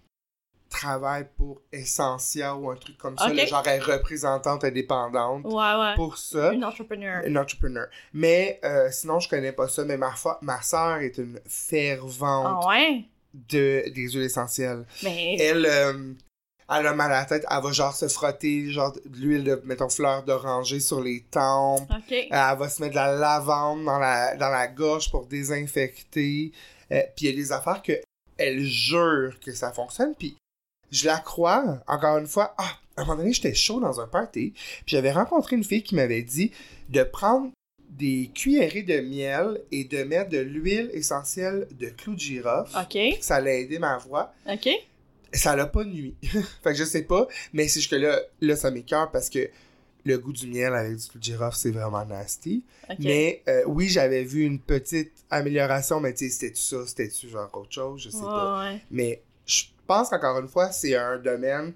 travaille 0.69 1.27
pour 1.37 1.61
Essentia 1.71 2.55
ou 2.55 2.69
un 2.69 2.75
truc 2.75 2.97
comme 2.97 3.17
ça. 3.17 3.33
Genre, 3.33 3.63
elle 3.65 3.79
est 3.79 3.83
représentante 3.83 4.63
indépendante 4.63 5.43
Ouais, 5.45 5.53
ouais. 5.53 5.95
pour 5.95 6.17
ça. 6.17 6.53
Une 6.53 6.63
entrepreneur. 6.63 7.23
Une 7.25 7.37
entrepreneur. 7.37 7.87
Mais 8.13 8.59
euh, 8.63 8.89
sinon, 8.91 9.19
je 9.19 9.27
connais 9.29 9.51
pas 9.51 9.67
ça. 9.67 9.83
Mais 9.85 9.97
ma, 9.97 10.13
soeur 10.61 10.97
est 10.97 11.17
une 11.17 11.39
fervente 11.47 12.61
Ah 12.63 12.67
ouais? 12.67 13.05
de, 13.33 13.83
des 13.93 14.09
huiles 14.11 14.23
essentielles. 14.23 14.85
Mais. 15.03 15.37
Elle, 15.39 15.65
euh, 15.65 16.13
elle 16.71 16.87
a 16.87 16.93
mal 16.93 17.11
à 17.11 17.19
la 17.21 17.25
tête. 17.25 17.45
Elle 17.49 17.63
va 17.63 17.71
genre 17.71 17.95
se 17.95 18.07
frotter 18.07 18.69
genre 18.71 18.93
de 18.93 19.01
l'huile 19.17 19.43
de, 19.43 19.61
mettons, 19.65 19.89
fleur 19.89 20.23
d'oranger 20.23 20.79
sur 20.79 21.01
les 21.01 21.21
tempes. 21.31 21.89
Ok. 21.89 22.11
Euh, 22.11 22.25
Elle 22.31 22.57
va 22.57 22.69
se 22.69 22.81
mettre 22.81 22.93
de 22.93 22.99
la 22.99 23.13
lavande 23.13 23.85
dans 23.85 23.97
la, 23.99 24.35
dans 24.35 24.49
la 24.49 24.67
gorge 24.67 25.09
pour 25.09 25.25
désinfecter. 25.25 26.51
Euh, 26.91 27.01
puis 27.15 27.25
il 27.25 27.29
y 27.31 27.33
a 27.33 27.35
des 27.35 27.51
affaires 27.51 27.81
que 27.81 27.93
elle 28.37 28.63
jure 28.63 29.39
que 29.43 29.51
ça 29.51 29.71
fonctionne. 29.73 30.13
Puis 30.17 30.37
je 30.91 31.05
la 31.05 31.17
crois, 31.17 31.81
encore 31.87 32.17
une 32.17 32.27
fois. 32.27 32.53
Ah, 32.57 32.77
à 32.97 33.01
un 33.01 33.05
moment 33.05 33.17
donné, 33.17 33.33
j'étais 33.33 33.53
chaud 33.53 33.79
dans 33.79 33.99
un 34.01 34.07
party. 34.07 34.51
Puis 34.51 34.83
j'avais 34.87 35.11
rencontré 35.11 35.55
une 35.55 35.63
fille 35.63 35.83
qui 35.83 35.95
m'avait 35.95 36.21
dit 36.21 36.51
de 36.89 37.03
prendre 37.03 37.51
des 37.89 38.29
cuillerées 38.33 38.83
de 38.83 38.99
miel 38.99 39.61
et 39.71 39.83
de 39.83 40.03
mettre 40.03 40.29
de 40.29 40.37
l'huile 40.37 40.89
essentielle 40.93 41.67
de 41.71 41.87
clou 41.87 42.13
de 42.13 42.19
girofle. 42.19 42.77
Ok. 42.77 43.17
Ça 43.21 43.35
allait 43.35 43.61
aider 43.61 43.79
ma 43.79 43.97
voix. 43.97 44.33
Ok. 44.47 44.69
Ça 45.33 45.55
l'a 45.55 45.65
pas 45.65 45.83
nuit. 45.83 46.15
fait 46.23 46.71
que 46.71 46.73
je 46.73 46.83
sais 46.83 47.03
pas, 47.03 47.27
mais 47.53 47.67
c'est 47.67 47.79
juste 47.79 47.91
que 47.91 47.95
là, 47.95 48.19
là 48.41 48.55
ça 48.55 48.71
m'écœure 48.71 49.11
parce 49.11 49.29
que 49.29 49.49
le 50.05 50.17
goût 50.17 50.33
du 50.33 50.47
miel 50.47 50.73
avec 50.73 50.95
du 50.95 51.07
clou 51.07 51.19
de 51.19 51.23
girofle, 51.23 51.57
c'est 51.57 51.71
vraiment 51.71 52.05
nasty. 52.05 52.63
Mais 52.99 53.43
euh, 53.47 53.63
oui, 53.67 53.89
j'avais 53.89 54.23
vu 54.23 54.43
une 54.43 54.59
petite 54.59 55.11
amélioration, 55.29 55.99
mais 55.99 56.13
tu 56.13 56.25
sais, 56.25 56.31
c'était-tu 56.31 56.61
ça, 56.61 56.77
c'était-tu 56.87 57.29
genre 57.29 57.49
autre 57.53 57.71
chose, 57.71 58.01
je 58.03 58.09
sais 58.09 58.21
pas. 58.21 58.63
Ouais. 58.63 58.81
Mais 58.89 59.21
je 59.49 59.65
pense 59.87 60.09
qu'encore 60.09 60.39
une 60.39 60.47
fois, 60.47 60.71
c'est 60.71 60.95
un 60.95 61.17
domaine 61.17 61.73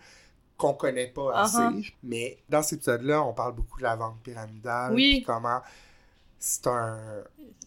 qu'on 0.58 0.74
connaît 0.74 1.08
pas 1.08 1.42
assez. 1.42 1.58
Uh-huh. 1.58 1.94
Mais 2.04 2.38
dans 2.48 2.62
cet 2.62 2.78
épisode-là, 2.80 3.24
on 3.24 3.34
parle 3.34 3.56
beaucoup 3.56 3.78
de 3.80 3.84
la 3.84 3.96
vente 3.96 4.22
pyramidale, 4.24 4.94
Oui. 4.94 5.16
puis 5.18 5.24
comment 5.24 5.62
c'est 6.38 6.68
un, 6.68 7.24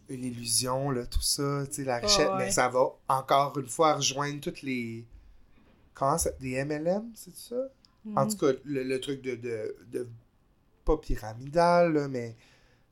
une 0.08 0.24
illusion, 0.24 0.90
là, 0.90 1.04
tout 1.06 1.20
ça, 1.22 1.64
tu 1.66 1.72
sais, 1.74 1.84
la 1.84 1.96
richesse, 1.98 2.28
ouais. 2.28 2.36
mais 2.38 2.50
ça 2.50 2.68
va 2.68 2.86
encore 3.08 3.58
une 3.58 3.68
fois 3.68 3.94
rejoindre 3.94 4.40
toutes 4.40 4.62
les. 4.62 5.04
Comment 5.94 6.18
ça. 6.18 6.30
Des 6.40 6.62
MLM, 6.64 7.10
c'est 7.14 7.34
ça? 7.34 7.56
En 8.14 8.24
Mm. 8.24 8.28
tout 8.30 8.36
cas, 8.36 8.52
le, 8.64 8.82
le 8.84 9.00
truc 9.00 9.20
de, 9.22 9.34
de, 9.34 9.76
de. 9.90 10.08
Pas 10.84 10.96
pyramidal, 10.98 11.92
là, 11.94 12.06
mais. 12.08 12.36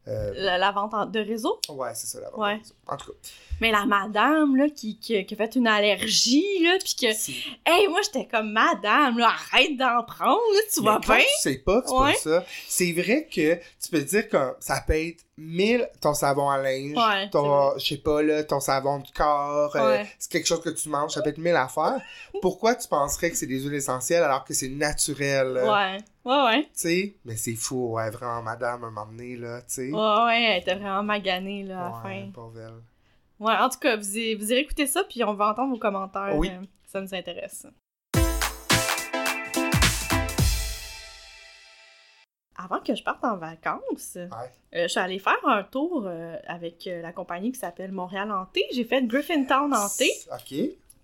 Euh, 0.08 0.32
La, 0.36 0.58
la 0.58 0.70
vente 0.72 0.92
en- 0.94 1.06
de 1.06 1.20
réseau? 1.20 1.58
ouais, 1.68 1.94
c'est 1.94 2.06
ça, 2.06 2.20
la 2.20 2.30
vente. 2.30 2.40
Ouais. 2.40 2.60
En 2.86 2.96
tout 2.96 3.06
cas, 3.12 3.18
Mais 3.60 3.70
la 3.70 3.86
madame, 3.86 4.56
là, 4.56 4.68
qui, 4.68 4.98
qui, 4.98 5.24
qui 5.24 5.34
a 5.34 5.36
fait 5.36 5.54
une 5.56 5.66
allergie, 5.66 6.44
là, 6.62 6.76
pis 6.84 6.94
que... 6.96 7.12
c'est- 7.14 7.32
Hey, 7.64 7.88
moi, 7.88 8.00
j'étais 8.04 8.26
comme, 8.26 8.52
madame, 8.52 9.18
là, 9.18 9.28
arrête 9.52 9.76
d'en 9.76 10.02
prendre, 10.04 10.40
là, 10.52 10.60
tu 10.72 10.80
Mais 10.80 10.86
vas 10.86 11.00
quand 11.04 11.14
bien? 11.14 11.24
tu 11.24 11.40
sais 11.50 11.58
pas 11.58 11.82
c'est 11.86 11.92
Ouais. 11.94 12.12
pas 12.12 12.18
ça, 12.18 12.46
c'est 12.68 12.92
vrai 12.92 13.26
que 13.32 13.54
tu 13.54 13.90
peux 13.90 14.02
dire 14.02 14.28
que 14.28 14.36
ça 14.60 14.82
peut 14.86 14.94
être 14.94 15.24
1000 15.36 15.88
ton 16.00 16.14
savon 16.14 16.48
à 16.48 16.58
linge, 16.58 16.96
Ouais, 16.96 17.28
ton, 17.30 17.76
je 17.78 17.84
sais 17.84 17.96
pas, 17.98 18.22
là, 18.22 18.44
ton 18.44 18.60
savon 18.60 18.98
de 19.00 19.08
corps, 19.14 19.74
euh, 19.76 19.98
c'est 20.18 20.30
quelque 20.30 20.46
chose 20.46 20.60
que 20.60 20.70
tu 20.70 20.88
manges, 20.88 21.12
ça 21.12 21.22
peut 21.22 21.30
être 21.30 21.38
1000 21.38 21.56
affaires. 21.56 22.00
Pourquoi 22.40 22.74
tu 22.76 22.86
penserais 22.88 23.30
que 23.30 23.36
c'est 23.36 23.46
des 23.46 23.60
huiles 23.60 23.74
essentielles 23.74 24.22
alors 24.22 24.44
que 24.44 24.54
c'est 24.54 24.68
naturel? 24.68 25.48
Ouais, 25.54 25.98
ouais, 26.24 26.44
ouais. 26.44 26.62
Tu 26.64 26.68
sais, 26.74 27.16
mais 27.24 27.36
c'est 27.36 27.56
fou, 27.56 27.94
ouais, 27.94 28.10
vraiment, 28.10 28.42
madame, 28.42 28.84
à 28.84 28.86
un 28.86 28.90
moment 28.90 29.06
donné, 29.06 29.36
là, 29.36 29.60
tu 29.62 29.74
sais. 29.74 29.90
Ouais, 29.90 30.24
ouais, 30.26 30.42
elle 30.42 30.62
était 30.62 30.74
vraiment 30.76 31.02
maganée, 31.02 31.64
là, 31.64 31.78
à 31.78 31.82
la 31.84 31.90
Ouais, 32.10 32.20
fin. 32.26 32.30
pauvre 32.32 32.60
elle. 32.60 32.82
Ouais, 33.44 33.54
en 33.56 33.68
tout 33.68 33.78
cas, 33.80 33.96
vous, 33.96 34.16
irez- 34.16 34.36
vous 34.36 34.52
irez 34.52 34.60
écouter 34.60 34.86
ça, 34.86 35.02
puis 35.08 35.24
on 35.24 35.34
va 35.34 35.48
entendre 35.50 35.72
vos 35.72 35.78
commentaires. 35.80 36.36
Oui. 36.36 36.50
euh, 36.52 36.64
ça 36.86 37.00
nous 37.00 37.12
intéresse. 37.14 37.66
Avant 42.56 42.78
que 42.80 42.94
je 42.94 43.02
parte 43.02 43.24
en 43.24 43.36
vacances, 43.36 44.14
Ouais. 44.16 44.50
euh, 44.76 44.82
je 44.84 44.88
suis 44.88 45.00
allée 45.00 45.18
faire 45.18 45.38
un 45.44 45.62
tour 45.64 46.04
euh, 46.06 46.36
avec 46.46 46.86
euh, 46.86 47.02
la 47.02 47.12
compagnie 47.12 47.50
qui 47.52 47.58
s'appelle 47.58 47.90
Montréal 47.92 48.30
Hanté. 48.30 48.64
J'ai 48.72 48.84
fait 48.84 49.02
Griffintown 49.04 49.74
Hanté. 49.74 50.10
Ok. 50.32 50.54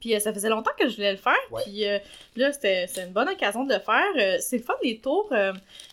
Puis 0.00 0.14
euh, 0.14 0.18
ça 0.18 0.32
faisait 0.32 0.48
longtemps 0.48 0.70
que 0.78 0.88
je 0.88 0.96
voulais 0.96 1.12
le 1.12 1.18
faire. 1.18 1.36
Ouais. 1.50 1.62
Puis 1.64 1.86
euh, 1.86 1.98
là, 2.36 2.52
c'était 2.52 2.86
une 2.96 3.12
bonne 3.12 3.28
occasion 3.28 3.64
de 3.64 3.74
le 3.74 3.80
faire. 3.80 4.10
Euh, 4.16 4.38
c'est 4.40 4.58
le 4.58 4.62
fun 4.62 4.74
des 4.82 4.98
tours. 4.98 5.32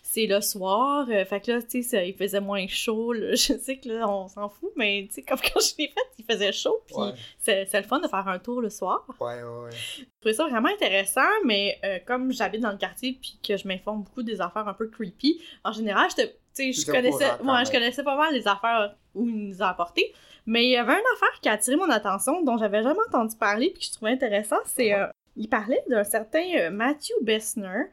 c'est 0.02 0.26
le 0.26 0.42
soir. 0.42 1.06
fait 1.08 1.42
que 1.42 1.52
là, 1.52 1.62
tu 1.62 1.84
sais, 1.84 2.08
il 2.08 2.16
faisait 2.16 2.40
moins 2.40 2.66
chaud. 2.68 3.14
là. 3.14 3.32
Je 3.36 3.58
sais 3.58 3.78
que 3.78 3.90
là, 3.90 4.10
on 4.10 4.28
s'en 4.28 4.50
fout, 4.50 4.72
mais 4.76 5.06
tu 5.10 5.16
sais, 5.16 5.22
comme 5.24 5.40
quand 5.54 5.60
je 5.60 5.74
l'ai 5.78 5.90
fait, 5.90 6.02
il 6.18 6.26
faisait 6.26 6.52
chaud. 6.54 6.82
Puis 6.88 6.96
Ouais, 6.96 7.14
c'est 7.40 7.74
le 7.74 7.84
fun 7.84 8.00
de 8.00 8.08
faire 8.08 8.28
un 8.28 8.40
tour 8.40 8.62
le 8.62 8.70
soir. 8.70 9.06
ouais, 9.20 9.28
ouais. 9.28 9.44
ouais. 9.44 9.72
Je 9.72 10.04
trouvais 10.22 10.34
ça 10.34 10.48
vraiment 10.48 10.70
intéressant, 10.70 11.22
mais 11.46 11.80
comme 12.08 12.32
j'habite 12.32 12.62
dans 12.62 12.72
le 12.72 12.78
quartier 12.78 13.18
puis 13.22 13.40
que 13.46 13.58
je 13.58 13.68
m'informe 13.68 14.04
beaucoup 14.04 14.24
des 14.24 14.42
affaires 14.42 14.68
un 14.68 14.74
peu 14.74 14.88
creepy, 14.88 15.42
en 15.64 15.74
général, 15.74 16.10
je 16.58 16.86
connaissais, 16.92 17.26
ouais, 17.26 17.66
je 17.66 17.72
connaissais 17.72 18.04
pas 18.04 18.16
mal 18.16 18.34
les 18.34 18.48
affaires 18.48 18.96
où 19.14 19.28
il 19.28 19.50
nous 19.50 19.62
a 19.62 19.68
apporté. 19.68 20.14
Mais 20.48 20.64
il 20.66 20.72
y 20.72 20.78
avait 20.78 20.94
une 20.94 21.06
affaire 21.16 21.40
qui 21.42 21.50
a 21.50 21.54
attiré 21.54 21.76
mon 21.78 21.90
attention, 21.90 22.42
dont 22.44 22.58
j'avais 22.58 22.82
jamais 22.82 23.00
entendu 23.08 23.36
parler 23.36 23.70
puis 23.70 23.80
que 23.82 23.86
je 23.86 23.92
trouvais 23.92 24.12
intéressant, 24.12 24.58
c'est... 24.66 24.90
Uh-huh. 24.90 25.08
euh, 25.08 25.12
il 25.36 25.50
parlait 25.50 25.84
d'un 25.88 26.04
certain 26.04 26.42
euh, 26.58 26.72
Matthew 26.72 27.12
Bessner. 27.22 27.84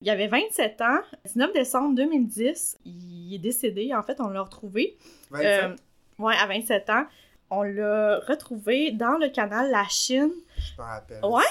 Il 0.00 0.10
avait 0.10 0.28
27 0.28 0.80
ans. 0.82 1.00
19 1.24 1.52
décembre 1.52 1.94
2010, 1.96 2.78
il 2.84 3.34
est 3.34 3.38
décédé. 3.38 3.92
En 3.94 4.02
fait, 4.04 4.20
on 4.20 4.28
l'a 4.28 4.42
retrouvé. 4.42 4.96
27? 5.30 5.64
Euh, 5.64 5.76
ouais, 6.18 6.36
à 6.36 6.46
27 6.46 6.90
ans. 6.90 7.06
On 7.50 7.62
l'a 7.62 8.20
retrouvé 8.28 8.90
dans 8.92 9.16
le 9.18 9.28
canal 9.28 9.70
La 9.70 9.84
Chine, 9.88 10.30
je 10.56 10.80
me 10.80 10.86
rappelle. 10.86 11.24
ouais? 11.24 11.42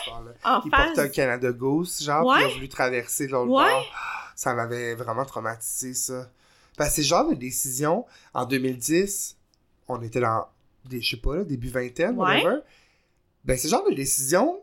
en 0.45 0.61
Il 0.65 0.71
face... 0.71 0.85
portait 0.87 1.01
un 1.01 1.07
Canada 1.09 1.51
Goose, 1.51 2.03
genre, 2.03 2.25
Ouais. 2.25 2.35
puis 2.37 2.45
il 2.45 2.51
a 2.51 2.53
voulu 2.55 2.69
traverser 2.69 3.27
de 3.27 3.31
l'autre 3.31 3.51
Ouais. 3.51 3.63
bord. 3.69 3.85
Ça 4.35 4.53
m'avait 4.53 4.95
vraiment 4.95 5.25
traumatisé, 5.25 5.93
ça. 5.93 6.29
Parce 6.77 6.89
que 6.91 6.95
c'est 6.97 7.03
genre 7.03 7.29
de 7.29 7.35
décision, 7.35 8.05
en 8.33 8.45
2010, 8.45 9.37
on 9.87 10.01
était 10.01 10.19
dans, 10.21 10.45
des, 10.89 11.01
je 11.01 11.11
sais 11.11 11.21
pas, 11.21 11.35
là, 11.37 11.43
début 11.43 11.69
vingtaine, 11.69 12.17
Ouais. 12.17 12.43
whatever. 12.43 12.61
Ben, 13.45 13.57
c'est 13.57 13.67
le 13.67 13.71
genre 13.71 13.89
de 13.89 13.95
décision 13.95 14.59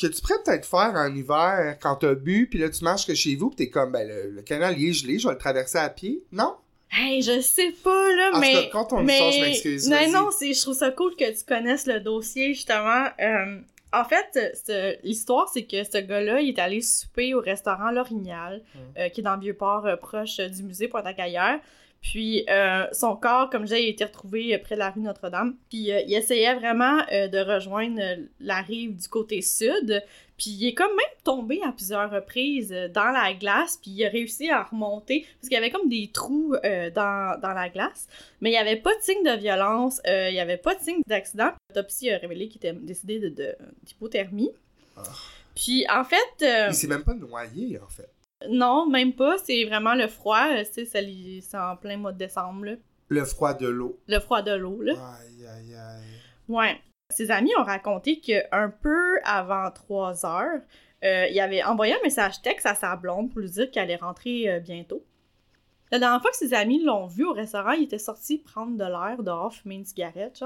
que 0.00 0.06
tu 0.06 0.20
pourrais 0.20 0.42
peut-être 0.44 0.66
faire 0.66 0.92
en 0.94 1.14
hiver 1.14 1.76
quand 1.80 1.96
t'as 1.96 2.14
bu, 2.14 2.48
puis 2.48 2.58
là, 2.58 2.68
tu 2.68 2.84
marches 2.84 3.06
que 3.06 3.14
chez 3.14 3.34
vous, 3.36 3.48
puis 3.50 3.56
t'es 3.56 3.70
comme, 3.70 3.92
ben, 3.92 4.06
le, 4.06 4.30
le 4.30 4.42
canal, 4.42 4.78
il 4.78 4.88
est 4.90 4.92
gelé, 4.92 5.18
je 5.18 5.26
vais 5.28 5.34
le 5.34 5.38
traverser 5.38 5.78
à 5.78 5.88
pied. 5.88 6.22
Non? 6.32 6.54
Hey, 6.90 7.20
je 7.22 7.40
sais 7.40 7.72
pas, 7.82 8.14
là, 8.16 8.38
mais... 8.38 8.52
cas, 8.52 8.62
quand 8.72 8.92
on 8.92 9.02
mais... 9.02 9.18
sort, 9.18 9.32
je 9.32 9.40
m'excuse. 9.40 9.88
Non, 9.88 10.10
non, 10.12 10.30
c'est- 10.30 10.52
je 10.52 10.60
trouve 10.62 10.74
ça 10.76 10.90
cool 10.90 11.16
que 11.16 11.30
tu 11.36 11.44
connaisses 11.44 11.86
le 11.86 12.00
dossier, 12.00 12.54
justement. 12.54 13.06
Euh, 13.20 13.58
en 13.92 14.04
fait, 14.04 14.98
l'histoire, 15.02 15.48
c'est 15.52 15.64
que 15.64 15.82
ce 15.82 15.98
gars-là, 15.98 16.40
il 16.40 16.50
est 16.50 16.58
allé 16.58 16.80
souper 16.80 17.34
au 17.34 17.40
restaurant 17.40 17.90
L'Orignal, 17.90 18.62
Mm. 18.74 18.78
euh, 18.98 19.08
qui 19.08 19.20
est 19.20 19.24
dans 19.24 19.34
le 19.34 19.40
Vieux-Port, 19.40 19.86
euh, 19.86 19.96
proche 19.96 20.36
du 20.38 20.62
musée 20.62 20.88
Pointe-à-Gaillère. 20.88 21.60
Puis 22.12 22.44
euh, 22.48 22.86
son 22.92 23.16
corps, 23.16 23.50
comme 23.50 23.62
je 23.62 23.74
disais, 23.74 23.82
il 23.82 23.86
a 23.86 23.90
été 23.90 24.04
retrouvé 24.04 24.54
euh, 24.54 24.58
près 24.58 24.76
de 24.76 24.78
la 24.78 24.90
rue 24.90 25.00
Notre-Dame. 25.00 25.56
Puis 25.68 25.90
euh, 25.90 26.02
il 26.06 26.14
essayait 26.14 26.54
vraiment 26.54 27.00
euh, 27.12 27.26
de 27.26 27.38
rejoindre 27.38 28.00
la 28.38 28.60
rive 28.60 28.94
du 28.94 29.08
côté 29.08 29.42
sud. 29.42 30.04
Puis 30.38 30.50
il 30.50 30.68
est 30.68 30.74
comme 30.74 30.90
même 30.90 31.16
tombé 31.24 31.60
à 31.66 31.72
plusieurs 31.72 32.08
reprises 32.08 32.70
dans 32.94 33.10
la 33.10 33.34
glace. 33.34 33.78
Puis 33.82 33.90
il 33.90 34.04
a 34.04 34.08
réussi 34.08 34.48
à 34.50 34.62
remonter. 34.62 35.26
Parce 35.40 35.48
qu'il 35.48 35.54
y 35.54 35.56
avait 35.56 35.70
comme 35.70 35.88
des 35.88 36.10
trous 36.12 36.54
dans, 36.94 37.40
dans 37.40 37.52
la 37.52 37.68
glace. 37.70 38.06
Mais 38.40 38.50
il 38.50 38.52
n'y 38.52 38.58
avait 38.58 38.76
pas 38.76 38.94
de 38.94 39.00
signe 39.02 39.24
de 39.24 39.36
violence. 39.36 40.00
il 40.06 40.32
n'y 40.32 40.38
avait 40.40 40.58
pas 40.58 40.74
de 40.74 40.80
signe 40.80 41.00
d'accident. 41.06 41.50
L'autopsie 41.70 42.10
a 42.10 42.18
révélé 42.18 42.48
qu'il 42.48 42.58
était 42.58 42.72
décédé 42.74 43.18
de- 43.18 43.28
de- 43.30 43.56
d'hypothermie. 43.82 44.50
Ah. 44.96 45.02
Puis 45.54 45.86
en 45.90 46.04
fait... 46.04 46.68
Il 46.68 46.74
s'est 46.74 46.86
même 46.86 47.02
pas 47.02 47.14
noyé, 47.14 47.80
en 47.82 47.88
fait. 47.88 48.10
Non, 48.50 48.86
même 48.88 49.14
pas. 49.14 49.36
C'est 49.38 49.64
vraiment 49.64 49.94
le 49.94 50.08
froid. 50.08 50.48
euh, 50.50 50.64
c'est 50.64 51.56
en 51.56 51.76
plein 51.76 51.96
mois 51.96 52.12
de 52.12 52.18
décembre, 52.18 52.64
là. 52.66 52.72
Le 53.08 53.24
froid 53.24 53.54
de 53.54 53.68
l'eau. 53.68 54.00
Le 54.08 54.18
froid 54.18 54.42
de 54.42 54.52
l'eau, 54.52 54.82
là. 54.82 54.92
Aïe, 54.92 55.46
aïe, 55.46 55.74
aïe. 55.74 56.04
Ouais. 56.48 56.80
Ses 57.08 57.30
amis 57.30 57.52
ont 57.58 57.62
raconté 57.62 58.18
qu'un 58.18 58.68
peu 58.82 59.20
avant 59.24 59.70
3 59.70 60.26
heures, 60.26 60.60
euh, 61.04 61.26
il 61.30 61.38
avait 61.38 61.62
envoyé 61.62 61.94
un 61.94 62.02
message 62.02 62.42
texte 62.42 62.66
à 62.66 62.74
sa 62.74 62.96
blonde 62.96 63.30
pour 63.30 63.40
lui 63.40 63.50
dire 63.50 63.70
qu'elle 63.70 63.84
allait 63.84 63.96
rentrer 63.96 64.48
euh, 64.50 64.58
bientôt. 64.58 65.04
La 65.92 66.00
dernière 66.00 66.20
fois 66.20 66.32
que 66.32 66.36
ses 66.36 66.52
amis 66.52 66.82
l'ont 66.82 67.06
vu 67.06 67.24
au 67.24 67.32
restaurant, 67.32 67.72
il 67.72 67.84
était 67.84 67.98
sorti 67.98 68.38
prendre 68.38 68.76
de 68.76 68.84
l'air 68.84 69.22
dehors, 69.22 69.54
fumer 69.54 69.76
une 69.76 69.84
cigarette. 69.84 70.42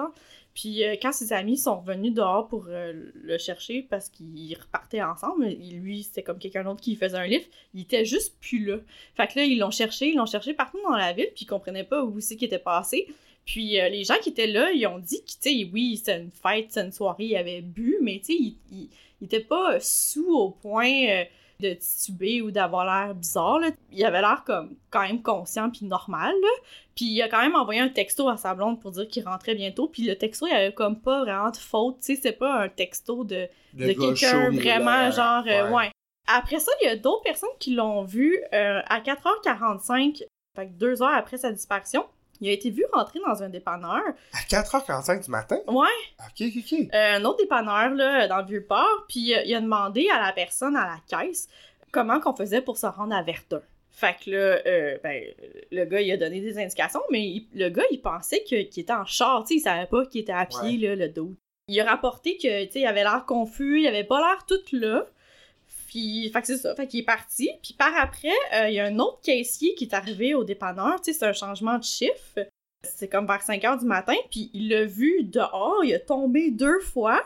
Puis 0.55 0.85
euh, 0.85 0.96
quand 1.00 1.12
ses 1.12 1.33
amis 1.33 1.57
sont 1.57 1.81
revenus 1.81 2.12
dehors 2.12 2.46
pour 2.48 2.66
euh, 2.68 2.92
le 3.14 3.38
chercher 3.38 3.83
parce 3.83 4.11
qu'ils 4.11 4.55
repartaient 4.59 5.03
ensemble, 5.03 5.46
lui, 5.46 6.03
c'était 6.03 6.22
comme 6.22 6.38
quelqu'un 6.38 6.64
d'autre 6.64 6.81
qui 6.83 6.94
faisait 6.96 7.16
un 7.16 7.26
livre, 7.26 7.44
il 7.72 7.83
était 7.83 8.05
juste 8.05 8.37
plus 8.40 8.66
là. 8.66 8.79
Fait 9.14 9.29
que 9.29 9.38
là, 9.38 9.44
ils 9.44 9.59
l'ont 9.59 9.70
cherché, 9.70 10.09
ils 10.11 10.16
l'ont 10.16 10.26
cherché 10.26 10.53
partout 10.53 10.79
dans 10.83 10.96
la 10.96 11.12
ville, 11.14 11.29
puis 11.35 11.44
ils 11.44 11.46
comprenaient 11.46 11.85
pas 11.85 12.05
où 12.05 12.20
c'est 12.20 12.37
qu'il 12.37 12.46
était 12.46 12.59
passé. 12.59 13.07
Puis 13.46 13.81
euh, 13.81 13.88
les 13.88 14.05
gens 14.05 14.18
qui 14.20 14.29
étaient 14.29 14.46
là, 14.46 14.70
ils 14.72 14.87
ont 14.87 14.98
dit 14.98 15.22
que, 15.22 15.31
tu 15.31 15.37
sais, 15.40 15.70
oui, 15.72 15.96
c'était 15.96 16.18
une 16.18 16.31
fête, 16.31 16.66
c'était 16.68 16.85
une 16.85 16.92
soirée, 16.92 17.24
il 17.24 17.37
avait 17.37 17.62
bu, 17.62 17.96
mais 18.03 18.18
tu 18.18 18.37
sais, 18.37 18.55
il, 18.70 18.88
il, 19.22 19.46
pas 19.46 19.81
sous 19.81 20.35
au 20.35 20.50
point 20.50 21.24
de 21.60 21.74
tituber 21.74 22.42
ou 22.42 22.50
d'avoir 22.50 22.84
l'air 22.84 23.14
bizarre, 23.14 23.58
là. 23.60 23.70
Il 23.92 24.04
avait 24.04 24.20
l'air 24.20 24.42
comme 24.44 24.76
quand 24.90 25.02
même 25.02 25.22
conscient 25.22 25.70
puis 25.70 25.86
normal, 25.86 26.34
là. 26.40 26.48
Puis 26.96 27.06
il 27.06 27.22
a 27.22 27.28
quand 27.28 27.40
même 27.40 27.54
envoyé 27.54 27.80
un 27.80 27.88
texto 27.88 28.28
à 28.28 28.36
sa 28.36 28.54
blonde 28.54 28.80
pour 28.80 28.90
dire 28.90 29.06
qu'il 29.08 29.24
rentrait 29.24 29.54
bientôt, 29.54 29.88
puis 29.88 30.02
le 30.02 30.16
texto, 30.16 30.46
il 30.46 30.52
avait 30.52 30.72
comme 30.72 31.00
pas 31.00 31.20
vraiment 31.20 31.50
de 31.50 31.56
faute, 31.56 31.96
tu 32.00 32.14
sais, 32.14 32.20
c'est 32.22 32.32
pas 32.32 32.62
un 32.62 32.68
texto 32.68 33.24
de 33.24 33.48
de 33.74 33.92
quelqu'un 33.92 34.50
vraiment 34.50 35.10
genre 35.10 35.44
euh, 35.46 35.70
ouais. 35.70 35.90
Après 36.26 36.58
ça, 36.58 36.72
il 36.80 36.86
y 36.86 36.88
a 36.88 36.96
d'autres 36.96 37.22
personnes 37.22 37.50
qui 37.58 37.74
l'ont 37.74 38.04
vu 38.04 38.38
euh, 38.52 38.80
à 38.86 39.00
4h45, 39.00 40.24
fait 40.56 40.66
que 40.66 40.72
deux 40.72 41.02
heures 41.02 41.14
après 41.14 41.38
sa 41.38 41.52
disparition. 41.52 42.04
Il 42.40 42.48
a 42.48 42.53
été 42.53 42.70
vu 42.70 42.85
rentrer 42.92 43.20
dans 43.26 43.42
un 43.42 43.48
dépanneur. 43.48 44.03
À 44.33 44.38
4h45 44.48 45.24
du 45.24 45.31
matin? 45.31 45.59
Ouais, 45.68 45.87
Ok, 46.20 46.40
ok, 46.48 46.53
ok. 46.72 46.79
euh, 46.94 47.16
un 47.16 47.24
autre 47.24 47.38
dépanneur 47.38 47.90
là, 47.90 48.26
dans 48.29 48.38
le 48.38 48.46
Vieux-Port, 48.46 49.05
puis 49.09 49.35
euh, 49.35 49.42
il 49.44 49.55
a 49.55 49.61
demandé 49.61 50.09
à 50.12 50.20
la 50.24 50.33
personne 50.33 50.76
à 50.76 50.87
la 50.87 50.98
caisse 51.18 51.48
comment 51.92 52.20
qu'on 52.20 52.35
faisait 52.35 52.62
pour 52.62 52.79
se 52.79 52.87
rendre 52.87 53.14
à 53.14 53.22
Verdun. 53.22 53.61
Fait 53.92 54.16
que 54.24 54.31
là, 54.31 54.59
euh, 54.66 54.96
ben, 55.03 55.22
le 55.72 55.85
gars, 55.85 56.00
il 56.00 56.11
a 56.12 56.16
donné 56.16 56.40
des 56.40 56.59
indications, 56.59 57.03
mais 57.11 57.22
il- 57.26 57.48
le 57.55 57.68
gars, 57.68 57.83
il 57.90 58.00
pensait 58.00 58.42
qu'il 58.44 58.59
était 58.61 58.92
en 58.92 59.05
char, 59.05 59.42
tu 59.44 59.48
sais, 59.48 59.55
il 59.57 59.61
savait 59.61 59.87
pas 59.87 60.07
qu'il 60.07 60.20
était 60.22 60.33
à 60.33 60.46
pied, 60.46 60.79
là, 60.79 60.94
le 60.96 61.09
dos. 61.09 61.35
Il 61.68 61.79
a 61.81 61.85
rapporté 61.85 62.37
que, 62.38 62.64
tu 62.66 62.72
sais, 62.72 62.81
il 62.81 62.87
avait 62.87 63.03
l'air 63.03 63.24
confus, 63.26 63.81
il 63.83 63.87
avait 63.87 64.05
pas 64.05 64.18
l'air 64.20 64.46
tout 64.46 64.61
là. 64.76 65.07
Puis, 65.90 66.31
fait 66.33 66.40
que 66.40 66.46
c'est 66.46 66.57
ça, 66.57 66.72
fait 66.76 66.87
qu'il 66.87 67.00
est 67.00 67.05
parti. 67.05 67.50
Puis 67.64 67.74
par 67.74 67.92
après, 67.96 68.29
euh, 68.55 68.68
il 68.68 68.74
y 68.74 68.79
a 68.79 68.85
un 68.85 68.98
autre 69.00 69.20
caissier 69.22 69.74
qui 69.74 69.87
est 69.87 69.94
arrivé 69.94 70.35
au 70.35 70.44
dépanneur, 70.44 71.00
c'est 71.03 71.20
un 71.24 71.33
changement 71.33 71.79
de 71.79 71.83
chiffre. 71.83 72.46
C'est 72.85 73.09
comme 73.09 73.26
vers 73.26 73.42
5 73.42 73.64
heures 73.64 73.76
du 73.76 73.87
matin, 73.87 74.14
puis 74.31 74.50
il 74.55 74.68
l'a 74.68 74.85
vu 74.85 75.24
dehors, 75.24 75.85
il 75.85 75.92
a 75.92 75.98
tombé 75.98 76.53
deux 76.53 76.79
fois. 76.79 77.20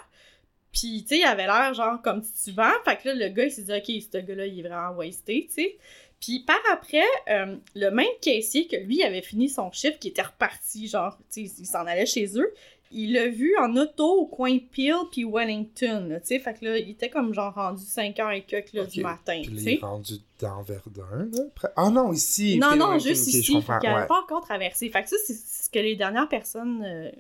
Puis, 0.73 1.05
il 1.09 1.25
avait 1.25 1.47
l'air 1.47 1.75
genre 1.75 2.01
comme 2.01 2.23
titubant. 2.23 2.73
Fait 2.87 2.97
que 2.97 3.09
là, 3.09 3.15
le 3.15 3.29
gars, 3.29 3.45
il 3.45 3.51
s'est 3.51 3.63
dit, 3.65 3.73
OK, 3.73 4.03
ce 4.13 4.19
gars-là, 4.19 4.47
il 4.47 4.59
est 4.59 4.63
vraiment 4.69 4.97
wasté, 4.97 5.47
tu 5.47 5.63
sais. 5.63 5.77
Puis 6.19 6.41
par 6.41 6.61
après, 6.73 7.05
euh, 7.29 7.57
le 7.75 7.91
même 7.91 8.07
caissier 8.23 8.67
que 8.67 8.77
lui 8.77 9.03
avait 9.03 9.21
fini 9.21 9.51
son 9.51 9.71
chiffre, 9.73 9.99
qui 9.99 10.09
était 10.09 10.23
reparti, 10.23 10.89
genre, 10.89 11.19
tu 11.31 11.43
il 11.43 11.67
s'en 11.67 11.85
allait 11.85 12.07
chez 12.07 12.39
eux, 12.39 12.51
il 12.95 13.13
l'a 13.13 13.29
vu 13.29 13.55
en 13.59 13.77
auto 13.77 14.05
au 14.21 14.27
coin 14.27 14.59
Peel 14.59 14.95
puis 15.13 15.25
Wellington, 15.25 16.19
tu 16.21 16.27
sais. 16.27 16.39
Fait 16.39 16.55
que 16.55 16.65
là, 16.65 16.79
il 16.79 16.91
était 16.91 17.11
comme 17.11 17.35
genre 17.35 17.53
rendu 17.55 17.83
5h 17.83 18.37
et 18.37 18.43
quelques 18.43 18.73
là, 18.73 18.85
du 18.85 19.03
matin, 19.03 19.41
tu 19.43 19.51
là, 19.51 19.57
il 19.57 19.61
sais. 19.63 19.75
est 19.75 19.81
rendu 19.81 20.15
dans 20.41 20.63
Verdun, 20.63 21.29
là. 21.33 21.43
près- 21.55 21.69
Ah 21.77 21.91
non, 21.91 22.13
ici. 22.13 22.59
Non, 22.59 22.77
non, 22.77 22.99
juste 22.99 23.27
ici. 23.27 23.61
Fait 23.63 23.79
qu'il 23.81 23.91
ouais. 23.91 24.07
pas 24.07 24.21
encore 24.23 24.43
traversé. 24.43 24.89
Fait 24.89 25.03
que 25.03 25.09
ça, 25.11 25.17
c'est 25.27 25.35
ce 25.35 25.69
que 25.69 25.79
les 25.79 25.97
dernières 25.97 26.29
personnes 26.29 26.83
euh, 26.85 27.11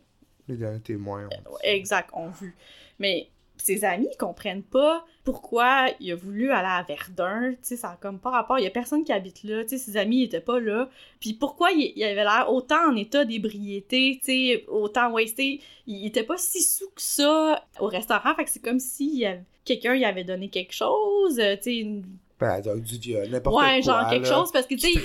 Les 0.48 0.56
derniers 0.56 0.80
témoins 0.80 1.24
ont 1.26 1.28
dit. 1.28 1.56
exact 1.68 2.10
ont 2.14 2.28
vu. 2.30 2.54
Mais 2.98 3.28
ses 3.56 3.84
amis 3.84 4.08
comprennent 4.18 4.62
pas 4.64 5.04
pourquoi 5.22 5.86
il 6.00 6.12
a 6.12 6.16
voulu 6.16 6.50
aller 6.50 6.68
à 6.68 6.82
Verdun, 6.86 7.52
tu 7.52 7.58
sais, 7.62 7.76
ça 7.76 7.90
a 7.90 7.96
comme 7.96 8.18
pas 8.18 8.30
rapport, 8.30 8.58
il 8.58 8.64
y 8.64 8.66
a 8.66 8.70
personne 8.70 9.04
qui 9.04 9.12
habite 9.12 9.42
là, 9.44 9.62
tu 9.62 9.70
sais, 9.70 9.78
ses 9.78 9.96
amis 9.96 10.18
ils 10.18 10.24
étaient 10.24 10.40
pas 10.40 10.60
là, 10.60 10.90
puis 11.20 11.32
pourquoi 11.34 11.70
il, 11.70 11.92
il 11.96 12.04
avait 12.04 12.24
l'air 12.24 12.46
autant 12.52 12.90
en 12.90 12.96
état 12.96 13.24
d'ébriété, 13.24 14.18
tu 14.22 14.26
sais, 14.26 14.64
autant 14.68 15.10
wasté, 15.12 15.60
il 15.86 16.04
était 16.06 16.24
pas 16.24 16.36
si 16.36 16.62
sous 16.62 16.90
que 16.90 17.00
ça 17.00 17.64
au 17.80 17.86
restaurant, 17.86 18.34
fait 18.34 18.44
que 18.44 18.50
c'est 18.50 18.62
comme 18.62 18.80
si 18.80 19.24
quelqu'un 19.64 19.94
y 19.94 20.04
avait 20.04 20.24
donné 20.24 20.48
quelque 20.50 20.74
chose, 20.74 21.38
euh, 21.38 21.56
tu 21.56 21.62
sais, 21.62 21.76
une- 21.76 22.04
Ben, 22.38 22.60
du 22.60 22.98
viol, 22.98 23.28
n'importe 23.30 23.54
quoi. 23.56 23.64
ouais, 23.64 23.80
genre 23.82 24.10
quelque 24.10 24.24
là, 24.28 24.34
chose, 24.34 24.50
parce 24.52 24.66
que, 24.66 24.74
tu 24.74 24.80
sais. 24.80 24.98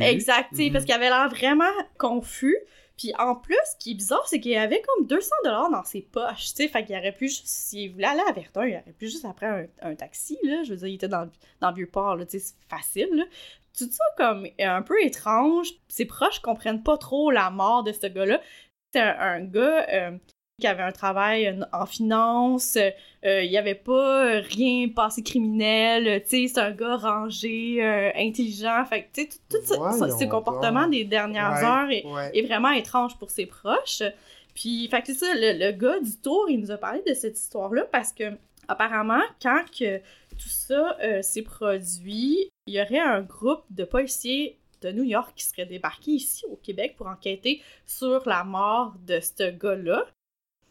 Exact, 0.00 0.48
tu 0.50 0.56
sais, 0.56 0.66
Mhm. 0.66 0.72
parce 0.72 0.84
qu'il 0.84 0.94
avait 0.94 1.10
l'air 1.10 1.28
vraiment 1.28 1.64
confus. 1.98 2.56
Puis 2.96 3.12
en 3.18 3.34
plus, 3.34 3.56
ce 3.72 3.76
qui 3.78 3.92
est 3.92 3.94
bizarre, 3.94 4.26
c'est 4.26 4.40
qu'il 4.40 4.56
avait 4.56 4.82
comme 4.82 5.06
200 5.06 5.30
dollars 5.44 5.70
dans 5.70 5.82
ses 5.82 6.02
poches, 6.02 6.54
tu 6.54 6.62
sais, 6.62 6.68
fait 6.68 6.84
qu'il 6.84 6.96
aurait 6.96 7.12
pu 7.12 7.28
juste, 7.28 7.46
s'il 7.46 7.92
voulait 7.92 8.06
aller 8.06 8.22
à 8.28 8.32
Verdun, 8.32 8.66
il 8.66 8.74
aurait 8.74 8.94
pu 8.96 9.08
juste 9.08 9.24
après 9.24 9.70
un, 9.80 9.94
taxi, 9.96 10.38
là, 10.44 10.62
je 10.62 10.70
veux 10.70 10.76
dire, 10.76 10.88
il 10.88 10.94
était 10.94 11.08
dans, 11.08 11.28
dans 11.60 11.70
le 11.70 11.74
Vieux-Port, 11.74 12.16
là, 12.16 12.24
tu 12.24 12.38
sais, 12.38 12.46
c'est 12.46 12.68
facile, 12.68 13.08
là. 13.12 13.24
Tout 13.76 13.90
ça 13.90 14.04
comme 14.16 14.46
un 14.60 14.82
peu 14.82 15.02
étrange, 15.02 15.68
ses 15.88 16.04
proches 16.04 16.38
comprennent 16.38 16.84
pas 16.84 16.96
trop 16.96 17.32
la 17.32 17.50
mort 17.50 17.82
de 17.82 17.90
ce 17.90 18.06
gars-là. 18.06 18.40
C'est 18.92 19.00
un, 19.00 19.18
un 19.18 19.40
gars 19.40 19.86
euh, 19.88 20.16
qui 20.60 20.66
avait 20.66 20.82
un 20.82 20.92
travail 20.92 21.48
euh, 21.48 21.64
en 21.72 21.84
finance, 21.86 22.76
euh, 22.76 23.42
il 23.42 23.50
y 23.50 23.58
avait 23.58 23.74
pas 23.74 24.40
rien 24.40 24.88
passé 24.88 25.22
criminel, 25.22 26.06
euh, 26.06 26.20
tu 26.20 26.46
sais, 26.46 26.54
c'est 26.54 26.60
un 26.60 26.70
gars 26.70 26.96
rangé, 26.96 27.84
euh, 27.84 28.10
intelligent, 28.16 28.84
fait 28.84 29.02
que, 29.02 29.08
tu 29.14 29.22
sais, 29.22 29.28
tout, 29.50 29.56
tout 29.58 29.64
ce 30.18 30.24
comportement 30.28 30.86
des 30.86 31.04
dernières 31.04 31.54
Ouais, 31.54 31.64
heures 31.64 31.90
est, 31.90 32.06
ouais. 32.06 32.38
est 32.38 32.42
vraiment 32.42 32.70
étrange 32.70 33.18
pour 33.18 33.30
ses 33.30 33.46
proches. 33.46 34.02
Puis, 34.54 34.86
fait 34.88 35.00
que 35.00 35.08
c'est 35.08 35.14
ça, 35.14 35.34
le, 35.34 35.58
le 35.58 35.72
gars 35.72 35.98
du 35.98 36.16
tour, 36.20 36.46
il 36.48 36.60
nous 36.60 36.70
a 36.70 36.76
parlé 36.76 37.02
de 37.06 37.14
cette 37.14 37.36
histoire-là 37.36 37.84
parce 37.90 38.12
que, 38.12 38.32
apparemment, 38.68 39.22
quand 39.42 39.64
que 39.76 39.98
tout 39.98 40.48
ça 40.48 40.96
euh, 41.02 41.22
s'est 41.22 41.42
produit, 41.42 42.48
il 42.68 42.74
y 42.74 42.80
aurait 42.80 43.00
un 43.00 43.22
groupe 43.22 43.64
de 43.70 43.82
policiers 43.84 44.56
de 44.82 44.92
New 44.92 45.02
York 45.02 45.32
qui 45.34 45.44
serait 45.44 45.66
débarqué 45.66 46.12
ici 46.12 46.44
au 46.48 46.56
Québec 46.56 46.94
pour 46.96 47.08
enquêter 47.08 47.60
sur 47.86 48.28
la 48.28 48.44
mort 48.44 48.94
de 49.04 49.18
ce 49.18 49.50
gars-là. 49.50 50.06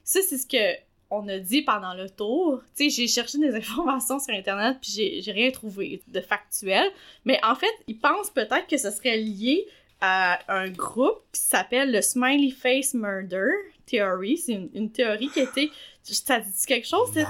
Ça, 0.03 0.19
c'est 0.27 0.37
ce 0.37 0.47
que 0.47 0.77
on 1.09 1.27
a 1.27 1.37
dit 1.37 1.61
pendant 1.61 1.93
le 1.93 2.09
tour. 2.09 2.61
Tu 2.75 2.89
sais, 2.89 2.89
j'ai 2.89 3.07
cherché 3.07 3.37
des 3.37 3.53
informations 3.55 4.19
sur 4.19 4.33
Internet 4.33 4.77
puis 4.81 4.91
j'ai- 5.21 5.31
rien 5.31 5.51
trouvé 5.51 6.01
de 6.07 6.21
factuel. 6.21 6.85
Mais 7.25 7.39
en 7.43 7.55
fait, 7.55 7.71
ils 7.87 7.97
pensent 7.99 8.31
peut-être 8.31 8.67
que 8.67 8.77
ce 8.77 8.89
serait 8.89 9.17
lié 9.17 9.67
à 10.01 10.39
un 10.53 10.69
groupe 10.69 11.21
qui 11.31 11.41
s'appelle 11.41 11.91
le 11.91 12.01
Smiley 12.01 12.49
Face 12.51 12.93
Murder 12.93 13.47
Theory. 13.85 14.37
C'est 14.37 14.53
une, 14.53 14.69
une 14.73 14.91
théorie 14.91 15.29
qui 15.29 15.39
a 15.41 15.43
été... 15.43 15.71
Ça 16.03 16.39
dit 16.39 16.51
quelque 16.67 16.87
chose? 16.87 17.15
Non. 17.15 17.23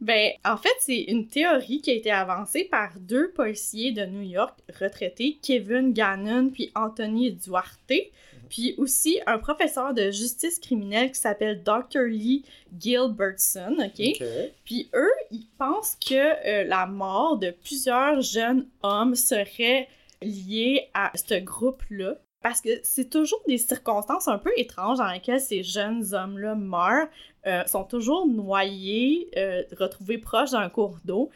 Ben, 0.00 0.32
en 0.44 0.56
fait, 0.56 0.74
c'est 0.80 1.02
une 1.02 1.28
théorie 1.28 1.80
qui 1.80 1.90
a 1.90 1.94
été 1.94 2.10
avancée 2.10 2.64
par 2.64 2.90
deux 2.98 3.30
policiers 3.30 3.92
de 3.92 4.04
New 4.04 4.22
York 4.22 4.58
retraités, 4.80 5.38
Kevin 5.40 5.92
Gannon 5.92 6.50
puis 6.50 6.72
Anthony 6.74 7.32
Duarte, 7.32 7.92
puis 8.48 8.74
aussi 8.78 9.20
un 9.26 9.38
professeur 9.38 9.94
de 9.94 10.10
justice 10.10 10.58
criminelle 10.58 11.10
qui 11.12 11.20
s'appelle 11.20 11.62
Dr. 11.62 12.02
Lee 12.06 12.44
Gilbertson, 12.78 13.76
OK? 13.78 14.22
Puis 14.64 14.88
eux, 14.94 15.12
ils 15.30 15.48
pensent 15.58 15.96
que 15.96 16.14
euh, 16.14 16.64
la 16.64 16.86
mort 16.86 17.38
de 17.38 17.50
plusieurs 17.50 18.20
jeunes 18.20 18.66
hommes 18.82 19.14
serait 19.14 19.88
liée 20.22 20.88
à 20.94 21.12
ce 21.14 21.34
groupe-là. 21.34 22.16
Parce 22.42 22.60
que 22.60 22.78
c'est 22.82 23.08
toujours 23.08 23.40
des 23.48 23.56
circonstances 23.56 24.28
un 24.28 24.36
peu 24.36 24.50
étranges 24.58 24.98
dans 24.98 25.10
lesquelles 25.10 25.40
ces 25.40 25.62
jeunes 25.62 26.12
hommes-là 26.12 26.54
meurent, 26.54 27.08
euh, 27.46 27.64
sont 27.64 27.84
toujours 27.84 28.26
noyés, 28.26 29.30
euh, 29.38 29.62
retrouvés 29.78 30.18
proches 30.18 30.50
d'un 30.50 30.68
cours 30.68 30.98
d'eau. 31.04 31.30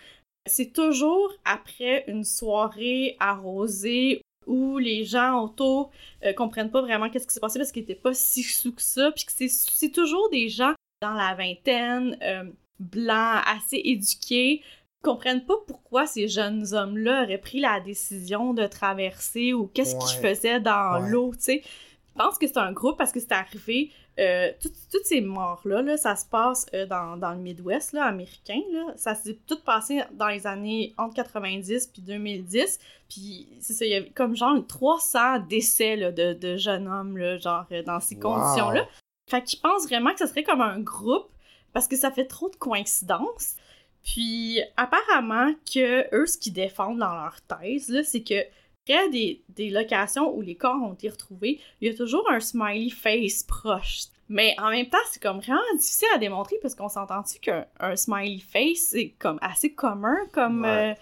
C'est 0.45 0.73
toujours 0.73 1.33
après 1.47 2.05
une 2.09 2.25
soirée 2.25 3.17
arrosée 3.21 4.21
où 4.49 4.79
les 4.79 5.05
gens 5.05 5.41
autour 5.45 5.91
euh, 6.25 6.33
comprennent 6.33 6.71
pas 6.71 6.81
vraiment 6.83 7.09
qu'est-ce 7.11 7.27
qui 7.29 7.35
s'est 7.35 7.39
passé 7.41 7.59
parce 7.61 7.71
qu'ils 7.71 7.83
étaient 7.85 7.95
pas 7.95 8.15
si 8.15 8.43
sous 8.43 8.73
que 8.75 8.83
ça, 8.83 9.13
puis 9.13 9.25
que 9.25 9.33
c'est- 9.33 9.49
c'est 9.49 9.91
toujours 9.91 10.29
des 10.31 10.49
gens 10.49 10.73
dans 11.03 11.13
la 11.15 11.35
vingtaine, 11.37 12.19
euh, 12.23 12.45
blancs, 12.81 13.43
assez 13.47 13.81
éduqués, 13.85 14.63
comprennent 15.03 15.45
pas 15.45 15.55
pourquoi 15.69 16.07
ces 16.07 16.27
jeunes 16.27 16.75
hommes-là 16.75 17.23
auraient 17.23 17.39
pris 17.39 17.61
la 17.61 17.79
décision 17.81 18.53
de 18.55 18.67
traverser 18.67 19.53
ou 19.53 19.67
qu'est-ce 19.69 19.95
qu'ils 19.97 20.27
faisaient 20.29 20.61
dans 20.61 21.01
Ouais. 21.03 21.11
l'eau, 21.11 21.33
tu 21.35 21.43
sais. 21.43 21.63
Je 21.65 22.25
pense 22.25 22.37
que 22.39 22.49
c'est 22.49 22.59
un 22.59 22.73
groupe 22.73 22.99
parce 22.99 23.13
que 23.13 23.21
c'est 23.21 23.31
arrivé. 23.33 23.93
Euh, 24.19 24.51
toutes, 24.61 25.05
ces 25.05 25.21
morts-là, 25.21 25.83
là, 25.83 25.97
ça 25.97 26.17
se 26.17 26.27
passe 26.27 26.67
euh, 26.75 26.87
dans, 26.87 27.17
dans 27.17 27.31
le 27.33 27.39
Midwest 27.39 27.93
là, 27.93 28.05
américain. 28.05 28.61
Là. 28.73 28.93
Ça 28.97 29.15
s'est 29.15 29.39
tout 29.47 29.61
passé 29.61 30.03
dans 30.13 30.29
les 30.29 30.47
années 30.47 30.95
entre 30.99 31.15
90 31.15 31.89
puis 31.93 32.03
2010. 32.03 32.79
Puis 33.09 33.49
c'est 33.61 33.75
ça, 33.75 33.85
il 33.85 33.91
y 33.93 33.95
avait 33.95 34.11
comme 34.11 34.35
genre 34.37 34.57
300 34.67 35.41
décès 35.49 35.97
là, 35.97 36.11
de, 36.11 36.33
de 36.33 36.57
jeunes 36.57 36.89
hommes, 36.89 37.17
là, 37.17 37.39
genre 37.39 37.67
euh, 37.73 37.83
dans 37.83 38.01
ces 38.01 38.17
Wow. 38.17 38.23
conditions-là. 38.35 38.89
Fait 39.31 39.43
que 39.43 39.51
je 39.51 39.57
pense 39.61 39.87
vraiment 39.87 40.13
que 40.13 40.19
ce 40.19 40.27
serait 40.27 40.43
comme 40.43 40.63
un 40.63 40.81
groupe 40.81 41.29
parce 41.73 41.87
que 41.87 41.97
ça 41.97 42.11
fait 42.11 42.27
trop 42.27 42.49
de 42.49 42.57
coïncidences. 42.57 43.55
Puis 44.03 44.61
apparemment 44.77 45.53
que 45.73 46.13
eux, 46.15 46.27
ce 46.27 46.39
qu'ils 46.39 46.55
défendent 46.55 46.99
dans 46.99 47.15
leur 47.15 47.41
thèse, 47.43 47.89
là, 47.89 48.03
c'est 48.03 48.23
que 48.23 48.43
près 48.89 49.09
des, 49.11 49.43
des 49.51 49.71
locations 49.71 50.35
où 50.35 50.41
les 50.41 50.55
corps 50.55 50.81
ont 50.83 50.95
été 50.95 51.09
retrouvés, 51.09 51.61
il 51.81 51.89
y 51.91 51.95
a 51.95 51.97
toujours 51.97 52.29
un 52.31 52.41
smiley 52.41 52.91
face 52.91 53.43
proche. 53.43 54.05
Mais 54.31 54.55
en 54.59 54.71
même 54.71 54.89
temps, 54.89 54.99
c'est 55.11 55.23
comme 55.23 55.39
vraiment 55.41 55.61
difficile 55.77 56.09
à 56.15 56.19
démontrer 56.19 56.57
parce 56.61 56.75
qu'on 56.75 56.89
s'entend-tu 56.89 57.39
qu'un 57.41 57.65
un 57.81 57.97
smiley 57.97 58.41
face, 58.41 58.89
c'est 58.91 59.15
comme 59.19 59.39
assez 59.41 59.73
commun 59.73 60.17
comme, 60.33 60.63
Ouais. 60.63 60.91
euh, 60.91 60.95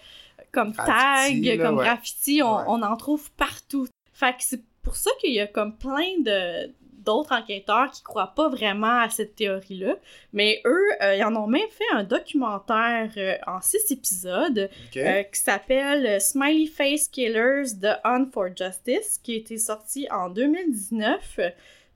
comme 0.51 0.71
Graffiti, 0.71 1.41
tag, 1.43 1.57
là, 1.59 1.65
comme 1.65 1.77
ouais. 1.77 1.83
graffiti, 1.83 2.41
on, 2.43 2.55
Ouais. 2.57 2.63
on 2.67 2.81
en 2.83 2.95
trouve 2.95 3.29
partout. 3.33 3.87
Fait 4.13 4.31
que 4.33 4.43
c'est 4.43 4.63
pour 4.81 4.95
ça 4.95 5.11
qu'il 5.19 5.33
y 5.33 5.39
a 5.41 5.47
comme 5.47 5.75
plein 5.77 6.19
de 6.21 6.73
d'autres 7.07 7.33
enquêteurs 7.33 7.89
qui 7.91 8.03
croient 8.03 8.33
pas 8.35 8.49
vraiment 8.49 8.99
à 8.99 9.09
cette 9.09 9.35
théorie-là. 9.35 9.95
Mais 10.33 10.61
eux, 10.65 10.85
euh, 11.01 11.15
ils 11.15 11.23
en 11.23 11.35
ont 11.35 11.47
même 11.47 11.69
fait 11.71 11.89
un 11.93 12.03
documentaire 12.03 13.09
euh, 13.17 13.35
en 13.47 13.61
six 13.61 13.89
épisodes 13.91 14.69
euh, 14.97 15.23
qui 15.23 15.39
s'appelle 15.41 16.21
Smiley 16.21 16.67
Face 16.67 17.07
Killers 17.07 17.63
The 17.81 17.99
Hunt 18.03 18.27
for 18.33 18.47
Justice, 18.55 19.19
qui 19.23 19.33
a 19.33 19.37
été 19.37 19.57
sorti 19.57 20.07
en 20.11 20.29
2019. 20.29 21.39
Euh, 21.39 21.49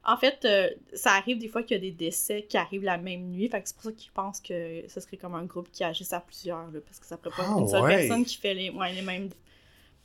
En 0.04 0.18
fait, 0.18 0.40
euh, 0.46 0.68
ça 0.94 1.12
arrive 1.12 1.38
des 1.38 1.48
fois 1.48 1.62
qu'il 1.62 1.78
y 1.78 1.80
a 1.80 1.82
des 1.82 1.92
décès 1.92 2.42
qui 2.50 2.58
arrivent 2.58 2.84
la 2.84 2.98
même 2.98 3.26
nuit, 3.30 3.48
fait 3.50 3.62
que 3.62 3.68
c'est 3.68 3.76
pour 3.76 3.84
ça 3.84 3.92
qu'ils 3.92 4.12
pensent 4.12 4.42
que 4.42 4.84
ce 4.88 5.00
serait 5.00 5.18
comme 5.18 5.36
un 5.36 5.46
groupe 5.46 5.70
qui 5.72 5.84
agisse 5.84 6.12
à 6.12 6.20
plusieurs, 6.22 6.66
là, 6.72 6.80
parce 6.84 7.00
que 7.00 7.06
ça 7.06 7.18
ferait 7.18 7.36
pas 7.38 7.46
Ah, 7.48 7.60
une 7.60 7.68
seule 7.68 7.84
ouais. 7.84 7.98
personne 7.98 8.26
qui 8.26 8.38
fait 8.38 8.56
les, 8.56 8.70
ouais, 8.72 8.92
les 8.94 9.04
mêmes... 9.04 9.30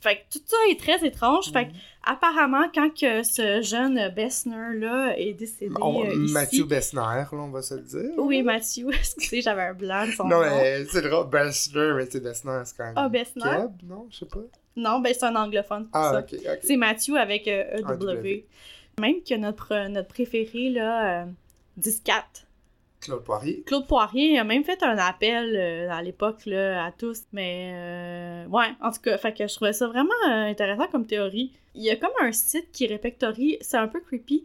Fait 0.00 0.16
que 0.16 0.38
tout 0.38 0.44
ça 0.46 0.56
est 0.70 0.78
très 0.78 1.04
étrange, 1.06 1.50
fait 1.52 1.64
que 1.66 1.70
Mhm. 1.70 1.76
apparemment, 2.04 2.64
quand 2.74 2.90
que 2.90 3.22
ce 3.22 3.62
jeune 3.62 4.08
Bessner-là 4.14 5.14
est 5.18 5.32
décédé 5.32 5.74
On- 5.80 6.04
euh, 6.04 6.12
ici... 6.24 6.32
Mathieu 6.34 6.64
Bessner, 6.64 7.00
là, 7.00 7.28
on 7.32 7.48
va 7.50 7.62
se 7.62 7.74
le 7.74 7.80
dire. 7.80 8.10
Oui, 8.18 8.42
Mathieu, 8.42 8.88
excusez, 8.92 9.40
j'avais 9.42 9.62
un 9.62 9.74
blanc 9.74 10.06
de 10.06 10.12
son 10.12 10.24
Non, 10.24 10.36
nom. 10.40 10.42
mais 10.60 10.84
c'est 10.84 11.02
drôle, 11.02 11.28
Bessner, 11.30 11.92
mais 11.96 12.06
c'est 12.10 12.20
Bessner, 12.20 12.60
c'est 12.64 12.76
quand 12.76 12.84
même. 12.84 12.92
Ah, 12.96 13.08
Bessner? 13.08 13.42
Keb, 13.42 13.70
non, 13.88 14.06
je 14.10 14.18
sais 14.18 14.26
pas. 14.26 14.40
Non, 14.76 15.00
ben 15.00 15.14
c'est 15.18 15.24
un 15.24 15.34
anglophone, 15.36 15.88
ça. 15.92 16.12
Ah, 16.14 16.20
ok, 16.20 16.34
ok. 16.38 16.58
C'est 16.62 16.76
Mathieu 16.76 17.16
avec 17.16 17.48
euh, 17.48 17.78
EW. 17.78 18.44
Même 19.00 19.22
que 19.26 19.34
notre, 19.34 19.88
notre 19.88 20.08
préféré, 20.08 20.68
là, 20.70 21.22
euh, 21.22 21.26
10-4. 21.78 22.45
Claude 23.00 23.22
Poirier. 23.24 23.62
Claude 23.66 23.86
Poirier 23.86 24.38
a 24.38 24.44
même 24.44 24.64
fait 24.64 24.82
un 24.82 24.98
appel 24.98 25.54
euh, 25.56 25.90
à 25.90 26.02
l'époque 26.02 26.46
là, 26.46 26.84
à 26.86 26.92
tous. 26.92 27.22
Mais 27.32 27.72
euh, 27.74 28.46
ouais, 28.48 28.68
en 28.80 28.90
tout 28.90 29.00
cas, 29.00 29.18
fait 29.18 29.32
que 29.32 29.46
je 29.46 29.54
trouvais 29.54 29.72
ça 29.72 29.86
vraiment 29.86 30.10
euh, 30.28 30.50
intéressant 30.50 30.86
comme 30.88 31.06
théorie. 31.06 31.52
Il 31.74 31.82
y 31.82 31.90
a 31.90 31.96
comme 31.96 32.10
un 32.20 32.32
site 32.32 32.72
qui 32.72 32.86
répertorie, 32.86 33.58
c'est 33.60 33.76
un 33.76 33.88
peu 33.88 34.00
creepy, 34.00 34.44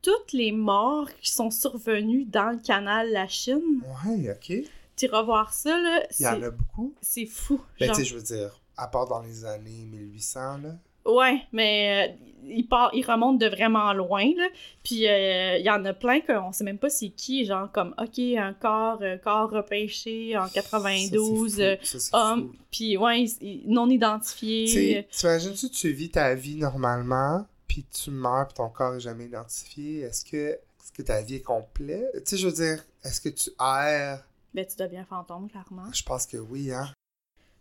toutes 0.00 0.32
les 0.32 0.52
morts 0.52 1.08
qui 1.20 1.32
sont 1.32 1.50
survenues 1.50 2.24
dans 2.24 2.50
le 2.50 2.58
canal 2.58 3.10
La 3.10 3.28
Chine. 3.28 3.82
Ouais, 4.06 4.30
ok. 4.30 4.64
Tu 4.96 5.06
iras 5.06 5.22
voir 5.22 5.52
ça, 5.52 5.78
là, 5.80 6.02
Il 6.18 6.22
y 6.22 6.28
en 6.28 6.42
a 6.42 6.50
beaucoup. 6.50 6.94
c'est 7.00 7.26
fou. 7.26 7.60
Ben, 7.80 7.86
genre. 7.86 7.96
tu 7.96 8.02
sais, 8.02 8.08
je 8.08 8.14
veux 8.14 8.22
dire, 8.22 8.60
à 8.76 8.88
part 8.88 9.06
dans 9.08 9.20
les 9.20 9.44
années 9.44 9.86
1800, 9.90 10.58
là. 10.58 10.76
Ouais, 11.06 11.42
mais 11.52 12.08
euh, 12.10 12.12
il, 12.48 12.66
part, 12.68 12.90
il 12.94 13.04
remonte 13.04 13.38
de 13.40 13.46
vraiment 13.46 13.92
loin, 13.92 14.24
là. 14.36 14.46
Puis 14.84 15.08
euh, 15.08 15.58
il 15.58 15.64
y 15.64 15.70
en 15.70 15.84
a 15.84 15.92
plein 15.92 16.20
qu'on 16.20 16.52
sait 16.52 16.64
même 16.64 16.78
pas 16.78 16.90
c'est 16.90 17.08
qui, 17.10 17.44
genre 17.44 17.70
comme, 17.72 17.94
OK, 17.98 18.18
un 18.18 18.52
corps, 18.54 18.98
euh, 19.02 19.16
corps 19.18 19.50
repêché 19.50 20.36
en 20.36 20.48
92, 20.48 21.60
euh, 21.60 21.76
Ça, 21.76 21.80
c'est 21.82 21.86
fou. 21.92 21.98
Ça, 21.98 21.98
c'est 22.00 22.16
homme, 22.16 22.52
puis 22.70 22.96
ouais, 22.96 23.24
non 23.66 23.88
Tu 23.88 23.94
identifié. 23.94 25.06
t'imagines-tu, 25.10 25.70
tu 25.70 25.92
vis 25.92 26.10
ta 26.10 26.34
vie 26.34 26.56
normalement, 26.56 27.46
puis 27.66 27.84
tu 27.92 28.10
meurs, 28.10 28.46
puis 28.48 28.54
ton 28.54 28.68
corps 28.68 28.94
est 28.96 29.00
jamais 29.00 29.24
identifié? 29.26 30.00
Est-ce 30.00 30.24
que 30.24 30.36
Est-ce 30.52 30.92
que 30.92 31.02
ta 31.02 31.20
vie 31.22 31.36
est 31.36 31.40
complète? 31.42 32.12
Tu 32.24 32.30
sais, 32.30 32.36
je 32.36 32.46
veux 32.46 32.52
dire, 32.54 32.84
est-ce 33.04 33.20
que 33.20 33.28
tu 33.28 33.50
erres? 33.60 34.24
Ben, 34.54 34.66
tu 34.66 34.76
deviens 34.76 35.04
fantôme, 35.04 35.48
clairement. 35.48 35.90
Je 35.92 36.02
pense 36.02 36.26
que 36.26 36.36
oui, 36.36 36.70
hein. 36.72 36.90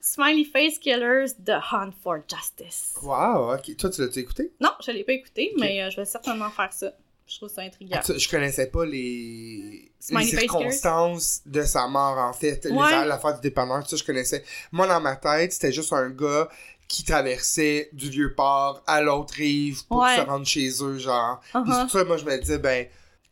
Smiley 0.02 0.46
Face 0.46 0.80
Killers, 0.80 1.34
The 1.46 1.60
Hunt 1.72 1.92
for 2.04 2.20
Justice. 2.28 2.96
Wow, 3.04 3.54
ok. 3.54 3.76
Toi, 3.78 3.90
tu 3.92 4.02
l'as-tu 4.02 4.20
écouté? 4.20 4.52
Non, 4.60 4.72
je 4.84 4.92
l'ai 4.92 5.04
pas 5.04 5.14
écouté, 5.14 5.54
mais 5.60 5.84
euh, 5.84 5.90
je 5.92 5.98
vais 5.98 6.06
certainement 6.06 6.50
faire 6.50 6.74
ça. 6.74 6.92
Je 7.28 7.38
trouve 7.38 7.50
ça 7.50 7.62
intriguant. 7.62 8.00
Tu- 8.04 8.20
Je 8.20 8.30
connaissais 8.30 8.68
pas 8.68 8.84
les, 8.86 9.92
circonstances 10.00 11.42
de 11.46 11.62
sa 11.64 11.88
mort, 11.88 12.18
en 12.18 12.34
fait. 12.34 12.66
Ouais. 12.70 13.06
L'affaire 13.06 13.36
du 13.36 13.42
dépanneur, 13.42 13.88
ça, 13.88 13.96
je 13.96 14.04
connaissais. 14.04 14.44
Moi, 14.72 14.88
dans 14.88 15.00
ma 15.00 15.16
tête, 15.16 15.54
c'était 15.54 15.72
juste 15.72 15.94
un 15.94 16.10
gars 16.10 16.50
qui 16.88 17.04
traversait 17.06 17.90
du 17.94 18.10
vieux 18.10 18.34
port 18.36 18.84
à 18.86 19.02
l'autre 19.02 19.36
rive 19.36 19.86
pour 19.88 20.00
Ouais. 20.02 20.18
se 20.18 20.22
rendre 20.22 20.46
chez 20.46 20.70
eux, 20.84 20.98
genre. 20.98 21.40
Puis 21.40 21.52
Uh-huh. 21.62 21.74
c'est 21.74 21.82
pour 21.84 21.92
ça, 21.92 22.04
moi, 22.04 22.18
je 22.18 22.26
me 22.26 22.38
disais, 22.38 22.58
ben, 22.60 22.88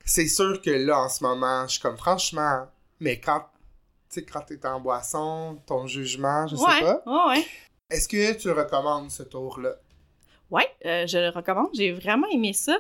c'est 0.06 0.28
sûr 0.28 0.62
que 0.62 0.70
là, 0.70 1.00
en 1.02 1.10
ce 1.10 1.24
moment, 1.24 1.66
je 1.68 1.74
suis 1.74 1.82
comme, 1.82 1.98
franchement, 1.98 2.68
mais 3.02 3.20
quand, 3.20 3.44
tu 4.12 4.20
sais, 4.20 4.24
quand 4.24 4.42
t'es 4.42 4.66
en 4.66 4.80
boisson, 4.80 5.60
ton 5.66 5.86
jugement, 5.88 6.48
je 6.48 6.56
sais 6.56 6.64
ouais, 6.64 6.82
pas. 6.82 7.04
ouais, 7.06 7.38
ouais. 7.38 7.46
Est-ce 7.90 8.08
que 8.08 8.34
tu 8.34 8.50
recommandes 8.52 9.12
ce 9.12 9.24
tour-là? 9.24 9.76
Ouais, 10.52 10.68
euh, 10.86 11.06
je 11.08 11.18
le 11.18 11.30
recommande. 11.30 11.70
J'ai 11.74 11.92
vraiment 11.92 12.28
aimé 12.32 12.54
ça. 12.54 12.78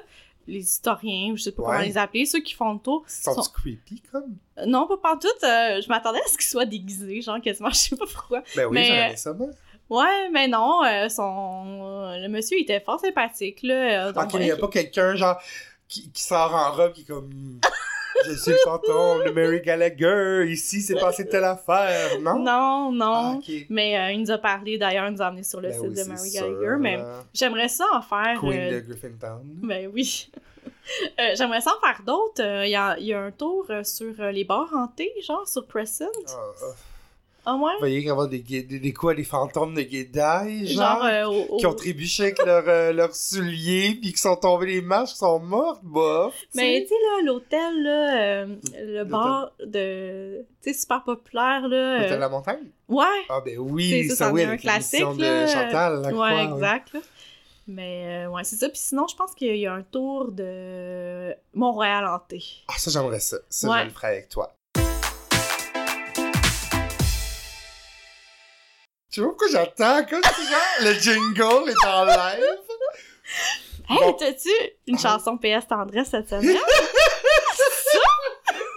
Les 0.47 0.59
historiens, 0.61 1.35
je 1.35 1.43
sais 1.43 1.51
pas 1.51 1.61
Ouais. 1.61 1.67
comment 1.69 1.81
les 1.85 1.97
appeler, 1.97 2.25
ceux 2.25 2.39
qui 2.41 2.53
font 2.55 2.73
le 2.73 2.79
tour. 2.79 3.03
Sont-ils 3.07 3.43
Sont- 3.43 3.51
creepy, 3.51 4.01
comme? 4.11 4.35
Euh, 4.57 4.65
Non, 4.65 4.87
pas 4.87 4.97
partout. 4.97 5.27
euh, 5.43 5.79
je 5.81 5.87
m'attendais 5.89 6.19
à 6.19 6.27
ce 6.27 6.37
qu'ils 6.37 6.47
soient 6.47 6.65
déguisés, 6.65 7.21
genre 7.21 7.39
quasiment, 7.41 7.69
je 7.71 7.75
sais 7.77 7.95
pas 7.95 8.05
pourquoi. 8.11 8.41
Ben 8.55 8.65
oui, 8.65 8.73
Mais- 8.73 8.85
j'aurais 8.87 9.07
aimé 9.09 9.15
ça, 9.17 9.33
moi. 9.33 9.47
Ouais, 9.91 10.29
mais 10.31 10.47
non, 10.47 10.83
euh, 10.83 11.09
son... 11.09 11.81
euh, 11.83 12.17
le 12.19 12.27
monsieur 12.29 12.57
il 12.57 12.61
était 12.63 12.79
fort 12.79 12.99
sympathique, 12.99 13.59
là. 13.63 14.07
euh, 14.07 14.11
donc, 14.11 14.25
Ok, 14.25 14.33
mais 14.35 14.47
y 14.47 14.51
a 14.51 14.57
pas 14.57 14.67
quelqu'un, 14.67 15.15
genre, 15.15 15.39
qui, 15.87 16.11
qui 16.11 16.21
sort 16.23 16.53
en 16.53 16.71
robe, 16.71 16.93
qui 16.93 17.01
est 17.01 17.05
comme. 17.05 17.59
Je 18.25 18.33
suis 18.33 18.51
le 18.51 18.57
fantôme 18.63 19.23
de 19.25 19.31
Mary 19.31 19.61
Gallagher, 19.61 20.45
ici, 20.49 20.81
c'est 20.81 20.99
passé 20.99 21.27
telle 21.27 21.43
affaire, 21.43 22.19
non? 22.19 22.39
Non, 22.39 22.91
non. 22.91 23.41
Ah. 23.41 23.51
Mais 23.69 23.97
euh, 23.97 24.11
il 24.11 24.21
nous 24.21 24.31
a 24.31 24.37
parlé, 24.37 24.77
d'ailleurs, 24.77 25.07
il 25.07 25.13
nous 25.13 25.21
a 25.21 25.27
amené 25.27 25.43
sur 25.43 25.61
le 25.61 25.69
Ben 25.69 25.79
site 25.79 25.89
oui, 25.89 25.95
de 25.95 26.03
Mary 26.09 26.29
sûr, 26.29 26.41
Gallagher, 26.41 26.75
mais 26.79 26.97
là. 26.97 27.23
j'aimerais 27.33 27.67
ça 27.69 27.85
en 27.93 28.01
faire... 28.01 28.39
Queen 28.39 28.59
euh, 28.59 28.81
de 28.81 28.87
Griffintown. 28.87 29.41
Ben 29.63 29.89
oui. 29.93 30.29
Euh, 31.19 31.35
j'aimerais 31.35 31.61
ça 31.61 31.71
en 31.77 31.85
faire 31.85 32.01
d'autres. 32.03 32.41
Euh, 32.41 32.65
Il 32.65 32.71
y, 32.71 32.75
a, 32.75 32.97
il 32.97 33.05
y 33.05 33.13
a 33.13 33.21
un 33.21 33.29
tour 33.29 33.67
sur 33.83 34.11
les 34.31 34.43
bars 34.43 34.73
hantés, 34.73 35.13
genre 35.21 35.47
sur 35.47 35.67
Crescent. 35.67 36.05
Ah, 36.29 36.65
ah. 37.45 37.55
Ouais? 37.55 37.71
Vous 37.73 37.79
voyez 37.79 37.99
qu'il 37.99 38.07
y 38.07 38.11
a 38.11 38.27
des, 38.27 38.39
des, 38.63 38.79
des 38.79 38.93
quoi, 38.93 39.13
des 39.15 39.23
fantômes 39.23 39.73
de 39.73 39.81
guédailles, 39.81 40.67
genre, 40.67 41.01
Genre 41.01 41.05
euh, 41.05 41.25
au- 41.49 41.57
qui 41.57 41.65
ont 41.65 41.73
trébuché 41.73 42.23
avec 42.23 42.43
leurs 42.45 42.67
euh, 42.67 42.91
leurs 42.93 43.15
souliers, 43.15 43.97
puis 44.01 44.13
qui 44.13 44.19
sont 44.19 44.35
tombés 44.35 44.67
les 44.67 44.81
marches, 44.81 45.11
qui 45.13 45.17
sont 45.17 45.39
mortes, 45.39 45.81
bof. 45.83 46.33
Mais 46.55 46.81
tu 46.83 46.89
sais, 46.89 46.95
là, 46.95 47.23
l'hôtel, 47.25 47.83
là, 47.83 48.21
euh, 48.21 48.55
le 48.75 49.03
bar 49.03 49.51
de. 49.65 50.45
Tu 50.61 50.73
sais, 50.73 50.79
super 50.79 51.03
populaire, 51.03 51.67
là. 51.67 51.95
L'Hôtel 51.97 52.09
de 52.11 52.15
euh, 52.15 52.19
la 52.19 52.29
montagne? 52.29 52.67
Ouais! 52.87 53.05
Ah 53.29 53.41
ben 53.45 53.57
oui, 53.59 53.89
C'est 54.07 54.15
ça, 54.15 54.25
ça, 54.25 54.31
oui, 54.33 54.43
avec 54.43 54.61
classique, 54.61 54.99
l'émission 54.99 55.15
de 55.15 55.23
là. 55.23 55.47
Chantal, 55.47 56.01
Lacroix, 56.01 56.29
ouais, 56.33 56.43
exact, 56.45 56.93
là. 56.93 56.99
Mais 57.71 58.25
euh, 58.25 58.29
ouais, 58.31 58.43
c'est 58.43 58.55
ça. 58.55 58.67
Puis 58.67 58.79
sinon, 58.79 59.05
je 59.07 59.15
pense 59.15 59.35
qu'il 59.35 59.55
y 59.55 59.67
a 59.67 59.73
un 59.73 59.83
tour 59.83 60.31
de 60.31 61.35
Montréal 61.53 62.03
hanté. 62.07 62.43
Ah, 62.67 62.73
ça, 62.77 62.89
j'aimerais 62.89 63.19
ça. 63.19 63.37
Ça, 63.47 63.69
Ouais. 63.69 63.79
je 63.81 63.83
le 63.85 63.89
ferais 63.91 64.07
avec 64.07 64.29
toi. 64.29 64.51
Vois 69.19 69.29
pourquoi 69.29 69.47
j'attends? 69.51 70.05
Comme 70.05 70.23
genre, 70.23 70.81
le 70.81 70.93
jingle 70.93 71.69
est 71.71 71.85
en 71.87 72.05
live? 72.05 72.45
Hey, 73.89 73.97
Bon. 73.99 74.13
t'as-tu 74.13 74.49
une 74.87 74.95
Ah. 74.97 75.01
chanson 75.17 75.37
PS 75.37 75.67
Tendresse 75.67 76.09
cette 76.09 76.29
semaine? 76.29 76.57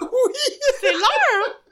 Oui! 0.00 0.58
c'est 0.80 0.92
l'heure! 0.92 1.62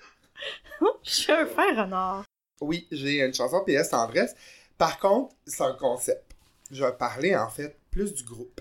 Je 1.03 1.11
suis 1.11 1.33
un 1.33 1.47
fer 1.47 1.77
renard. 1.77 2.25
Oui, 2.61 2.87
j'ai 2.91 3.21
une 3.21 3.35
chanson 3.35 3.63
PS 3.67 3.91
Tendresse. 3.91 4.35
Par 4.79 4.99
contre, 4.99 5.35
c'est 5.47 5.63
un 5.63 5.73
concept. 5.75 6.33
Je 6.71 6.85
vais 6.85 6.93
parler, 6.93 7.37
en 7.37 7.49
fait, 7.51 7.77
plus 7.91 8.15
du 8.15 8.25
groupe 8.25 8.61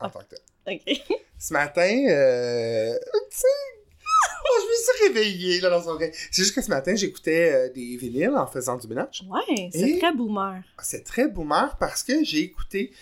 en 0.00 0.06
Ah. 0.06 0.10
tant 0.10 0.20
que 0.20 0.34
tel. 0.34 0.40
Ok. 0.66 1.18
Ce 1.38 1.52
matin, 1.52 2.04
euh, 2.08 2.98
tu 3.30 3.36
sais, 3.38 3.46
oh, 3.46 3.73
me 4.74 4.94
suis 4.94 5.06
réveillée, 5.08 5.60
là, 5.60 5.70
dans 5.70 5.82
son 5.82 5.94
vrai. 5.94 6.10
C'est 6.14 6.42
juste 6.42 6.54
que 6.54 6.62
ce 6.62 6.68
matin, 6.68 6.94
j'écoutais 6.94 7.52
euh, 7.52 7.72
des 7.72 7.96
vinyles 7.96 8.34
en 8.36 8.46
faisant 8.46 8.76
du 8.76 8.86
ménage. 8.88 9.24
Ouais, 9.28 9.70
c'est 9.72 9.90
Et- 9.90 9.98
très 9.98 10.12
boomer. 10.14 10.62
C'est 10.82 11.04
très 11.04 11.28
boomer 11.28 11.76
parce 11.78 12.02
que 12.02 12.24
j'ai 12.24 12.40
écouté 12.40 12.92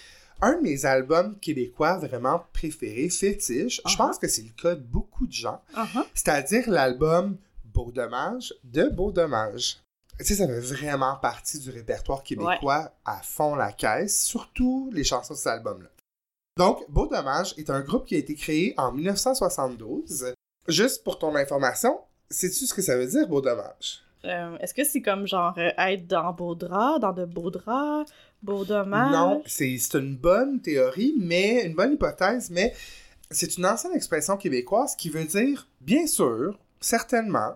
un 0.40 0.56
de 0.56 0.62
mes 0.62 0.84
albums 0.84 1.38
québécois 1.38 1.98
vraiment 1.98 2.44
préférés, 2.52 3.08
fétiche. 3.08 3.80
Je 3.86 3.92
Uh-huh. 3.92 3.96
pense 3.96 4.18
que 4.18 4.26
c'est 4.28 4.42
le 4.42 4.50
cas 4.60 4.74
de 4.74 4.80
beaucoup 4.82 5.26
de 5.26 5.32
gens. 5.32 5.62
Uh-huh. 5.76 6.04
C'est-à-dire 6.14 6.68
l'album 6.68 7.36
Beau 7.64 7.90
Dommage 7.92 8.52
de 8.64 8.88
Beau 8.88 9.12
Dommage. 9.12 9.78
Tu 10.18 10.26
sais, 10.26 10.34
ça 10.34 10.46
fait 10.46 10.60
vraiment 10.60 11.16
partie 11.16 11.58
du 11.58 11.70
répertoire 11.70 12.22
québécois 12.22 12.92
à 13.04 13.20
fond 13.22 13.54
la 13.56 13.72
caisse, 13.72 14.22
surtout 14.24 14.90
les 14.92 15.04
chansons 15.04 15.34
de 15.34 15.38
cet 15.38 15.46
album-là. 15.48 15.88
Donc, 16.58 16.84
Beau 16.90 17.06
Dommage 17.06 17.54
est 17.56 17.70
un 17.70 17.80
groupe 17.80 18.04
qui 18.06 18.14
a 18.14 18.18
été 18.18 18.34
créé 18.34 18.74
en 18.76 18.92
1972. 18.92 20.34
Juste 20.68 21.02
pour 21.04 21.18
ton 21.18 21.34
information, 21.36 21.98
sais-tu 22.30 22.66
ce 22.66 22.74
que 22.74 22.82
ça 22.82 22.96
veut 22.96 23.06
dire, 23.06 23.26
Beau 23.28 23.40
Dommage? 23.40 24.02
Euh, 24.24 24.56
Est-ce 24.58 24.72
que 24.72 24.84
c'est 24.84 25.02
comme 25.02 25.26
genre 25.26 25.52
euh, 25.58 25.70
être 25.78 26.06
dans 26.06 26.32
beau 26.32 26.54
drap, 26.54 27.00
dans 27.00 27.12
de 27.12 27.24
beaux 27.24 27.50
draps, 27.50 28.08
beau 28.42 28.64
dommage? 28.64 29.10
Non, 29.12 29.42
c'est 29.46 29.76
une 29.94 30.16
bonne 30.16 30.60
théorie, 30.60 31.14
mais 31.18 31.64
une 31.64 31.74
bonne 31.74 31.94
hypothèse, 31.94 32.48
mais 32.50 32.72
c'est 33.32 33.56
une 33.58 33.66
ancienne 33.66 33.94
expression 33.94 34.36
québécoise 34.36 34.94
qui 34.94 35.10
veut 35.10 35.24
dire, 35.24 35.66
bien 35.80 36.06
sûr, 36.06 36.56
certainement, 36.80 37.54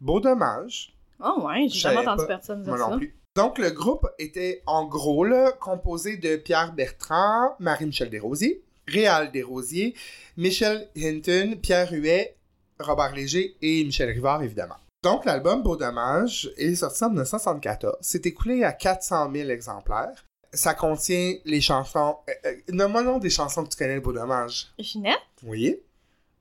beau 0.00 0.18
dommage, 0.18 0.92
Oh 1.24 1.42
ouais, 1.46 1.68
j'ai 1.68 1.78
jamais 1.78 1.98
entendu 1.98 2.26
personne 2.26 2.62
dire 2.64 2.72
moi 2.74 2.84
ça. 2.84 2.90
non 2.90 2.98
plus. 2.98 3.14
Donc, 3.36 3.58
le 3.58 3.70
groupe 3.70 4.08
était 4.18 4.60
en 4.66 4.84
gros 4.86 5.24
là, 5.24 5.52
composé 5.52 6.16
de 6.16 6.34
Pierre 6.34 6.72
Bertrand, 6.72 7.54
Marie-Michel 7.60 8.10
Desrosiers, 8.10 8.60
Réal 8.88 9.30
Desrosiers, 9.30 9.94
Michel 10.36 10.88
Hinton, 10.96 11.56
Pierre 11.60 11.92
Huet, 11.92 12.36
Robert 12.78 13.14
Léger 13.14 13.56
et 13.62 13.84
Michel 13.84 14.10
Rivard, 14.10 14.42
évidemment. 14.42 14.76
Donc, 15.02 15.24
l'album 15.24 15.62
Beau 15.62 15.76
Dommage 15.76 16.50
est 16.56 16.76
sorti 16.76 17.02
en 17.02 17.08
1974. 17.08 17.96
C'est 18.00 18.24
écoulé 18.26 18.62
à 18.62 18.72
400 18.72 19.32
000 19.32 19.50
exemplaires. 19.50 20.24
Ça 20.52 20.74
contient 20.74 21.34
les 21.44 21.60
chansons... 21.60 22.18
Euh, 22.46 22.54
euh, 22.70 23.18
des 23.18 23.30
chansons 23.30 23.64
que 23.64 23.70
tu 23.70 23.76
connais 23.76 23.96
de 23.96 24.00
Beau 24.00 24.12
Dommage. 24.12 24.68
Ginette? 24.78 25.18
Oui. 25.42 25.76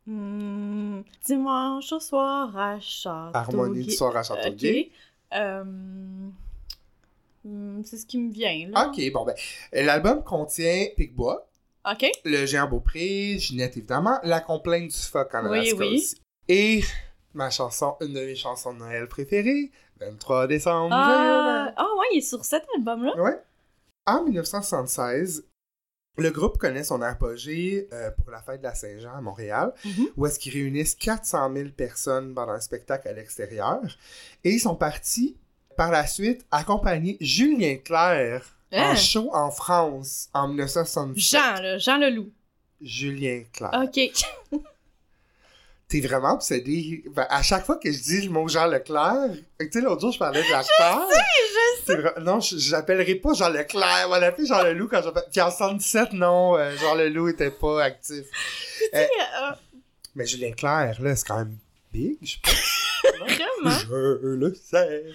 Hmm, 0.05 1.01
dimanche 1.25 1.91
au 1.91 1.99
soir 1.99 2.55
à 2.55 2.79
Châteauguay. 2.79 3.31
Harmonie 3.33 3.83
du 3.83 3.91
soir 3.91 4.15
à 4.15 4.23
Châteauguay. 4.23 4.89
Ok. 4.89 5.37
Euh, 5.39 5.63
hmm, 7.45 7.81
c'est 7.83 7.97
ce 7.97 8.05
qui 8.05 8.19
me 8.19 8.31
vient, 8.31 8.69
là. 8.69 8.87
OK, 8.87 9.11
bon 9.11 9.25
ben. 9.25 9.35
L'album 9.73 10.23
contient 10.23 10.87
Picbois, 10.95 11.47
Ok. 11.89 12.05
Le 12.25 12.45
géant 12.45 12.67
Beaupré, 12.67 13.37
Ginette 13.39 13.77
évidemment, 13.77 14.19
La 14.23 14.39
complainte 14.39 14.89
du 14.91 14.97
phoque 14.97 15.33
en 15.33 15.49
Oui, 15.49 15.59
Alaska 15.59 15.75
oui. 15.77 15.95
aussi. 15.97 16.15
Et 16.47 16.83
ma 17.33 17.49
chanson, 17.49 17.95
une 18.01 18.13
de 18.13 18.19
mes 18.19 18.35
chansons 18.35 18.73
de 18.73 18.79
Noël 18.79 19.07
préférées, 19.07 19.71
23 19.99 20.47
décembre. 20.47 20.93
Ah, 20.93 21.73
ah 21.75 21.87
ouais, 21.99 22.05
il 22.13 22.17
est 22.19 22.21
sur 22.21 22.43
cet 22.45 22.63
album-là. 22.75 23.15
Ouais. 23.21 23.39
En 24.05 24.23
1976, 24.23 25.43
le 26.17 26.29
groupe 26.29 26.57
connaît 26.57 26.83
son 26.83 27.01
apogée 27.01 27.87
euh, 27.93 28.11
pour 28.11 28.31
la 28.31 28.41
fête 28.41 28.59
de 28.59 28.63
la 28.65 28.75
Saint-Jean 28.75 29.15
à 29.15 29.21
Montréal, 29.21 29.73
Mhm. 29.85 30.07
où 30.17 30.25
est-ce 30.25 30.37
qu'ils 30.39 30.53
réunissent 30.53 30.95
400 30.95 31.51
000 31.53 31.69
personnes 31.69 32.33
pendant 32.33 32.51
un 32.53 32.59
spectacle 32.59 33.07
à 33.07 33.13
l'extérieur. 33.13 33.79
Et 34.43 34.51
ils 34.51 34.59
sont 34.59 34.75
partis 34.75 35.37
par 35.77 35.89
la 35.89 36.05
suite 36.05 36.45
accompagner 36.51 37.17
Julien 37.21 37.77
Clerc 37.77 38.43
Hein? 38.71 38.91
en 38.91 38.95
show 38.95 39.29
en 39.33 39.51
France 39.51 40.29
en 40.33 40.47
1977. 40.47 41.39
Jean, 41.39 41.61
là, 41.61 41.77
Jean 41.77 41.97
Leloup. 41.97 42.31
Julien 42.81 43.43
Clerc. 43.53 43.71
Ok. 43.73 43.99
T'es 45.87 45.99
vraiment 45.99 46.35
obsédé. 46.35 47.03
Ben, 47.13 47.27
à 47.29 47.43
chaque 47.43 47.65
fois 47.65 47.75
que 47.75 47.91
je 47.91 48.01
dis 48.01 48.21
le 48.21 48.29
mot 48.29 48.47
Jean 48.47 48.65
Leclerc, 48.65 49.31
tu 49.59 49.69
sais, 49.71 49.81
l'autre 49.81 49.99
jour, 49.99 50.13
je 50.13 50.19
parlais 50.19 50.41
de 50.41 50.49
l'acteur. 50.49 51.05
Je 51.09 51.85
sais, 51.85 51.97
je 52.15 52.21
Non, 52.21 52.39
je 52.39 52.57
je 52.57 52.71
l'appellerai 52.71 53.15
pas 53.15 53.33
Jean 53.33 53.49
Leclerc. 53.49 54.05
On 54.05 54.09
va 54.11 54.19
l'appeler 54.19 54.47
Jean 54.47 54.63
Leloup 54.63 54.87
quand 54.87 55.01
j'appelle. 55.03 55.25
Puis 55.29 55.41
en 55.41 55.51
77, 55.51 56.13
non, 56.13 56.55
euh, 56.57 56.73
Jean 56.77 56.95
Leloup 56.95 57.27
était 57.27 57.51
pas 57.51 57.83
actif. 57.83 58.23
Euh, 58.93 59.05
Mais 60.15 60.25
Julien 60.25 60.53
Clerc, 60.53 61.01
là, 61.01 61.13
c'est 61.13 61.27
quand 61.27 61.39
même 61.39 61.57
big, 61.91 62.17
je 62.21 62.37
pense. 62.41 62.81
vraiment? 63.19 63.77
Je 63.89 64.27
le 64.27 64.55
sais. 64.55 65.05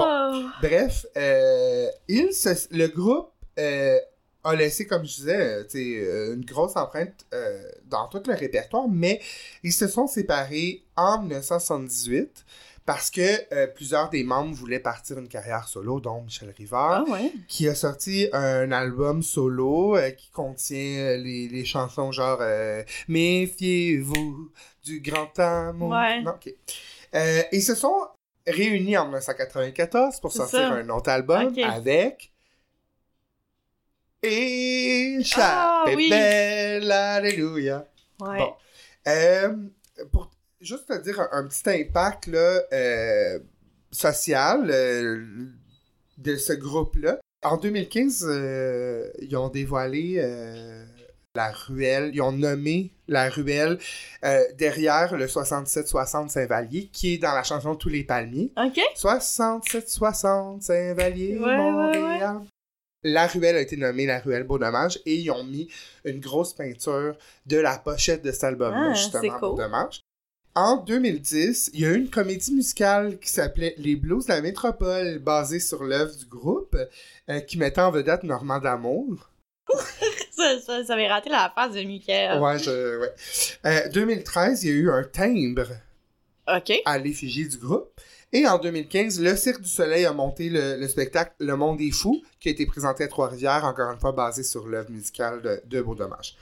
Bon. 0.00 0.42
Oh. 0.44 0.48
Bref, 0.62 1.06
euh, 1.16 1.88
il 2.08 2.32
se- 2.32 2.68
le 2.74 2.86
groupe 2.88 3.30
euh, 3.58 3.98
a 4.44 4.54
laissé, 4.54 4.86
comme 4.86 5.02
je 5.04 5.14
disais, 5.16 5.36
euh, 5.36 5.64
euh, 5.74 6.34
une 6.34 6.44
grosse 6.44 6.76
empreinte 6.76 7.26
euh, 7.34 7.62
dans 7.86 8.08
tout 8.08 8.22
le 8.26 8.34
répertoire, 8.34 8.88
mais 8.88 9.20
ils 9.62 9.72
se 9.72 9.86
sont 9.88 10.06
séparés 10.06 10.84
en 10.96 11.18
1978 11.20 12.44
parce 12.86 13.10
que 13.10 13.66
plusieurs 13.74 14.08
des 14.08 14.24
membres 14.24 14.54
voulaient 14.54 14.80
partir 14.80 15.18
une 15.18 15.28
carrière 15.28 15.68
solo, 15.68 16.00
dont 16.00 16.22
Michel 16.22 16.48
Ah 16.50 16.54
Rivard, 16.58 17.08
ouais. 17.08 17.32
qui 17.46 17.68
a 17.68 17.74
sorti 17.74 18.28
un 18.32 18.72
album 18.72 19.22
solo 19.22 19.96
qui 20.16 20.30
contient 20.30 21.16
les, 21.18 21.48
les 21.48 21.64
chansons 21.64 22.10
genre 22.10 22.40
Méfiez-vous 23.06 24.50
du 24.84 25.00
grand 25.00 25.38
amour. 25.38 25.90
Ouais. 25.90 26.22
Non, 26.22 26.32
ok. 26.32 26.52
Euh, 27.14 27.42
ils 27.52 27.62
se 27.62 27.74
sont 27.74 27.94
réunis 28.46 28.96
en 28.96 29.04
1994 29.04 30.20
pour 30.20 30.32
sortir 30.32 30.58
ça. 30.60 30.68
un 30.70 30.88
autre 30.88 31.10
album 31.10 31.52
avec. 31.64 32.32
Et 34.22 35.18
Ah, 35.36 35.84
oui. 35.94 36.10
belle, 36.10 36.90
alléluia. 36.92 37.86
Ouais. 38.20 38.38
Bon. 38.38 38.52
Euh, 39.08 39.54
pour 40.12 40.30
juste 40.60 40.86
te 40.88 41.02
dire 41.02 41.20
un, 41.20 41.28
un 41.32 41.48
petit 41.48 41.62
impact 41.70 42.26
là, 42.26 42.60
euh, 42.72 43.38
social 43.90 44.68
euh, 44.70 45.24
de 46.18 46.36
ce 46.36 46.52
groupe-là. 46.52 47.18
En 47.42 47.56
2015, 47.56 48.26
euh, 48.28 49.10
ils 49.20 49.34
ont 49.36 49.48
dévoilé 49.48 50.18
la 51.40 51.52
ruelle, 51.52 52.10
ils 52.12 52.20
ont 52.20 52.32
nommé 52.32 52.92
la 53.08 53.28
ruelle 53.30 53.78
euh, 54.24 54.42
derrière 54.58 55.16
le 55.16 55.26
67-60 55.26 56.28
Saint-Vallier, 56.28 56.90
qui 56.92 57.14
est 57.14 57.18
dans 57.18 57.32
la 57.34 57.42
chanson 57.42 57.74
Tous 57.74 57.88
les 57.88 58.04
palmiers. 58.04 58.52
Ok. 58.56 58.78
67-60 58.96 60.60
Saint-Vallier, 60.60 61.38
Ouais, 61.38 61.44
ouais, 61.46 61.56
Montréal. 61.56 62.40
La 63.02 63.26
ruelle 63.26 63.56
a 63.56 63.60
été 63.60 63.78
nommée 63.78 64.04
la 64.04 64.18
ruelle 64.18 64.44
Beau 64.44 64.58
Dommage 64.58 65.00
et 65.06 65.16
ils 65.16 65.30
ont 65.30 65.44
mis 65.44 65.68
une 66.04 66.20
grosse 66.20 66.52
peinture 66.52 67.16
de 67.46 67.56
la 67.56 67.78
pochette 67.78 68.22
de 68.22 68.30
cet 68.30 68.44
album-là, 68.44 68.88
Ah, 68.90 68.94
justement, 68.94 69.38
Beau 69.40 69.56
cool. 69.56 69.70
En 70.54 70.76
2010, 70.76 71.70
il 71.72 71.80
y 71.80 71.86
a 71.86 71.90
eu 71.90 71.96
une 71.96 72.10
comédie 72.10 72.52
musicale 72.52 73.18
qui 73.18 73.30
s'appelait 73.30 73.74
Les 73.78 73.96
Blues 73.96 74.26
de 74.26 74.32
la 74.32 74.42
Métropole, 74.42 75.18
basée 75.20 75.60
sur 75.60 75.84
l'œuvre 75.84 76.14
du 76.14 76.26
groupe, 76.26 76.76
euh, 77.30 77.40
qui 77.40 77.56
mettait 77.56 77.80
en 77.80 77.90
vedette 77.90 78.24
Normand 78.24 78.58
d'Amour. 78.58 79.30
Ça, 80.66 80.84
ça, 80.84 80.94
avait 80.94 81.08
raté 81.08 81.30
la 81.30 81.52
phase 81.54 81.74
de 81.74 81.82
Michael. 81.82 82.40
Ouais, 82.40 82.58
je, 82.58 82.98
ouais. 82.98 83.12
Euh, 83.66 83.88
2013, 83.90 84.64
il 84.64 84.68
y 84.68 84.72
a 84.72 84.74
eu 84.74 84.90
un 84.90 85.04
timbre 85.04 85.66
à 86.84 86.98
l'effigie 86.98 87.48
du 87.48 87.58
groupe. 87.58 87.90
Et 88.32 88.46
en 88.46 88.58
2015, 88.58 89.20
le 89.20 89.34
Cirque 89.34 89.62
du 89.62 89.68
Soleil 89.68 90.04
a 90.04 90.12
monté 90.12 90.48
le, 90.48 90.76
le 90.76 90.88
spectacle 90.88 91.32
Le 91.40 91.56
Monde 91.56 91.78
des 91.78 91.90
Fous, 91.90 92.22
qui 92.38 92.48
a 92.48 92.52
été 92.52 92.64
présenté 92.64 93.02
à 93.02 93.08
Trois-Rivières, 93.08 93.64
encore 93.64 93.90
une 93.90 93.98
fois 93.98 94.12
basé 94.12 94.44
sur 94.44 94.68
l'œuvre 94.68 94.90
musicale 94.90 95.42
de, 95.42 95.60
de 95.64 95.82
Beau 95.82 95.96
Dommage. 95.96 96.36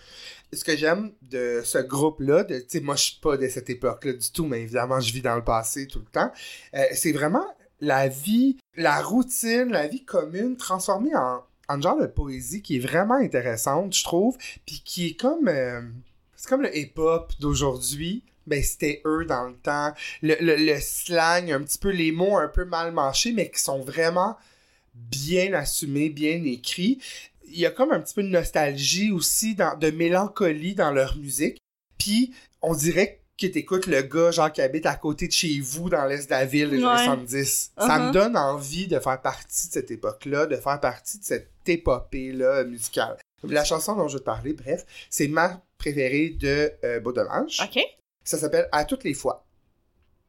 Ce 0.53 0.65
que 0.65 0.77
j'aime 0.77 1.13
de 1.23 1.63
ce 1.65 1.79
groupe-là, 1.79 2.45
tu 2.45 2.55
sais, 2.69 2.81
moi 2.81 2.95
je 2.97 3.05
suis 3.05 3.21
pas 3.21 3.37
de 3.37 3.49
cette 3.49 3.71
époque-là 3.71 4.15
du 4.15 4.31
tout, 4.31 4.47
mais 4.47 4.63
évidemment 4.63 5.01
je 5.01 5.13
vis 5.13 5.23
dans 5.23 5.37
le 5.37 5.45
passé 5.45 5.87
tout 5.87 5.99
le 5.99 6.07
temps, 6.07 6.31
euh, 6.75 6.85
c'est 6.93 7.13
vraiment 7.13 7.45
la 7.81 8.09
vie, 8.09 8.59
la 8.75 9.01
routine, 9.03 9.69
la 9.71 9.87
vie 9.87 10.05
commune 10.05 10.57
transformée 10.57 11.15
en, 11.15 11.43
en 11.69 11.81
genre 11.81 12.01
de 12.01 12.07
poésie 12.07 12.63
qui 12.63 12.77
est 12.77 12.81
vraiment 12.81 13.15
intéressante, 13.17 13.95
je 13.95 14.05
trouve, 14.05 14.37
puis 14.67 14.83
qui 14.85 15.09
est 15.09 15.15
comme... 15.15 15.49
euh, 15.49 15.81
c'est 16.37 16.49
comme 16.49 16.63
le 16.63 16.77
hip-hop 16.77 17.33
d'aujourd'hui, 17.41 18.23
ben 18.47 18.63
c'était 18.63 19.03
eux 19.05 19.25
dans 19.27 19.49
le 19.49 19.55
temps. 19.57 19.93
Le, 20.23 20.37
le, 20.41 20.57
le 20.57 20.79
slang, 20.81 21.51
un 21.53 21.61
petit 21.63 21.79
peu 21.79 21.91
les 21.91 22.13
mots 22.13 22.39
un 22.39 22.49
peu 22.49 22.65
mal 22.65 22.93
mâchés, 22.93 23.33
mais 23.33 23.51
qui 23.51 23.61
sont 23.61 23.81
vraiment 23.81 24.37
bien 24.95 25.53
assumés, 25.53 26.09
bien 26.11 26.43
écrits. 26.45 26.99
Il 27.47 27.59
y 27.59 27.67
a 27.67 27.71
comme 27.71 27.93
un 27.93 28.01
petit 28.01 28.15
peu 28.15 28.23
de 28.23 28.29
nostalgie 28.29 29.11
aussi, 29.11 29.55
dans, 29.55 29.77
de 29.79 29.91
mélancolie 29.91 30.75
dans 30.75 30.91
leur 30.93 31.17
musique. 31.17 31.59
Puis 31.99 32.33
on 32.63 32.75
dirait 32.75 33.21
que 33.41 33.47
t'écoutes 33.47 33.87
le 33.87 34.03
gars 34.03 34.31
genre 34.33 34.53
qui 34.53 34.61
habite 34.61 34.87
à 34.87 34.97
côté 34.97 35.29
de 35.29 35.33
chez 35.33 35.61
vous 35.61 35.89
dans 35.89 36.05
l'est 36.07 36.27
de 36.27 36.31
la 36.31 36.45
ville 36.45 36.71
des 36.71 36.79
Ouais. 36.79 36.85
années 36.87 37.05
70. 37.05 37.73
Ça 37.79 37.99
me 37.99 38.09
Uh-huh. 38.09 38.13
donne 38.13 38.37
envie 38.37 38.87
de 38.89 38.99
faire 38.99 39.21
partie 39.21 39.69
de 39.69 39.73
cette 39.73 39.91
époque-là, 39.91 40.47
de 40.47 40.57
faire 40.57 40.81
partie 40.81 41.19
de 41.19 41.25
cette 41.25 41.51
épopée-là 41.69 42.65
musicale. 42.65 43.17
La 43.45 43.65
chanson 43.65 43.95
dont 43.95 44.09
je 44.09 44.15
vais 44.15 44.21
te 44.21 44.25
parler, 44.25 44.53
bref, 44.53 44.85
c'est 45.11 45.29
ma 45.29 45.63
préférée 45.79 46.31
de 46.31 46.73
euh. 46.85 47.01
Ok. 47.63 47.79
Ça 48.25 48.37
s'appelle 48.39 48.69
À 48.73 48.85
toutes 48.85 49.05
les 49.05 49.15
fois. 49.15 49.47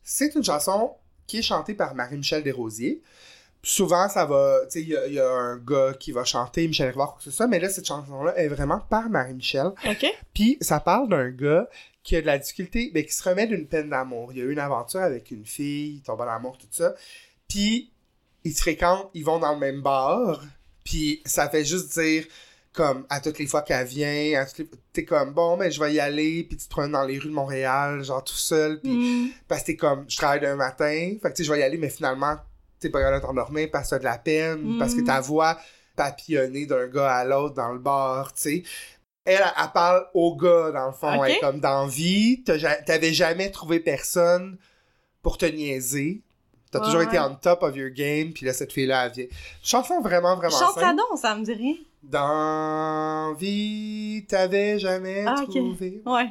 C'est 0.03 0.35
une 0.35 0.43
chanson 0.43 0.95
qui 1.27 1.39
est 1.39 1.43
chantée 1.43 1.73
par 1.73 1.95
Marie-Michel 1.95 2.43
Desrosiers. 2.43 3.01
Souvent, 3.61 4.07
ça 4.07 4.25
va. 4.25 4.61
Tu 4.65 4.71
sais, 4.71 4.81
il 4.83 4.87
y, 4.89 4.95
a- 4.95 5.07
il 5.07 5.13
y 5.13 5.19
a 5.19 5.29
un 5.29 5.57
gars 5.57 5.93
qui 5.99 6.11
va 6.13 6.23
chanter, 6.23 6.65
Michel 6.67 6.89
Rivard, 6.91 7.09
quoi 7.09 7.17
que 7.17 7.23
ce 7.25 7.31
soit, 7.31 7.47
mais 7.47 7.59
là, 7.59 7.67
cette 7.69 7.85
chanson-là 7.87 8.35
est 8.37 8.47
vraiment 8.47 8.79
par 8.79 9.09
Marie-Michel. 9.09 9.71
Ok. 9.87 10.05
Puis, 10.33 10.57
ça 10.61 10.79
parle 10.79 11.09
d'un 11.09 11.29
gars 11.29 11.67
qui 12.03 12.15
a 12.15 12.21
de 12.21 12.25
la 12.25 12.37
difficulté, 12.37 12.89
mais 12.93 13.05
qui 13.05 13.11
se 13.13 13.27
remet 13.27 13.47
d'une 13.47 13.67
peine 13.67 13.89
d'amour. 13.89 14.31
Il 14.31 14.39
y 14.39 14.41
a 14.41 14.45
eu 14.45 14.51
une 14.53 14.59
aventure 14.59 15.01
avec 15.01 15.29
une 15.31 15.45
fille, 15.45 15.95
il 15.97 16.01
tombe 16.01 16.21
en 16.21 16.27
amour, 16.27 16.57
tout 16.57 16.67
ça. 16.71 16.93
Puis, 17.49 17.91
ils 18.45 18.53
se 18.53 18.61
fréquentent, 18.61 19.09
ils 19.13 19.25
vont 19.25 19.39
dans 19.39 19.51
le 19.53 19.59
même 19.59 19.81
bar. 19.81 20.41
Puis, 20.83 21.21
ça 21.25 21.49
fait 21.49 21.65
juste 21.65 21.97
dire, 21.99 22.25
comme, 22.73 23.05
à 23.09 23.19
toutes 23.19 23.39
les 23.39 23.47
fois 23.47 23.61
qu'elle 23.63 23.85
vient, 23.87 24.41
à 24.41 24.45
toutes 24.45 24.59
les... 24.59 24.69
t'es 24.93 25.05
comme, 25.05 25.33
bon, 25.33 25.57
mais 25.57 25.71
je 25.71 25.79
vais 25.79 25.93
y 25.93 25.99
aller, 25.99 26.43
puis 26.43 26.57
tu 26.57 26.65
te 26.65 26.69
promènes 26.69 26.91
dans 26.93 27.03
les 27.05 27.17
rues 27.19 27.29
de 27.29 27.33
Montréal, 27.33 28.03
genre 28.03 28.23
tout 28.23 28.33
seul, 28.35 28.79
puis 28.81 28.91
Hmm. 28.91 29.27
parce 29.47 29.61
que 29.61 29.67
t'es 29.67 29.75
comme, 29.75 30.05
je 30.07 30.17
travaille 30.17 30.39
d'un 30.39 30.55
matin, 30.55 31.15
fait 31.21 31.29
que 31.29 31.35
tu 31.35 31.35
sais, 31.37 31.43
je 31.45 31.51
vais 31.53 31.59
y 31.59 31.63
aller, 31.63 31.77
mais 31.77 31.89
finalement, 31.89 32.37
t'es 32.79 32.89
pas 32.89 32.99
capable 32.99 33.21
de 33.21 33.25
t'endormir 33.27 33.69
parce 33.71 33.85
que 33.89 33.95
t'as 33.95 33.99
de 33.99 34.03
la 34.05 34.17
peine, 34.17 34.77
parce 34.79 34.93
que 34.93 35.01
Mm. 35.01 35.05
ta 35.05 35.19
voix 35.19 35.59
papillonnée 35.95 36.65
d'un 36.65 36.87
gars 36.87 37.11
à 37.13 37.25
l'autre 37.25 37.55
dans 37.55 37.73
le 37.73 37.79
bar, 37.79 38.33
tu 38.33 38.41
sais. 38.41 38.63
Elle, 39.25 39.43
elle 39.43 39.71
parle 39.73 40.07
au 40.13 40.35
gars, 40.37 40.71
dans 40.71 40.87
le 40.87 40.93
fond. 40.93 41.23
Elle 41.23 41.33
est 41.33 41.39
comme 41.39 41.59
dans 41.59 41.85
vie, 41.87 42.41
t'avais 42.43 43.13
jamais 43.13 43.51
trouvé 43.51 43.79
personne 43.81 44.57
pour 45.21 45.37
te 45.37 45.45
niaiser. 45.45 46.21
T'as 46.71 46.79
toujours 46.79 46.99
Ouais. 46.99 47.05
été 47.05 47.19
on 47.19 47.35
top 47.35 47.63
of 47.63 47.75
your 47.75 47.89
game, 47.89 48.31
puis 48.31 48.45
là, 48.45 48.53
cette 48.53 48.71
fille-là, 48.71 49.05
elle 49.07 49.11
vient. 49.11 49.25
Chanson 49.63 50.01
vraiment, 50.01 50.35
vraiment 50.35 50.57
Chante 50.57 50.75
ça 50.79 50.93
donc, 50.93 51.17
ça 51.19 51.35
me 51.35 51.43
dit 51.43 51.53
rien. 51.53 51.75
Dans 52.03 53.33
vie, 53.33 54.25
t'avais 54.27 54.79
jamais 54.79 55.25
Ah, 55.27 55.43
ok. 55.43 55.49
trouvé. 55.49 56.01
Ouais. 56.05 56.27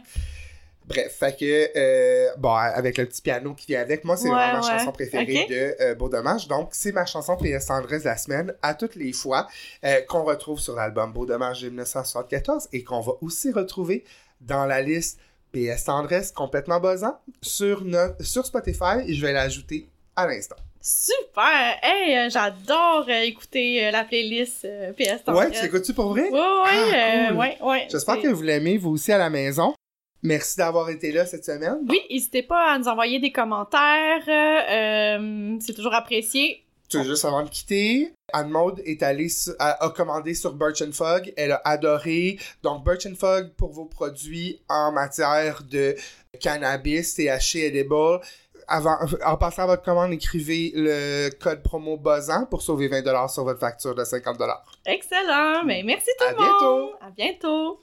Bref, 0.87 1.17
fait 1.19 1.37
que, 1.39 1.69
euh, 1.77 2.31
bon, 2.39 2.55
avec 2.55 2.97
le 2.97 3.05
petit 3.05 3.21
piano 3.21 3.53
qui 3.53 3.67
vient 3.67 3.83
avec, 3.83 4.05
moi, 4.05 4.17
c'est 4.17 4.29
Ouais, 4.31 4.35
vraiment 4.35 4.61
ma 4.67 4.79
chanson 4.79 4.91
préférée 4.93 5.47
de 5.51 5.77
euh, 5.83 5.95
Beau 5.95 6.09
Dommage. 6.09 6.49
Donc, 6.49 6.71
c'est 6.73 6.93
ma 6.93 7.05
chanson 7.05 7.37
PS 7.37 7.67
Tendresse 7.67 8.05
de 8.05 8.09
la 8.09 8.17
semaine, 8.17 8.55
à 8.63 8.73
toutes 8.75 8.95
les 8.95 9.13
fois, 9.13 9.47
euh, 9.85 10.01
qu'on 10.09 10.23
retrouve 10.25 10.61
sur 10.61 10.75
l'album 10.75 11.13
Beau 11.13 11.27
Dommage 11.27 11.61
de 11.61 11.69
1974 11.69 12.69
et 12.73 12.85
qu'on 12.85 13.01
va 13.01 13.13
aussi 13.21 13.53
retrouver 13.53 14.05
dans 14.41 14.65
la 14.65 14.81
liste 14.81 15.19
PS 15.53 15.85
Tendresse 15.85 16.33
complètement 16.33 16.81
buzzant 16.81 17.19
sur, 17.43 17.85
sur 18.21 18.47
Spotify 18.47 19.01
et 19.07 19.13
je 19.15 19.27
vais 19.27 19.33
l'ajouter 19.35 19.89
à 20.19 20.27
l'instant. 20.27 20.57
Super! 20.81 21.77
Hey, 21.83 22.17
euh, 22.17 22.31
j'adore 22.31 23.05
euh, 23.09 23.23
écouter 23.23 23.87
euh, 23.87 23.91
la 23.91 24.05
playlist 24.05 24.67
PS 24.97 24.99
Ouais, 25.01 25.19
Tendresse. 25.25 25.61
tu 25.61 25.67
écoutes-tu 25.67 25.95
pour 25.95 26.09
vrai? 26.11 26.23
Ouais, 26.31 26.31
ouais, 26.31 26.39
Ah, 26.41 27.27
cool. 27.29 27.37
ouais, 27.37 27.59
ouais. 27.63 27.87
J'espère 27.91 28.21
que 28.21 28.29
vous 28.29 28.43
l'aimez, 28.43 28.79
vous 28.79 28.91
aussi, 28.91 29.13
à 29.13 29.19
la 29.19 29.31
maison. 29.31 29.75
Merci 30.23 30.57
d'avoir 30.57 30.89
été 30.91 31.13
là 31.13 31.27
cette 31.27 31.45
semaine. 31.45 31.79
Oui, 31.89 32.01
n'hésitez 32.11 32.43
pas 32.43 32.73
à 32.73 32.79
nous 32.79 32.89
envoyer 32.89 33.21
des 33.21 33.31
commentaires. 33.31 34.23
euh, 34.29 35.57
c'est 35.61 35.75
toujours 35.75 35.95
apprécié. 35.95 36.65
Tu 36.89 36.97
veux 36.97 37.05
juste 37.05 37.25
avant 37.27 37.43
de 37.43 37.51
quitter, 37.51 38.11
Anne-Maude 38.33 38.81
est 38.87 39.03
allée 39.03 39.29
a 39.59 39.93
commandé 39.95 40.33
sur 40.35 40.55
Birch 40.55 40.81
and 40.81 40.93
Fog. 40.93 41.33
Elle 41.37 41.53
a 41.53 41.61
adoré. 41.67 42.39
Donc, 42.63 42.83
Birch 42.83 43.05
and 43.05 43.15
Fog 43.15 43.51
pour 43.59 43.73
vos 43.73 43.85
produits 43.85 44.59
en 44.71 44.91
matière 44.91 45.63
de 45.71 45.95
cannabis, 46.41 47.15
THC 47.15 47.57
edible. 47.67 48.21
Avant, 48.71 48.99
en 49.25 49.37
passant 49.39 49.63
à 49.63 49.67
votre 49.67 49.83
commande, 49.83 50.13
écrivez 50.13 50.73
le 50.75 51.31
code 51.31 51.63
promo 51.63 51.97
BUZZAN 51.97 52.47
pour 52.47 52.61
sauver 52.61 52.89
20$ 52.89 53.33
sur 53.33 53.45
votre 53.45 53.61
facture 53.61 53.95
de 53.95 54.03
50$. 54.03 54.37
Excellent! 54.85 55.65
Mais 55.65 55.83
merci 55.83 56.11
tout 56.19 56.25
À 56.25 56.33
le 56.33 56.37
monde! 56.37 56.91
À 57.01 57.11
bientôt! 57.11 57.81